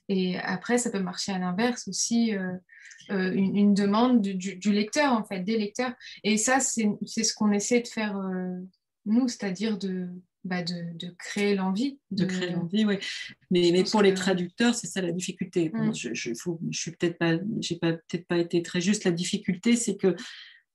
[0.09, 2.33] et après, ça peut marcher à l'inverse aussi,
[3.09, 5.93] une, demande du, lecteur, en fait, des lecteurs.
[6.23, 8.19] Et ça, c'est ce qu'on essaie de faire,
[9.05, 10.09] nous, c'est-à-dire de
[10.45, 11.99] bah, de, créer l'envie.
[12.11, 12.23] De...
[12.23, 12.99] créer l'envie, oui.
[13.49, 15.71] Mais, mais pour les traducteurs, c'est ça la difficulté.
[15.73, 15.93] Mm.
[15.93, 16.33] je, je,
[16.69, 19.05] je suis peut-être pas, j'ai pas, peut-être pas été très juste.
[19.05, 20.15] La difficulté, c'est que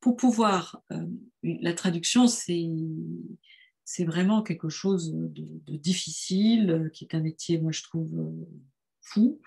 [0.01, 1.06] pour pouvoir, euh,
[1.44, 2.68] la traduction, c'est
[3.84, 8.48] c'est vraiment quelque chose de, difficile, euh, qui est un métier, moi je trouve, euh,
[9.02, 9.40] fou,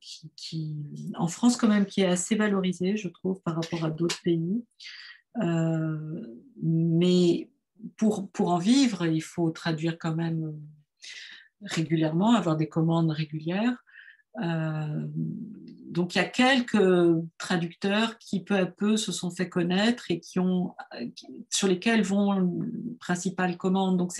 [0.00, 0.76] qui, qui,
[1.16, 4.64] en France quand même, qui est assez valorisé, je trouve, par rapport à d'autres pays.
[6.62, 7.48] mais
[7.96, 10.52] pour, pour en vivre, il faut traduire quand même euh,
[11.62, 13.84] régulièrement, avoir des commandes régulières.
[14.42, 15.06] Euh,
[15.88, 20.20] donc il y a quelques traducteurs qui peu à peu se sont fait connaître et
[20.20, 20.74] qui ont,
[21.48, 23.96] sur lesquels vont les principales commandes.
[23.96, 24.12] Donc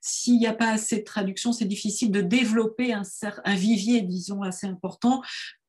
[0.00, 4.66] s'il n'y a pas assez de traduction, c'est difficile de développer un vivier, disons, assez
[4.66, 5.22] important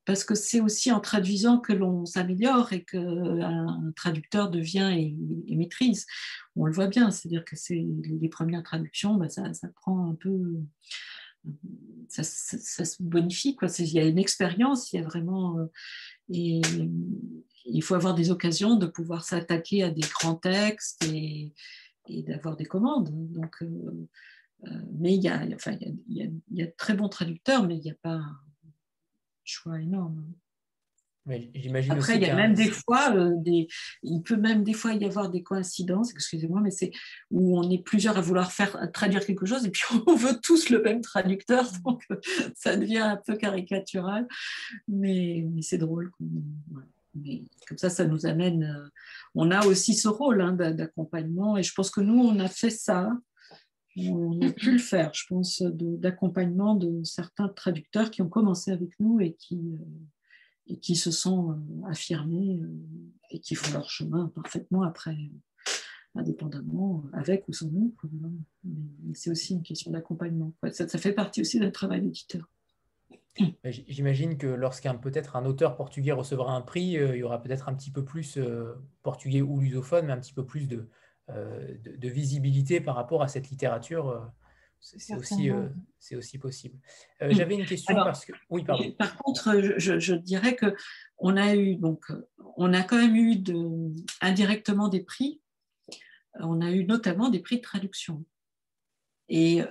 [0.06, 6.06] parce que c'est aussi en traduisant que l'on s'améliore et qu'un traducteur devient et, maîtrise.
[6.56, 10.60] On le voit bien, c'est-à-dire que c'est les premières traductions, bah, ça, prend un peu,
[12.08, 13.58] ça, se bonifie.
[13.80, 15.66] Il y a une expérience, il y a vraiment, euh,
[16.30, 16.62] et
[17.66, 21.52] il faut avoir des occasions de pouvoir s'attaquer à des grands textes et,
[22.08, 23.10] d'avoir des commandes.
[23.32, 24.08] Donc, euh,
[24.68, 27.10] euh, mais il y, a, enfin, il, y a, il y a de très bons
[27.10, 28.22] traducteurs, mais il n'y a pas
[29.46, 30.26] choix énorme.
[31.54, 33.68] j'imagine Après, il y a même des fois, euh, des,
[34.04, 36.92] il peut même des fois y avoir des coïncidences, excusez-moi, mais c'est
[37.32, 40.70] où on est plusieurs à vouloir faire traduire quelque chose et puis on veut tous
[40.70, 42.18] le même traducteur, donc euh,
[42.56, 44.28] ça devient un peu caricatural,
[44.88, 46.12] mais, mais c'est drôle.
[47.16, 48.64] Mais comme ça, ça nous amène.
[48.64, 48.90] Euh,
[49.36, 52.70] on a aussi ce rôle hein, d'accompagnement et je pense que nous, on a fait
[52.70, 53.10] ça
[53.98, 58.92] on a pu le faire, je pense, d'accompagnement de, certains traducteurs qui ont commencé avec
[59.00, 59.78] nous et qui,
[60.70, 62.68] euh, se sont euh, affirmés euh,
[63.32, 65.16] et qui font leur chemin parfaitement après,
[66.14, 67.96] indépendamment, avec ou sans nous.
[69.14, 70.54] C'est aussi une question d'accompagnement.
[70.72, 72.50] Ça, ça, fait partie aussi d'un travail d'éditeur.
[73.66, 77.74] J'imagine que lorsqu'un peut-être un auteur portugais recevra un prix, il y aura peut-être un
[77.74, 78.40] petit peu plus
[79.04, 80.90] portugais ou lusophone, mais un petit peu plus de,
[81.32, 84.10] euh, de, visibilité par rapport à cette littérature.
[84.10, 84.20] Euh,
[84.80, 86.78] c'est aussi, euh, c'est aussi possible.
[87.20, 88.34] J'avais une question parce que.
[88.52, 88.92] Oui, pardon.
[88.92, 90.76] Par contre, je, dirais que
[91.18, 92.06] on a eu donc,
[92.58, 93.92] on a quand même eu de,
[94.22, 95.42] indirectement des prix.
[96.36, 98.24] On a eu notamment des prix de traduction.
[99.28, 99.62] Et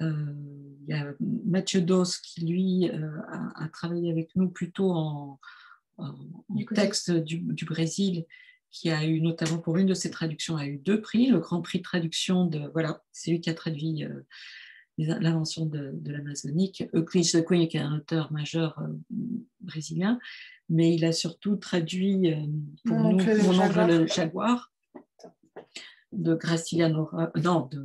[0.00, 5.38] il y a Mathieu Dos qui, lui, a, travaillé avec nous plutôt en,
[6.74, 8.26] texte du, du, Brésil
[8.70, 11.62] qui a eu notamment pour une de ses traductions, a eu deux prix, le Grand
[11.62, 14.20] Prix de traduction de, voilà, c'est lui qui a traduit euh,
[14.98, 18.88] l'invention de, de l'Amazonique, Euclide de Cunha, qui est un auteur majeur euh,
[19.60, 20.18] brésilien,
[20.68, 22.46] mais il a surtout traduit euh,
[22.84, 23.88] pour Mon nous oncle Mon oncle jaguar.
[23.88, 24.72] le jaguar
[26.12, 27.82] de Graciliano, Ra- non, de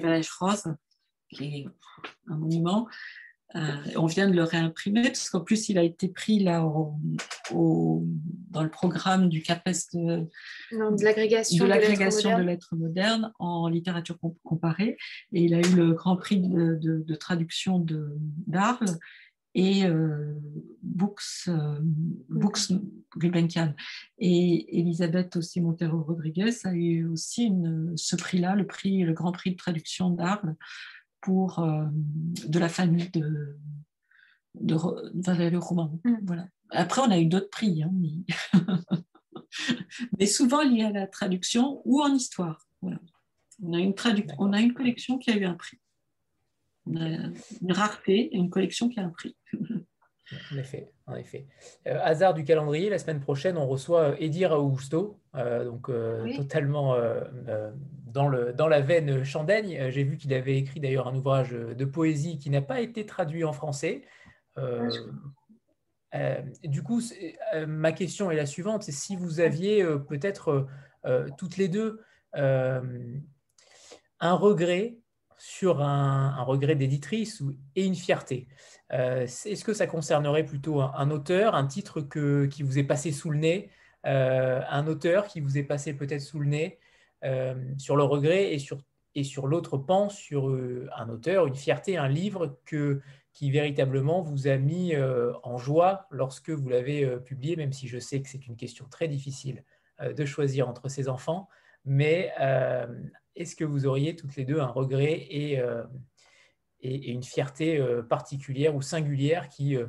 [0.00, 0.64] Valège Rose,
[1.30, 1.66] qui est
[2.28, 2.88] un monument.
[3.54, 3.60] Euh,
[3.96, 6.98] on vient de le réimprimer parce qu'en plus il a été pris là au-
[7.54, 8.04] au-
[8.50, 10.26] dans le programme du CAPES de,
[10.72, 12.46] Non, de l'agrégation de de lettres de modernes.
[12.46, 14.96] lettres modernes en littérature com- comparée.
[15.32, 18.16] Et il a eu le grand prix de, de- traduction de-
[18.48, 18.98] d'Arles
[19.54, 20.34] et euh,
[20.82, 21.78] Books, euh,
[22.28, 22.72] Books
[23.16, 23.74] Gulbenkian.
[24.18, 29.30] Et Elisabeth aussi Montero Rodriguez a eu aussi une- ce prix-là, le, prix, le grand
[29.32, 30.56] prix de traduction d'Arles
[31.26, 31.86] pour euh,
[32.46, 33.58] de la famille de,
[34.54, 34.76] de
[35.14, 35.98] Valérie Roman.
[36.04, 36.18] Mm.
[36.22, 36.46] Voilà.
[36.70, 38.22] Après, on a eu d'autres prix, hein, mais...
[40.20, 42.64] mais souvent liés à la traduction ou en histoire.
[42.80, 43.00] Voilà.
[43.60, 43.92] On, a une
[44.38, 45.80] on a une collection qui a eu un prix.
[46.86, 47.08] On a
[47.60, 49.36] une rareté et une collection qui a un prix.
[50.52, 51.46] En effet, en effet.
[51.86, 56.24] Euh, hasard du calendrier, la semaine prochaine, on reçoit euh, Edir Augusto, euh, donc euh,
[56.24, 56.36] Oui.
[56.36, 56.96] totalement
[58.06, 59.90] dans, le, dans la veine Chandaigne.
[59.90, 63.44] J'ai vu qu'il avait écrit d'ailleurs un ouvrage de poésie qui n'a pas été traduit
[63.44, 64.02] en français.
[66.12, 67.02] Ah, du coup,
[67.66, 70.66] ma question est la suivante, c'est si vous aviez peut-être
[71.36, 72.00] toutes les deux
[72.32, 72.90] un
[74.20, 74.98] regret
[75.38, 77.42] sur un, regret d'éditrice
[77.74, 78.48] et une fierté.
[78.92, 83.12] Euh, Est-ce que ça concernerait plutôt un, auteur, un titre que, qui vous est passé
[83.12, 83.70] sous le nez,
[84.06, 86.78] euh, un auteur qui vous est passé peut-être sous le nez
[87.24, 88.78] euh, sur le regret et sur,
[89.14, 90.56] et sur l'autre pan, sur
[90.96, 93.00] un auteur, une fierté, un livre que,
[93.32, 94.94] qui véritablement vous a mis
[95.42, 99.08] en joie lorsque vous l'avez publié, même si je sais que c'est une question très
[99.08, 99.64] difficile
[100.02, 101.48] de choisir entre ses enfants.
[101.86, 102.30] Mais
[103.36, 105.84] est-ce que vous auriez toutes les deux un regret et, euh,
[106.80, 109.86] et, et une fierté euh, particulière ou singulière qui, euh,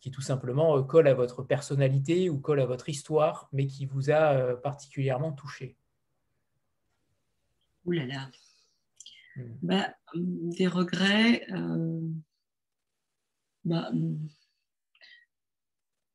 [0.00, 4.10] qui tout simplement colle à votre personnalité ou colle à votre histoire, mais qui vous
[4.10, 5.76] a particulièrement touché?
[7.84, 8.30] Ouh là là.
[9.36, 9.54] Hmm.
[9.62, 11.46] Bah, des regrets.
[13.64, 13.90] bah,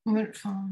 [0.05, 0.69] Ouais, enfin,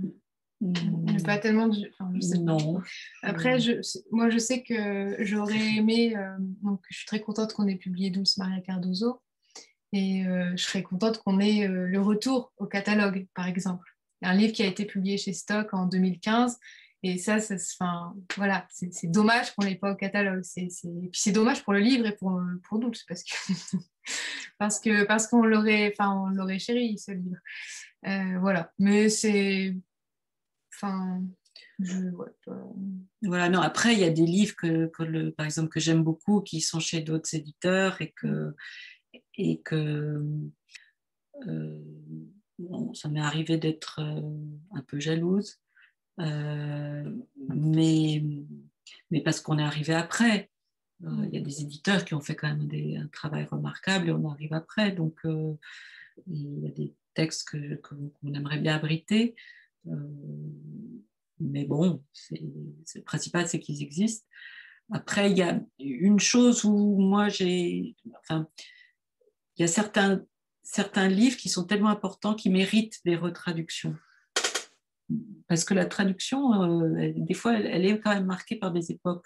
[0.62, 1.88] n'est pas tellement du.
[2.00, 2.42] Enfin, je sais pas.
[2.44, 2.82] non.
[3.24, 3.74] Après, je,
[4.12, 6.16] moi, je sais que j'aurais aimé.
[6.16, 9.22] euh, donc, je suis très contente qu'on ait publié Dulce Maria Cardozo.
[9.94, 13.88] Et euh, je serais contente qu'on ait euh, le retour au catalogue, par exemple.
[14.22, 16.58] Un livre qui a été publié chez Stock en 2015.
[17.04, 20.44] Et ça, ça enfin, voilà, c'est dommage qu'on l'ait pas au catalogue.
[20.44, 22.40] C'est- c'est- Et puis c'est dommage pour le livre et pour,
[22.70, 23.34] pour Dulce, parce que
[24.60, 27.38] parce que parce qu'on l'aurait, enfin, on l'aurait chéri ce livre.
[28.40, 28.72] Voilà.
[28.78, 29.76] Mais c'est,
[30.82, 31.22] enfin,
[31.80, 31.98] je,
[33.22, 34.86] Voilà, non, après, il y a des livres, que,
[35.32, 38.56] par exemple, que j'aime beaucoup, qui sont chez d'autres éditeurs et que,
[39.38, 40.24] et que
[41.48, 41.80] euh,
[42.94, 44.22] ça m'est arrivé d'être euh,
[44.76, 45.60] un peu jalouse,
[46.20, 47.12] euh,
[47.50, 48.24] mais,
[49.10, 50.50] mais parce qu'on est arrivé après.
[51.04, 54.12] Il y a des éditeurs qui ont fait quand même des, un travail remarquable et
[54.12, 54.92] on arrive après.
[54.92, 55.20] Donc,
[56.28, 59.36] il y a des textes que, que- qu'on aimerait bien abriter.
[59.88, 59.92] Euh,
[61.40, 64.26] mais bon, le principal, c'est qu'ils existent.
[64.92, 67.96] Après, il y a une chose où moi, j'ai...
[68.20, 68.48] Enfin,
[69.58, 70.24] il y a certains,
[70.64, 73.96] certains livres qui sont tellement importants qui méritent des retraductions.
[75.48, 79.26] Parce que la traduction, euh, des fois, elle, est quand même marquée par des époques.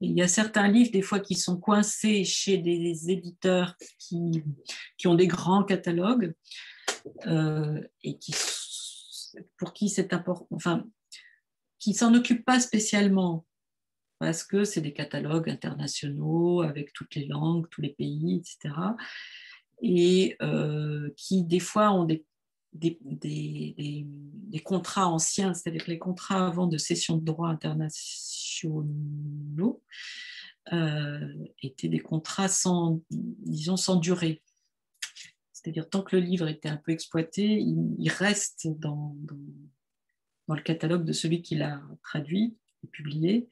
[0.00, 4.42] Il y a certains livres, des fois, qui sont coincés chez des éditeurs qui,
[4.96, 6.34] qui ont des grands catalogues
[7.26, 8.32] euh, et qui,
[9.56, 10.84] pour qui c'est important, enfin,
[11.78, 13.46] qui s'en occupent pas spécialement
[14.18, 18.74] parce que c'est des catalogues internationaux avec toutes les langues, tous les pays, etc.
[19.80, 22.24] Et euh, qui, des fois, ont des,
[22.72, 29.82] des, des, des- contrats anciens, c'est-à-dire les contrats avant de cession de droits internationaux
[30.72, 34.40] euh, étaient des contrats sans, disons, sans durée.
[35.62, 39.16] C'est-à-dire, tant que le livre était un peu exploité, il, reste dans,
[40.48, 43.48] le catalogue de celui qui l'a traduit et publié.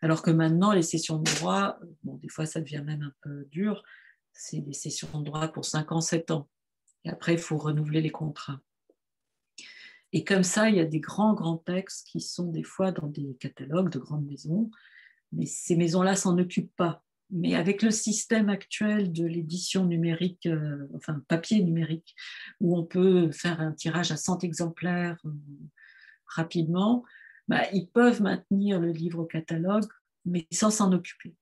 [0.00, 3.46] Alors que maintenant, les cessions de droits, bon, des fois, ça devient même un peu
[3.50, 3.82] dur,
[4.32, 6.48] c'est des cessions de droits pour 5 ans, 7 ans.
[7.04, 8.60] Et après, il faut renouveler les contrats.
[10.12, 13.06] Et comme ça, il y a des grands, grands textes qui sont des fois dans
[13.06, 14.70] des catalogues de grandes maisons,
[15.32, 17.04] mais ces maisons-là s'en occupent pas.
[17.32, 22.14] Mais avec le système actuel de l'édition numérique, euh, enfin papier numérique,
[22.60, 25.30] où on peut faire un tirage à 100 exemplaires euh,
[26.26, 27.04] rapidement,
[27.48, 29.88] bah, ils peuvent maintenir le livre au catalogue,
[30.24, 31.34] mais sans s'en occuper.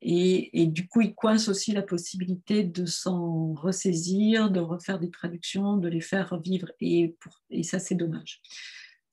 [0.00, 5.76] Et, du coup, ils coincent aussi la possibilité de s'en ressaisir, de refaire des traductions,
[5.76, 6.70] de les faire vivre.
[6.80, 7.16] Et,
[7.50, 8.40] et ça, c'est dommage.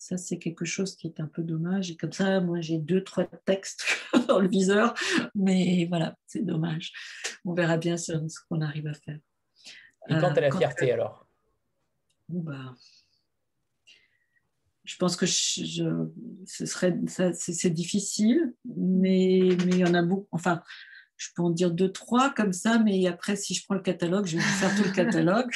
[0.08, 1.90] Ça, c'est quelque chose qui est un peu dommage.
[1.90, 3.88] Et comme ça, moi, j'ai deux, trois textes
[4.28, 4.94] dans le viseur.
[5.34, 6.94] Mais voilà, c'est dommage.
[7.44, 8.12] On verra bien ce,
[8.48, 9.18] qu'on arrive à faire.
[10.08, 11.28] Et quand à la euh, fierté, alors?
[12.30, 12.76] Bah,
[14.84, 16.08] je pense que je,
[16.46, 16.96] ce serait,
[17.34, 20.28] c'est difficile, mais, mais il y en a beaucoup.
[20.32, 20.62] Enfin,
[21.18, 24.28] je peux en dire deux, trois comme ça, mais après, si je prends le catalogue,
[24.28, 25.50] je vais faire tout le catalogue.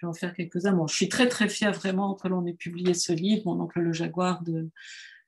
[0.00, 0.72] Je en faire quelques-uns.
[0.72, 3.80] Bon, je suis très, très fière vraiment que l'on ait publié ce livre, Mon oncle
[3.80, 4.70] le jaguar de,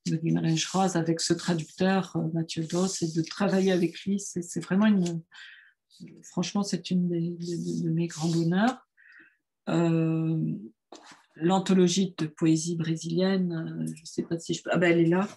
[0.06, 4.18] de Guimarães Ross, avec ce traducteur, euh, Mathieu Doss, et de travailler avec lui.
[4.18, 5.22] C'est vraiment une.
[6.22, 8.88] Franchement, c'est une de, mes grands bonheurs.
[9.68, 10.38] Euh,
[11.36, 14.70] l'anthologie de poésie brésilienne, euh, je ne sais pas si je peux.
[14.72, 15.28] Ah ben, elle est là.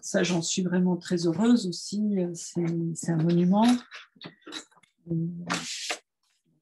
[0.00, 2.00] Ça, j'en suis vraiment très heureuse aussi.
[2.34, 3.66] C'est un monument.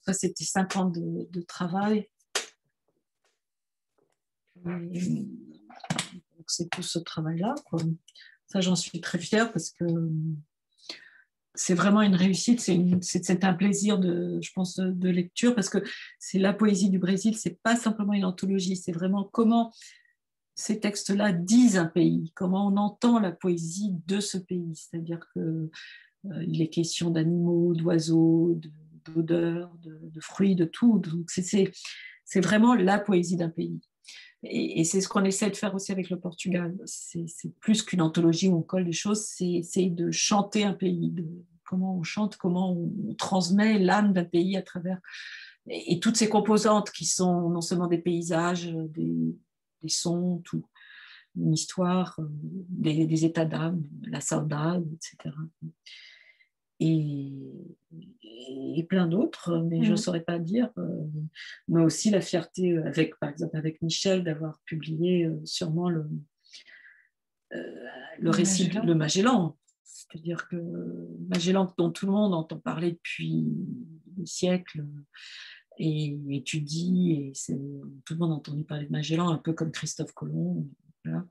[0.07, 2.09] Ça, c'était cinq ans de, travail.
[6.47, 7.57] C'est tout ce travail-là.
[8.47, 9.85] Ça, j'en suis très fière parce que
[11.55, 15.79] c'est vraiment une réussite, c'est un plaisir de, je pense, de, lecture parce que
[16.21, 19.73] c'est la poésie du Brésil, c'est pas simplement une anthologie, c'est vraiment comment
[20.55, 24.73] ces textes-là disent un pays, comment on entend la poésie de ce pays.
[24.75, 28.59] C'est-à-dire qu'il euh, il est question d'animaux, d'oiseaux,
[29.11, 30.99] d'odeurs, de, fruits, de tout.
[30.99, 33.81] Donc c'est vraiment la poésie d'un pays.
[34.43, 36.77] Et, c'est ce qu'on essaie de faire aussi avec le Portugal.
[36.85, 37.27] C'est
[37.61, 41.27] plus qu'une anthologie où on colle des choses, c'est de chanter un pays, de
[41.65, 45.01] comment on chante, comment on, transmet l'âme d'un pays à travers.
[45.69, 49.35] Et, toutes ces composantes qui sont non seulement des paysages, des,
[49.89, 50.43] sons,
[51.37, 52.27] une histoire, euh,
[52.69, 55.35] des, états d'âme, la saudade, etc
[56.81, 57.33] et,
[58.77, 59.99] et plein d'autres, mais je ne mm.
[59.99, 60.71] saurais pas dire.
[60.79, 61.05] Euh,
[61.69, 66.07] mais aussi la fierté, avec, par exemple, avec Michel, d'avoir publié euh, sûrement le,
[67.55, 67.87] euh,
[68.19, 69.57] le récit, de Magellan.
[69.85, 70.57] C'est-à-dire que
[71.29, 73.47] Magellan, dont tout le monde entend parler depuis
[74.07, 74.85] des siècles,
[75.79, 77.33] et étudie, et
[78.07, 80.67] tout le monde a entendu parler de Magellan, un peu comme Christophe Colomb.
[81.05, 81.27] Voilà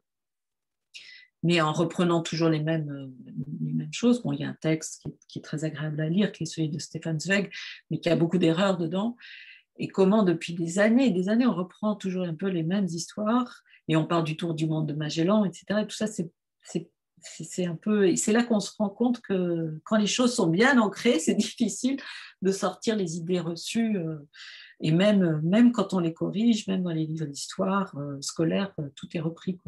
[1.46, 3.32] mais en reprenant toujours les mêmes, euh,
[3.62, 4.24] les mêmes choses.
[4.24, 6.70] Bon, il y a un texte qui est, très agréable à lire, qui est celui
[6.70, 7.52] de Stéphane Zweig,
[7.92, 9.16] mais qui a beaucoup d'erreurs dedans.
[9.78, 12.86] Et comment, depuis des années et des années, on reprend toujours un peu les mêmes
[12.86, 15.82] histoires, et on part du tour du monde de Magellan, etc.
[15.84, 18.16] Et tout ça, c'est un peu.
[18.16, 21.98] C'est là qu'on se rend compte que quand les choses sont bien ancrées, c'est difficile
[22.42, 24.00] de sortir les idées reçues.
[24.82, 28.74] Euh, et même, même quand on les corrige, même dans les livres d'histoire euh, scolaires,
[28.80, 29.60] euh, tout est repris.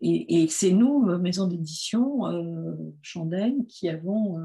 [0.00, 4.38] Et, c'est nous, euh, maison d'édition, euh, Chandaigne, qui avons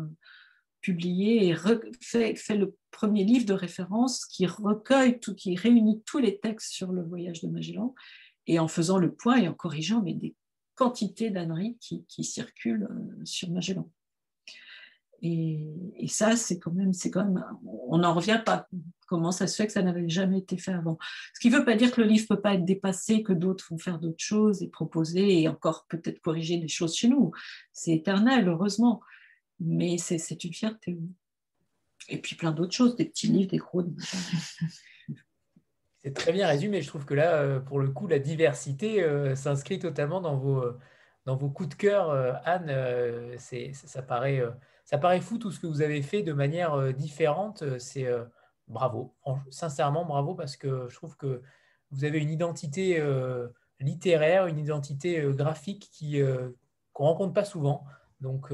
[0.81, 1.55] publié et
[2.01, 6.91] fait, le premier livre de référence qui recueille, tout, qui réunit tous les textes sur
[6.91, 7.95] le voyage de Magellan,
[8.47, 10.35] et en faisant le point et en corrigeant mais des
[10.75, 12.89] quantités d'âneries qui, circulent
[13.23, 13.89] sur Magellan.
[15.24, 17.44] Et, ça, c'est quand même, c'est quand même,
[17.88, 18.68] on n'en revient pas.
[19.08, 20.98] Comment ça se fait que ça n'avait jamais été fait avant
[21.34, 23.34] Ce qui ne veut pas dire que le livre ne peut pas être dépassé, que
[23.34, 27.32] d'autres vont faire d'autres choses et proposer et encore peut-être corriger des choses chez nous.
[27.72, 29.02] C'est éternel, heureusement.
[29.60, 31.00] Mais c'est une fierté.
[32.10, 33.84] Et puis plein d'autres choses, des petits livres, des gros.
[36.04, 36.82] C'est très bien résumé.
[36.82, 40.62] Je trouve que là, euh, pour le coup, la diversité euh, s'inscrit totalement dans vos,
[40.62, 40.78] euh,
[41.26, 42.12] dans vos coups de cœur.
[42.45, 44.44] Anne, ça, paraît,
[44.85, 47.64] ça paraît fou tout ce que vous avez fait de manière différente.
[47.80, 48.07] C'est
[48.68, 49.15] bravo.
[49.49, 51.41] Sincèrement, bravo parce que je trouve que
[51.93, 53.47] vous avez une identité euh,
[53.80, 56.49] littéraire, une identité euh, graphique qui euh,
[56.91, 57.85] qu'on rencontre pas souvent.
[58.19, 58.51] Donc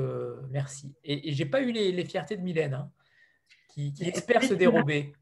[0.50, 0.96] merci.
[1.04, 2.92] Et, et j'ai pas eu les, fiertés de Mylène, hein,
[3.68, 5.14] qui, espère se dérober.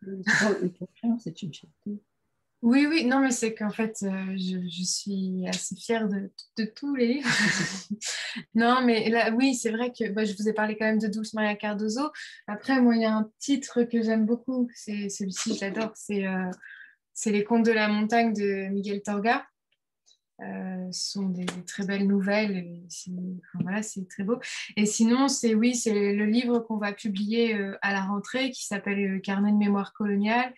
[1.18, 2.00] C'est une fierté.
[2.62, 6.30] Oui, oui, non, mais c'est qu'en fait, euh, je, suis assez fière de,
[6.74, 7.28] tous les livres.
[8.54, 11.06] non, mais là, oui, c'est vrai que bah, je vous ai parlé quand même de
[11.06, 12.10] Dulce Maria Cardozo.
[12.46, 16.50] Après, moi, il y a un titre que j'aime beaucoup, c'est celui-ci, j'adore, c'est euh,
[17.26, 19.46] Les Contes de la montagne de Miguel Torga.
[20.42, 22.82] Euh, sont des, très belles nouvelles.
[22.88, 24.38] c'est très beau.
[24.76, 28.66] Et sinon, c'est oui, c'est le livre qu'on va publier euh, à la rentrée qui
[28.66, 30.52] s'appelle euh, Carnet de mémoire coloniale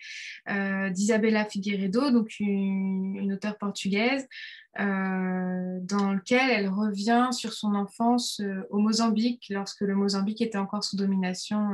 [0.91, 4.27] d'Isabella Figueiredo, donc une, auteure portugaise,
[4.77, 10.97] dans lequel elle revient sur son enfance au Mozambique lorsque le Mozambique était encore sous
[10.97, 11.69] domination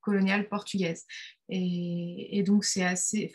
[0.00, 1.06] coloniale portugaise.
[1.48, 3.32] Et, et donc c'est assez,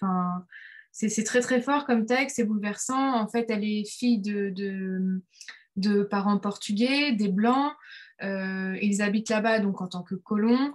[0.98, 3.16] c'est très très fort comme texte, c'est bouleversant.
[3.16, 7.74] En fait, elle est fille de, parents portugais, des blancs.
[8.22, 10.74] ils habitent là-bas donc en tant que colons.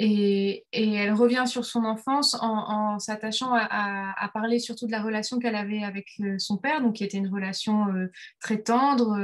[0.00, 5.56] Et, elle revient sur son enfance en, s'attachant à, parler surtout de la relation qu'elle
[5.56, 8.06] avait avec euh, son père, donc qui était une relation euh,
[8.40, 9.18] très tendre.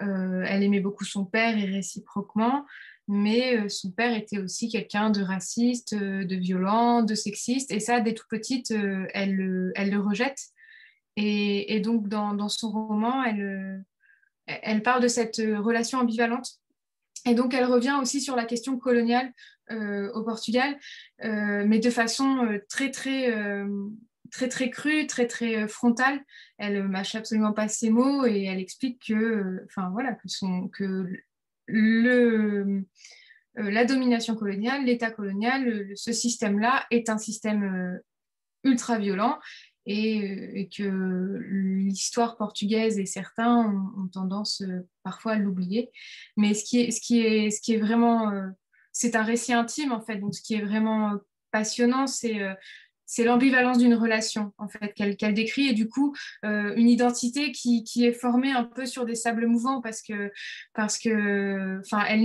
[0.00, 2.64] Euh, elle aimait beaucoup son père et réciproquement,
[3.08, 8.14] mais son père était aussi quelqu'un de raciste, de violent, de sexiste, et ça, dès
[8.14, 10.38] tout petite, elle, elle, le rejette.
[11.16, 13.84] Et, donc, dans, son roman, elle,
[14.46, 16.60] elle parle de cette relation ambivalente
[17.26, 19.32] et donc, elle revient aussi sur la question coloniale
[19.70, 20.78] euh, au Portugal,
[21.24, 23.32] euh, mais de façon euh, très, très,
[24.30, 26.24] très, très crue, très, très frontale.
[26.58, 30.14] Elle mâche absolument pas ses mots et elle explique que, voilà,
[30.72, 31.22] que
[31.70, 32.84] le,
[33.54, 38.00] la domination coloniale, l'État colonial, ce système-là est un système
[38.64, 39.38] ultra violent
[39.86, 43.56] et, que l'histoire portugaise et certains
[43.96, 44.62] ont, tendance
[45.02, 45.90] parfois à l'oublier.
[46.36, 48.30] Mais ce qui est, ce qui est, vraiment
[48.92, 50.16] c'est un récit intime en fait.
[50.16, 51.18] Donc ce qui est vraiment
[51.50, 52.54] passionnant, c'est euh,
[53.10, 55.66] c'est l'ambivalence d'une relation en fait qu'elle décrit.
[55.66, 56.14] Et du coup
[56.44, 60.30] euh, une identité qui, est formée un peu sur des sables mouvants parce que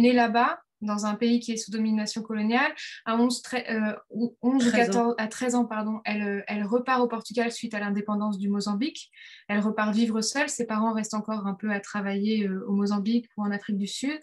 [0.03, 2.73] naît là-bas dans un pays qui est sous domination coloniale.
[3.06, 7.73] À 11, euh, ou 14, à 13 ans, pardon, elle, elle, repart au Portugal suite
[7.73, 9.11] à l'indépendance du Mozambique.
[9.47, 10.49] Elle repart vivre seule.
[10.49, 14.19] Ses parents restent encore un peu à travailler au Mozambique ou en Afrique du Sud.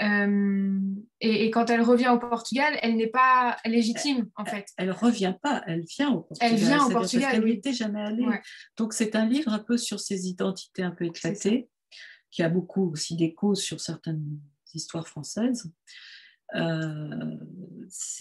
[0.00, 0.80] Euh,
[1.20, 4.66] et, quand elle revient au Portugal, elle n'est pas légitime en fait.
[4.76, 6.52] Elle, ne revient pas, elle vient au Portugal.
[6.52, 7.30] Elle vient au Portugal.
[7.30, 8.26] Parce qu'elle n'était jamais allée.
[8.76, 11.68] Donc c'est un livre un peu sur ses identités un peu éclatées,
[12.30, 14.40] qui a beaucoup aussi d'écho sur certaines
[14.74, 15.70] histoires françaises.
[16.54, 17.36] Euh,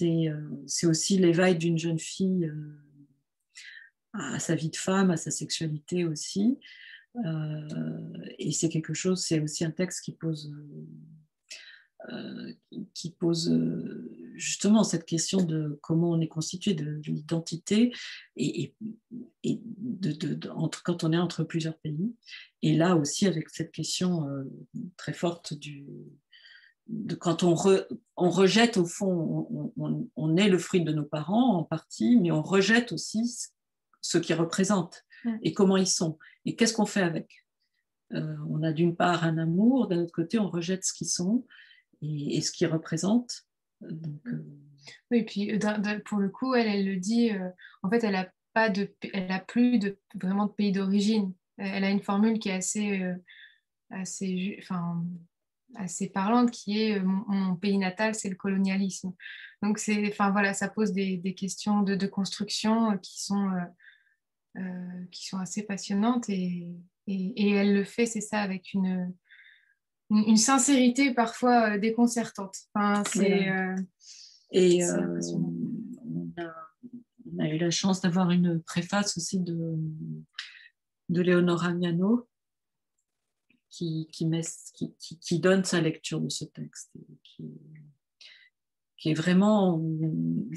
[0.02, 2.52] euh, c'est aussi l'éveil d'une jeune fille
[4.14, 6.60] à sa vie de femme, à sa sexualité aussi.
[8.40, 10.52] et c'est quelque chose, c'est aussi un texte qui pose
[12.12, 12.52] euh,
[12.94, 17.94] qui pose euh, justement cette question de comment on est constitué, de, l'identité,
[18.36, 18.76] et,
[19.46, 22.14] de, entre, quand on est entre plusieurs pays.
[22.62, 24.44] Et là aussi, avec cette question euh,
[24.98, 25.86] très forte du,
[26.88, 27.56] de quand on,
[28.18, 32.42] on, rejette, au fond, on, est le fruit de nos parents en partie, mais on
[32.42, 33.32] rejette aussi
[34.02, 35.06] ce qu'ils représentent
[35.42, 36.18] et comment ils sont.
[36.46, 37.46] Et qu'est-ce qu'on fait avec?
[38.12, 41.46] On a d'une part un amour, d'un autre côté, on rejette ce qu'ils sont
[42.02, 43.46] et, ce qu'il représente.
[43.82, 44.46] Donc, euh,
[45.12, 47.50] Oui, puis euh, pour le coup, elle, elle le dit, euh,
[47.82, 51.34] en fait, elle n'a pas de, elle a plus de, vraiment de pays d'origine.
[51.58, 53.04] Elle a une formule qui est assez,
[53.90, 55.04] assez, enfin,
[55.76, 59.14] assez parlante, qui est mon, pays natal, c'est le colonialisme.
[59.62, 63.50] Donc, c'est, enfin, voilà, ça pose des, des questions de, de, construction qui sont,
[65.12, 66.68] qui sont assez passionnantes et,
[67.08, 69.14] et, et elle le fait, c'est ça, avec une,
[70.10, 72.56] une sincérité parfois euh, déconcertante.
[72.74, 73.76] Enfin, c'est, euh,
[74.52, 76.32] et euh, on,
[77.40, 79.76] a, eu la chance d'avoir une préface aussi de,
[81.10, 82.28] de Léonora Miano
[83.74, 86.92] qui, donne sa lecture de ce texte.
[88.98, 89.84] Qui est vraiment.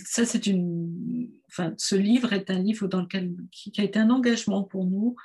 [0.05, 1.31] Ça, c'est une.
[1.49, 5.17] Enfin, ce livre est un livre dans lequel, qui a été un engagement pour nous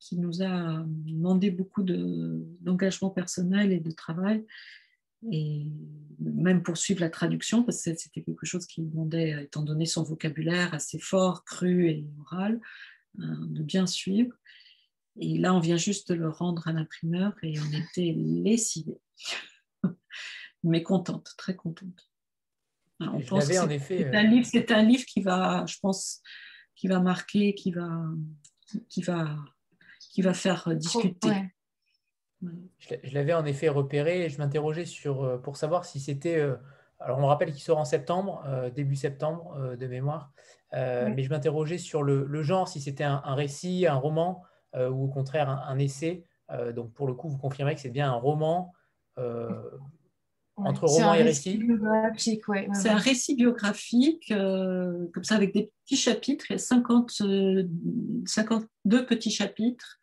[0.00, 4.44] qui nous a demandé beaucoup d'engagement personnel et de travail,
[5.30, 5.66] et
[6.18, 10.72] même poursuivre la traduction, parce que c'était quelque chose qui demandait, étant donné son vocabulaire
[10.72, 12.60] assez fort, cru et oral,
[13.18, 14.34] hein, de bien suivre.
[15.20, 19.00] Et là, on vient juste de le rendre à l'imprimeur et on était lessivés,
[20.64, 22.10] mais contente, très contente.
[23.00, 24.14] on pense que c'est effet...
[24.14, 26.22] un, livre, un livre qui va, je pense,
[26.74, 28.02] qui va marquer, qui va,
[28.88, 29.36] qui va
[30.10, 31.30] qui va faire euh, discuter.
[32.78, 36.38] Je l'avais en effet repéré et je m'interrogeais sur euh, pour savoir si c'était.
[36.38, 36.56] Euh,
[36.98, 38.44] alors on rappelle qu'il sort en septembre,
[38.74, 40.34] début septembre de mémoire,
[40.74, 44.42] mais je m'interrogeais sur le, genre, si c'était un, récit, un roman
[44.74, 46.24] ou au contraire un, essai.
[46.74, 48.72] donc pour le coup, vous confirmez que c'est bien un roman
[50.56, 51.62] entre roman et récit.
[52.74, 56.46] C'est un récit biographique, comme ça, avec des petits chapitres.
[56.50, 57.22] Il y a 50,
[58.26, 60.00] 52 petits chapitres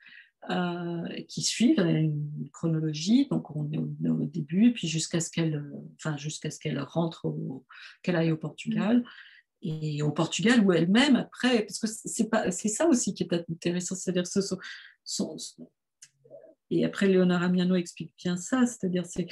[0.49, 3.27] euh, qui suivent une chronologie.
[3.29, 5.63] Donc, on est au, début, puis jusqu'à ce qu'elle
[5.95, 7.33] enfin, jusqu'à ce qu'elle rentre,
[8.01, 9.03] qu'elle aille au Portugal.
[9.61, 13.33] Et au Portugal, où elle-même, après, parce que c'est, pas, c'est ça aussi qui est
[13.33, 14.39] intéressant, c'est-à-dire ce
[15.03, 15.37] son,
[16.69, 19.27] et après, Léonard Amiano explique bien ça, c'est-à-dire c'est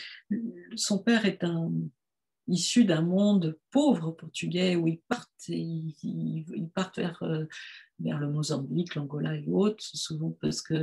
[0.76, 1.72] son père est un,
[2.48, 7.24] issus d'un monde pauvre portugais où ils partent, ils, partent vers,
[8.00, 10.74] vers le Mozambique, l'Angola et autres, souvent parce que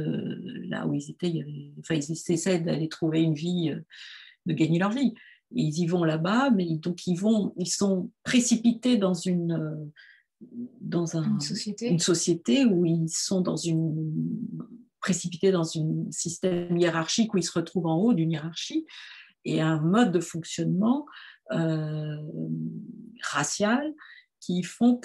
[0.68, 3.74] là où ils étaient, ils essaient d'aller trouver une vie,
[4.46, 5.14] de gagner leur vie.
[5.54, 9.90] Ils y vont là-bas, mais donc ils vont, ils sont précipités dans une
[10.80, 11.88] dans un, société.
[11.88, 14.12] une société où ils sont dans une
[15.00, 18.86] précipités dans un système hiérarchique où ils se retrouvent en haut d'une hiérarchie
[19.44, 21.06] et un mode de fonctionnement
[21.50, 22.16] euh,
[23.20, 23.92] racial
[24.40, 24.96] qui font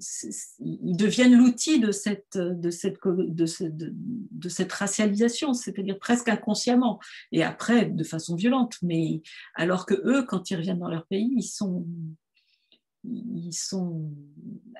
[0.00, 7.00] qu'ils deviennent l'outil de cette, de, cette, de, de, de cette racialisation, c'est-à-dire presque inconsciemment,
[7.32, 8.76] et après de façon violente.
[8.82, 9.22] Mais
[9.54, 11.86] alors que eux, quand ils reviennent dans leur pays, ils sont,
[13.04, 14.12] ils sont,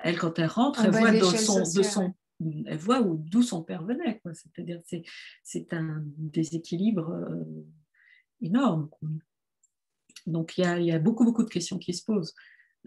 [0.03, 2.13] elle quand elle rentre, elle voit, de son, de son,
[2.65, 5.03] elle voit d'où son père venait, c'est-à-dire c'est,
[5.43, 7.65] c'est un déséquilibre euh,
[8.41, 8.89] énorme.
[10.27, 12.35] Donc il y, a, il y, a, beaucoup beaucoup de questions qui se posent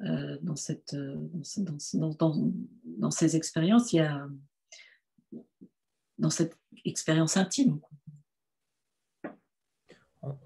[0.01, 1.17] euh, dans, cette, euh,
[2.85, 3.93] dans, ces expériences.
[3.93, 4.27] Il y a
[6.19, 7.81] dans cette expérience intime.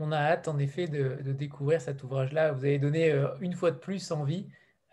[0.01, 2.53] On a hâte en effet de, découvrir cet ouvrage-là.
[2.53, 4.47] Vous avez donné une fois de plus envie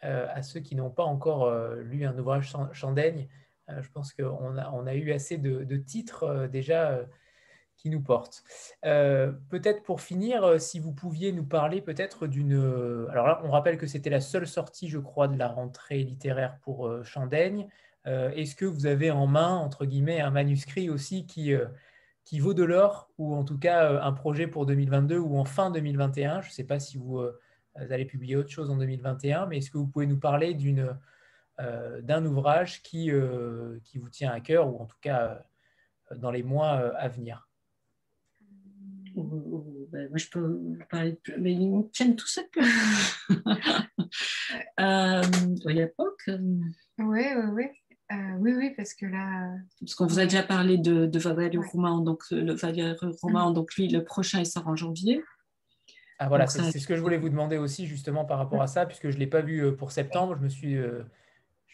[0.06, 3.28] euh, à ceux qui n'ont pas encore euh, lu un ouvrage Chandaigne.
[3.70, 7.00] Euh, je pense qu'on a, on a eu assez de, titres déjà
[7.78, 8.44] qui nous portent.
[8.82, 12.54] peut-être pour finir, si vous pouviez nous parler peut-être d'une...
[13.10, 16.58] alors là, on rappelle que c'était la seule sortie, je crois, de la rentrée littéraire
[16.62, 17.68] pour Chandaigne.
[18.06, 21.54] Est-ce que vous avez en main, entre guillemets, un manuscrit aussi qui,
[22.40, 26.42] vaut de l'or, ou en tout cas un projet pour 2022 ou en fin 2021
[26.42, 27.22] Je ne sais pas si vous
[27.76, 30.98] allez publier autre chose en 2021, mais est-ce que vous pouvez nous parler d'une,
[31.62, 35.42] euh, d'un ouvrage qui, euh, qui vous tient à cœur, ou en tout cas
[36.12, 37.45] euh, dans les mois à venir?
[39.24, 40.60] Ben, moi, je peux
[40.90, 41.36] parler de...
[41.38, 42.46] Mais ils me tiennent tout seul.
[44.80, 45.22] euh,
[45.66, 46.24] l'époque.
[46.28, 47.66] Oui, oui, oui.
[48.40, 49.54] oui, oui, parce que là.
[49.80, 53.76] Parce qu'on vous a déjà parlé de, de Valerio Romain, donc le Valerio Romain, donc
[53.76, 55.24] lui, le prochain, il sort en janvier.
[56.18, 58.86] Ah voilà, c'est ce que je voulais vous demander aussi justement par rapport à ça,
[58.86, 61.04] puisque je ne l'ai pas vu euh, pour septembre, je me suis, euh,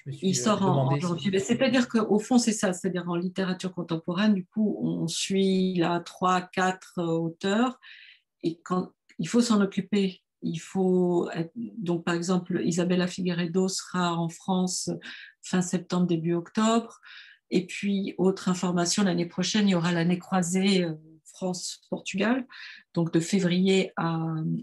[0.05, 1.39] je me suis Il euh, sort en, janvier.
[1.39, 6.41] C'est-à-dire qu'au fond, c'est ça, c'est-à-dire en littérature contemporaine, du coup, on suit là trois,
[6.41, 7.79] quatre auteurs,
[8.43, 10.21] et quand il faut s'en occuper.
[10.43, 14.89] Il faut donc par exemple Isabella Figueredo sera en France
[15.43, 16.99] fin septembre début octobre
[17.51, 20.83] et puis autre information l'année prochaine il y aura l'année croisée
[21.41, 22.45] France-Portugal,
[22.93, 24.19] donc de février à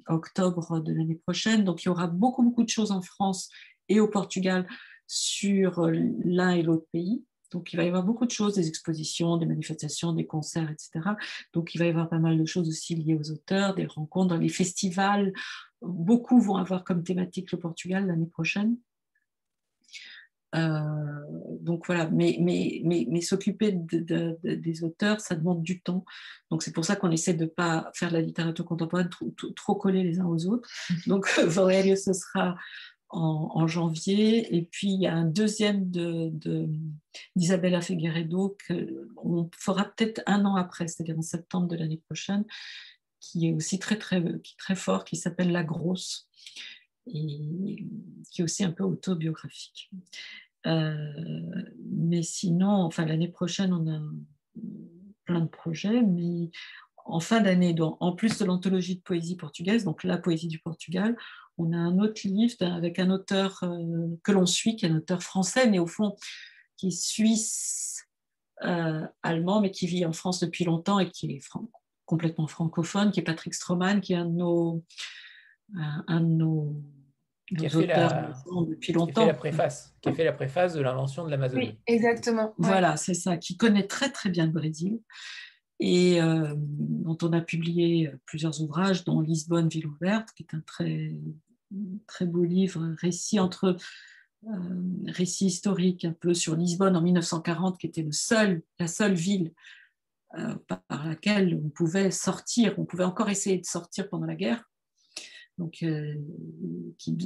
[0.08, 1.64] octobre de l'année prochaine.
[1.64, 3.50] Donc il y aura beaucoup, beaucoup de choses en France
[3.88, 4.66] et au Portugal
[5.08, 7.24] sur l'un et l'autre pays.
[7.50, 11.16] Donc il va y avoir beaucoup de choses, des expositions, des manifestations, des concerts, etc.
[11.54, 14.28] Donc il va y avoir pas mal de choses aussi liées aux auteurs, des rencontres
[14.28, 15.32] dans les festivals.
[15.80, 18.76] Beaucoup vont avoir comme thématique le Portugal l'année prochaine.
[20.54, 26.04] Euh, donc voilà, mais, mais, mais, mais s'occuper de, des auteurs, ça demande du temps.
[26.50, 29.74] Donc c'est pour ça qu'on essaie de ne pas faire la littérature contemporaine trop, trop,
[29.74, 30.68] coller les uns aux autres.
[31.06, 32.56] Donc Valerio, ce sera
[33.10, 34.54] en, janvier.
[34.56, 35.90] Et puis il y a un deuxième
[37.34, 42.44] d'Isabella de, Figueredo qu'on fera peut-être un an après, c'est-à-dire en septembre de l'année prochaine,
[43.20, 44.22] qui est aussi très, très,
[44.58, 46.28] très fort, qui s'appelle La Grosse
[47.06, 47.86] et
[48.30, 49.90] qui est aussi un peu autobiographique.
[50.66, 54.00] Euh, mais sinon, enfin l'année prochaine, on a
[55.24, 56.50] plein de projets, mais
[57.04, 61.16] en fin d'année, en plus de l'anthologie de poésie portugaise, donc la poésie du Portugal,
[61.58, 64.96] on a un autre livre avec un auteur euh, que l'on suit, qui est un
[64.96, 66.16] auteur français, mais au fond
[66.76, 68.06] qui est suisse
[68.64, 71.40] euh, allemand, mais qui vit en France depuis longtemps et qui est
[72.06, 74.84] complètement francophone, qui est Patrick Stroman, qui est un de nos,
[75.74, 76.80] un de nos
[77.56, 78.32] qui a, fait la,
[78.68, 79.12] depuis longtemps.
[79.12, 81.68] Qui a fait la préface, qui a fait la préface de l'invention de l'Amazonie.
[81.68, 82.54] Oui, exactement.
[82.58, 85.00] Voilà, c'est ça, qui connaît très très bien le Brésil
[85.80, 90.60] et euh, dont on a publié plusieurs ouvrages, dont Lisbonne, ville ouverte, qui est un
[90.60, 91.14] très,
[92.06, 93.76] très beau livre, récit entre
[94.46, 94.50] euh,
[95.08, 99.52] récit historique un peu sur Lisbonne en 1940, qui était le seul, la seule ville
[100.38, 104.64] euh, par laquelle on pouvait sortir, on pouvait encore essayer de sortir pendant la guerre
[105.58, 106.14] donc, euh,
[106.98, 107.16] qui,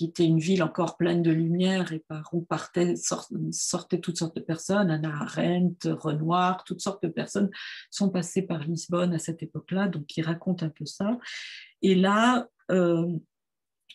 [0.00, 4.40] était une ville encore pleine de lumière et par où partaient, sortaient toutes sortes de
[4.40, 4.90] personnes.
[4.90, 7.50] Anna Arendt, Renoir, toutes sortes de personnes
[7.90, 11.18] sont passées par Lisbonne à cette époque-là, donc qui raconte un peu ça.
[11.82, 12.48] Et là,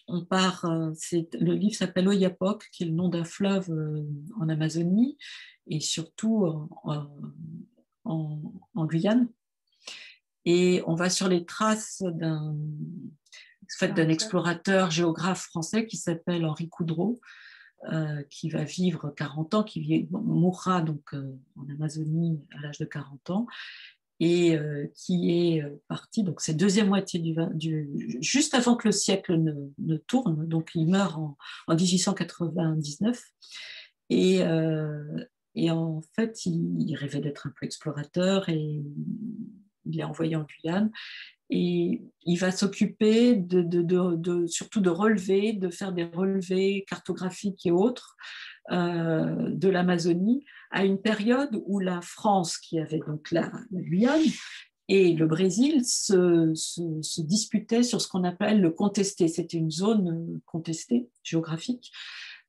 [0.08, 3.70] on part, euh, le livre s'appelle Oyapoc, qui est le nom d'un fleuve
[4.40, 5.18] en Amazonie
[5.68, 6.46] et surtout
[6.84, 7.10] en,
[8.06, 9.28] en Guyane.
[10.46, 12.56] Et on va sur les traces d'un
[13.76, 17.20] fait d'un explorateur géographe français qui s'appelle Henri Coudreau,
[17.92, 23.30] euh, qui va vivre 40 ans, qui mourra donc en Amazonie à l'âge de 40
[23.30, 23.48] ans,
[24.20, 24.58] et
[24.96, 29.98] qui est parti, donc c'est deuxième moitié du, du, juste avant que le siècle ne,
[29.98, 31.38] tourne, donc il meurt en,
[31.68, 33.22] en 1899.
[34.10, 34.42] Et,
[35.58, 38.80] et en fait, il, rêvait d'être un peu explorateur et
[39.86, 40.92] il est envoyé en Guyane.
[41.50, 48.18] Et il va s'occuper de, surtout de relever, de faire des relevés cartographiques et autres
[48.72, 54.22] euh, de l'Amazonie à une période où la France, qui avait donc la, Guyane,
[54.90, 56.54] et le Brésil se,
[57.22, 59.28] disputaient sur ce qu'on appelle le contesté.
[59.28, 61.92] C'était une zone contestée géographique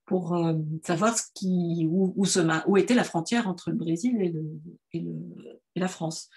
[0.07, 0.55] pour euh,
[0.85, 1.15] savoir
[1.45, 4.35] où, était la frontière entre le Brésil
[4.93, 5.05] et,
[5.77, 6.31] la France.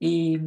[0.00, 0.40] Et,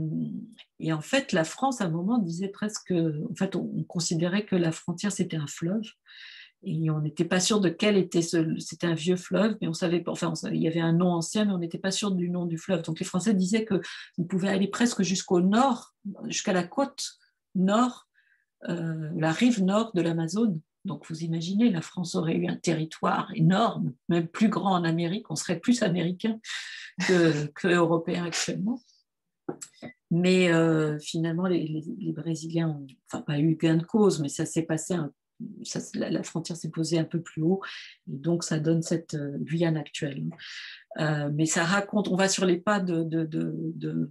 [0.91, 4.73] en fait, la France, à un moment, disait presque, en fait, on, considérait que la
[4.73, 5.85] frontière, c'était un fleuve.
[6.65, 8.57] Et on n'était pas sûr de quel était ce.
[8.59, 10.11] C'était un vieux fleuve, mais on savait pas.
[10.11, 12.57] Enfin, il y avait un nom ancien, mais on n'était pas sûr du nom du
[12.57, 12.81] fleuve.
[12.81, 15.93] Donc les Français disaient qu'ils pouvaient aller presque jusqu'au nord,
[16.25, 17.19] jusqu'à la côte
[17.53, 18.07] nord,
[18.67, 20.59] euh, la rive nord de l'Amazone.
[20.85, 25.29] Donc vous imaginez, la France aurait eu un territoire énorme, même plus grand en Amérique,
[25.31, 26.39] on serait plus américain
[27.07, 28.79] que, que européen actuellement.
[30.11, 31.83] Mais euh, finalement, les,
[32.15, 34.95] Brésiliens n'ont enfin, pas eu gain de cause, mais ça s'est passé,
[35.95, 37.61] la, frontière s'est posée un peu plus haut,
[38.11, 40.23] et donc ça donne cette euh, Guyane actuelle.
[40.99, 44.09] Euh, mais ça raconte, on va sur les pas de, de, de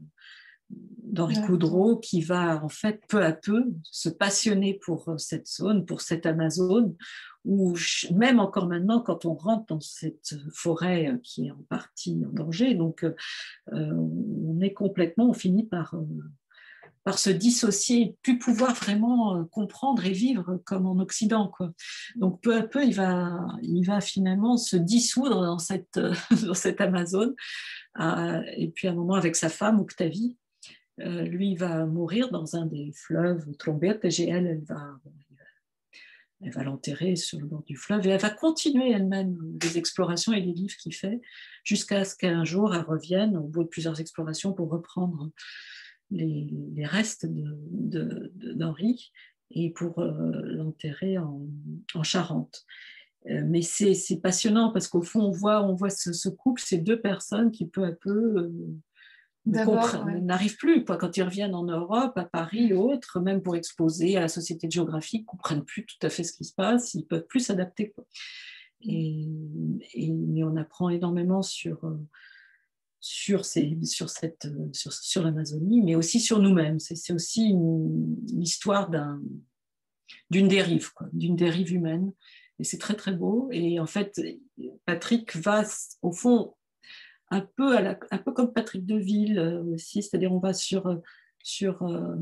[0.70, 5.84] d'Henri Coudreau qui va en fait peu à peu se passionner pour euh, cette zone,
[5.86, 6.94] pour cette Amazone,
[7.44, 7.76] où
[8.12, 12.74] même encore maintenant, quand on rentre dans cette forêt qui est en partie en danger,
[12.74, 13.14] donc euh,
[13.72, 15.94] on est complètement, on finit par,
[17.04, 21.52] par se dissocier, plus pouvoir vraiment comprendre et vivre comme en Occident.
[22.16, 25.98] Donc peu à peu, il va, il va finalement se dissoudre dans cette,
[26.46, 27.34] dans cette Amazone.
[28.00, 30.36] et puis à un moment, avec sa femme, Octavie,
[31.00, 35.00] euh, lui va mourir dans un des fleuves Trombette et elle, elle va,
[36.40, 40.32] elle va l'enterrer sur le bord du fleuve et elle va continuer elle-même les explorations
[40.32, 41.20] et les livres qu'il fait
[41.64, 45.30] jusqu'à ce qu'un jour elle revienne au bout de plusieurs explorations pour reprendre
[46.10, 49.10] les, les restes d'Henri
[49.50, 51.46] et pour euh, l'enterrer en,
[51.94, 52.64] en, Charente.
[53.30, 56.78] Euh, mais c'est passionnant parce qu'au fond, on voit, on voit ce, ce, couple, ces
[56.78, 58.50] deux personnes qui peu à peu
[59.46, 60.84] n'arrivent plus.
[60.84, 64.66] Quand ils reviennent en Europe, à Paris ou autres, même pour exposer à la Société
[64.66, 67.26] de géographie, ne comprennent plus tout à fait ce qui se passe, ils ne peuvent
[67.26, 67.94] plus s'adapter.
[68.80, 69.26] Et,
[69.96, 71.98] mais on apprend énormément sur, euh,
[73.04, 76.80] sur, cette, sur, sur l'Amazonie, mais aussi sur nous-mêmes.
[76.80, 78.90] C'est, aussi une, histoire
[80.30, 82.12] d'une dérive, d'une dérive humaine.
[82.58, 83.48] Et c'est très, très beau.
[83.52, 84.18] Et en fait,
[84.86, 85.64] Patrick va,
[86.00, 86.54] au fond,
[87.30, 90.96] un peu, un peu comme Patrick Deville euh, aussi, c'est-à-dire on va sur, euh,
[91.42, 92.14] sur euh,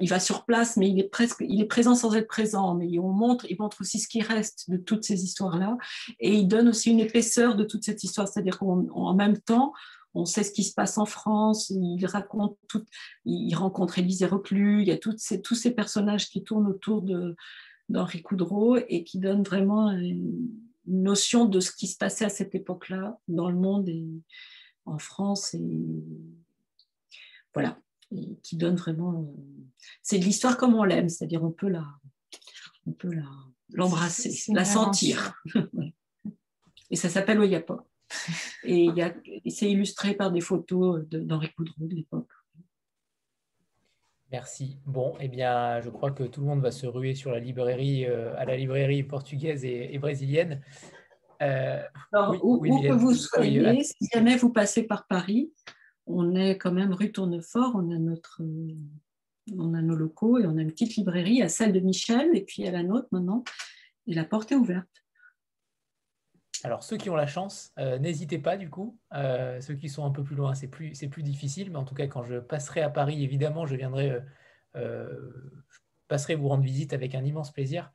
[0.00, 2.98] il va sur place, mais il est presque, il est présent sans être présent, mais
[2.98, 5.76] on montre, il montre aussi ce qui reste de toutes ces histoires-là,
[6.20, 9.72] et il donne aussi une épaisseur de toute cette histoire, c'est-à-dire qu'en même temps,
[10.16, 12.84] on sait ce qui se passe en France, il raconte tout,
[13.24, 17.04] il rencontre Élisée Reclus, il y a toutes ces, tous ces personnages qui tournent autour
[17.88, 19.94] d'Henri Coudreau et qui donnent vraiment
[20.86, 24.06] notion de ce qui se passait à cette époque-là dans le monde et
[24.86, 26.04] en France et
[27.54, 27.78] voilà.
[28.44, 29.34] Qui donne vraiment
[30.00, 31.84] c'est de l'histoire comme on l'aime c'est-à-dire on peut la
[32.86, 33.28] on peut la
[33.70, 35.34] l'embrasser la sentir.
[36.90, 37.84] Et ça s'appelle Oyapa
[38.64, 38.88] et,
[39.44, 42.28] et c'est illustré par des photos d'Henri Coudreau de l'époque
[44.32, 44.76] Merci.
[44.84, 48.06] Bon, eh bien, je crois que tout le monde va se ruer sur la librairie,
[48.06, 50.62] euh, à la librairie portugaise et, brésilienne.
[51.42, 51.80] Euh,
[52.42, 55.52] où, que vous soyez, si jamais vous passez par Paris,
[56.06, 58.42] on est quand même rue Tournefort, on a notre,
[59.56, 62.42] on a nos locaux et on a une petite librairie à celle de Michel et
[62.42, 63.44] puis à la nôtre maintenant.
[64.08, 65.04] Et la porte est ouverte.
[66.66, 68.98] Alors, ceux qui ont la chance, euh, n'hésitez pas du coup.
[69.14, 71.70] Euh, ceux qui sont un peu plus loin, c'est plus, plus difficile.
[71.70, 74.20] Mais en tout cas, quand je passerai à Paris, évidemment, je viendrai,
[74.74, 75.30] euh,
[75.70, 75.78] je
[76.08, 77.92] passerai vous rendre visite avec un immense plaisir.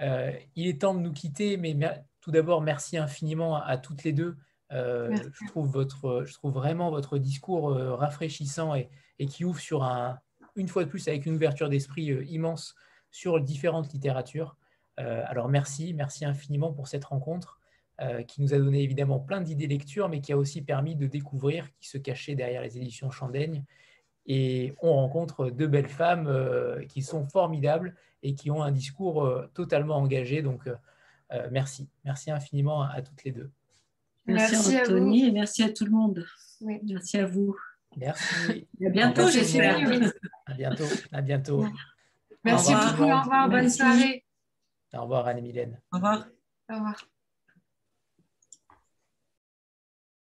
[0.00, 1.76] il est temps de nous quitter, mais
[2.22, 4.38] tout d'abord, merci infiniment à, toutes les deux.
[4.70, 8.88] je, trouve votre, je trouve vraiment votre discours rafraîchissant et,
[9.18, 10.18] et, qui ouvre sur un,
[10.56, 12.74] une fois de plus, avec une ouverture d'esprit immense
[13.10, 14.56] sur différentes littératures.
[14.96, 17.60] alors, merci, merci infiniment pour cette rencontre.
[18.00, 21.06] Euh, qui nous a donné évidemment plein d'idées lecture, mais qui a aussi permis de
[21.06, 23.62] découvrir qui se cachait derrière les éditions Chandaigne
[24.26, 26.28] et on rencontre deux belles femmes
[26.88, 27.94] qui sont formidables
[28.24, 30.42] et qui ont un discours totalement engagé.
[30.42, 30.68] Donc,
[31.52, 31.88] merci.
[32.04, 33.50] Merci infiniment à, toutes les deux.
[34.26, 36.26] Merci, Anthony et merci à tout le monde.
[36.62, 37.54] Merci à vous.
[37.96, 38.66] Merci.
[38.84, 39.76] À bientôt, j'espère.
[40.46, 40.84] À bientôt.
[41.12, 41.66] À bientôt.
[42.42, 43.10] Merci beaucoup.
[43.10, 43.48] Au revoir.
[43.48, 44.24] Bonne soirée.
[44.94, 45.80] Au revoir, Anne-Mylène.
[45.92, 46.26] Au revoir.
[46.70, 47.13] Au revoir.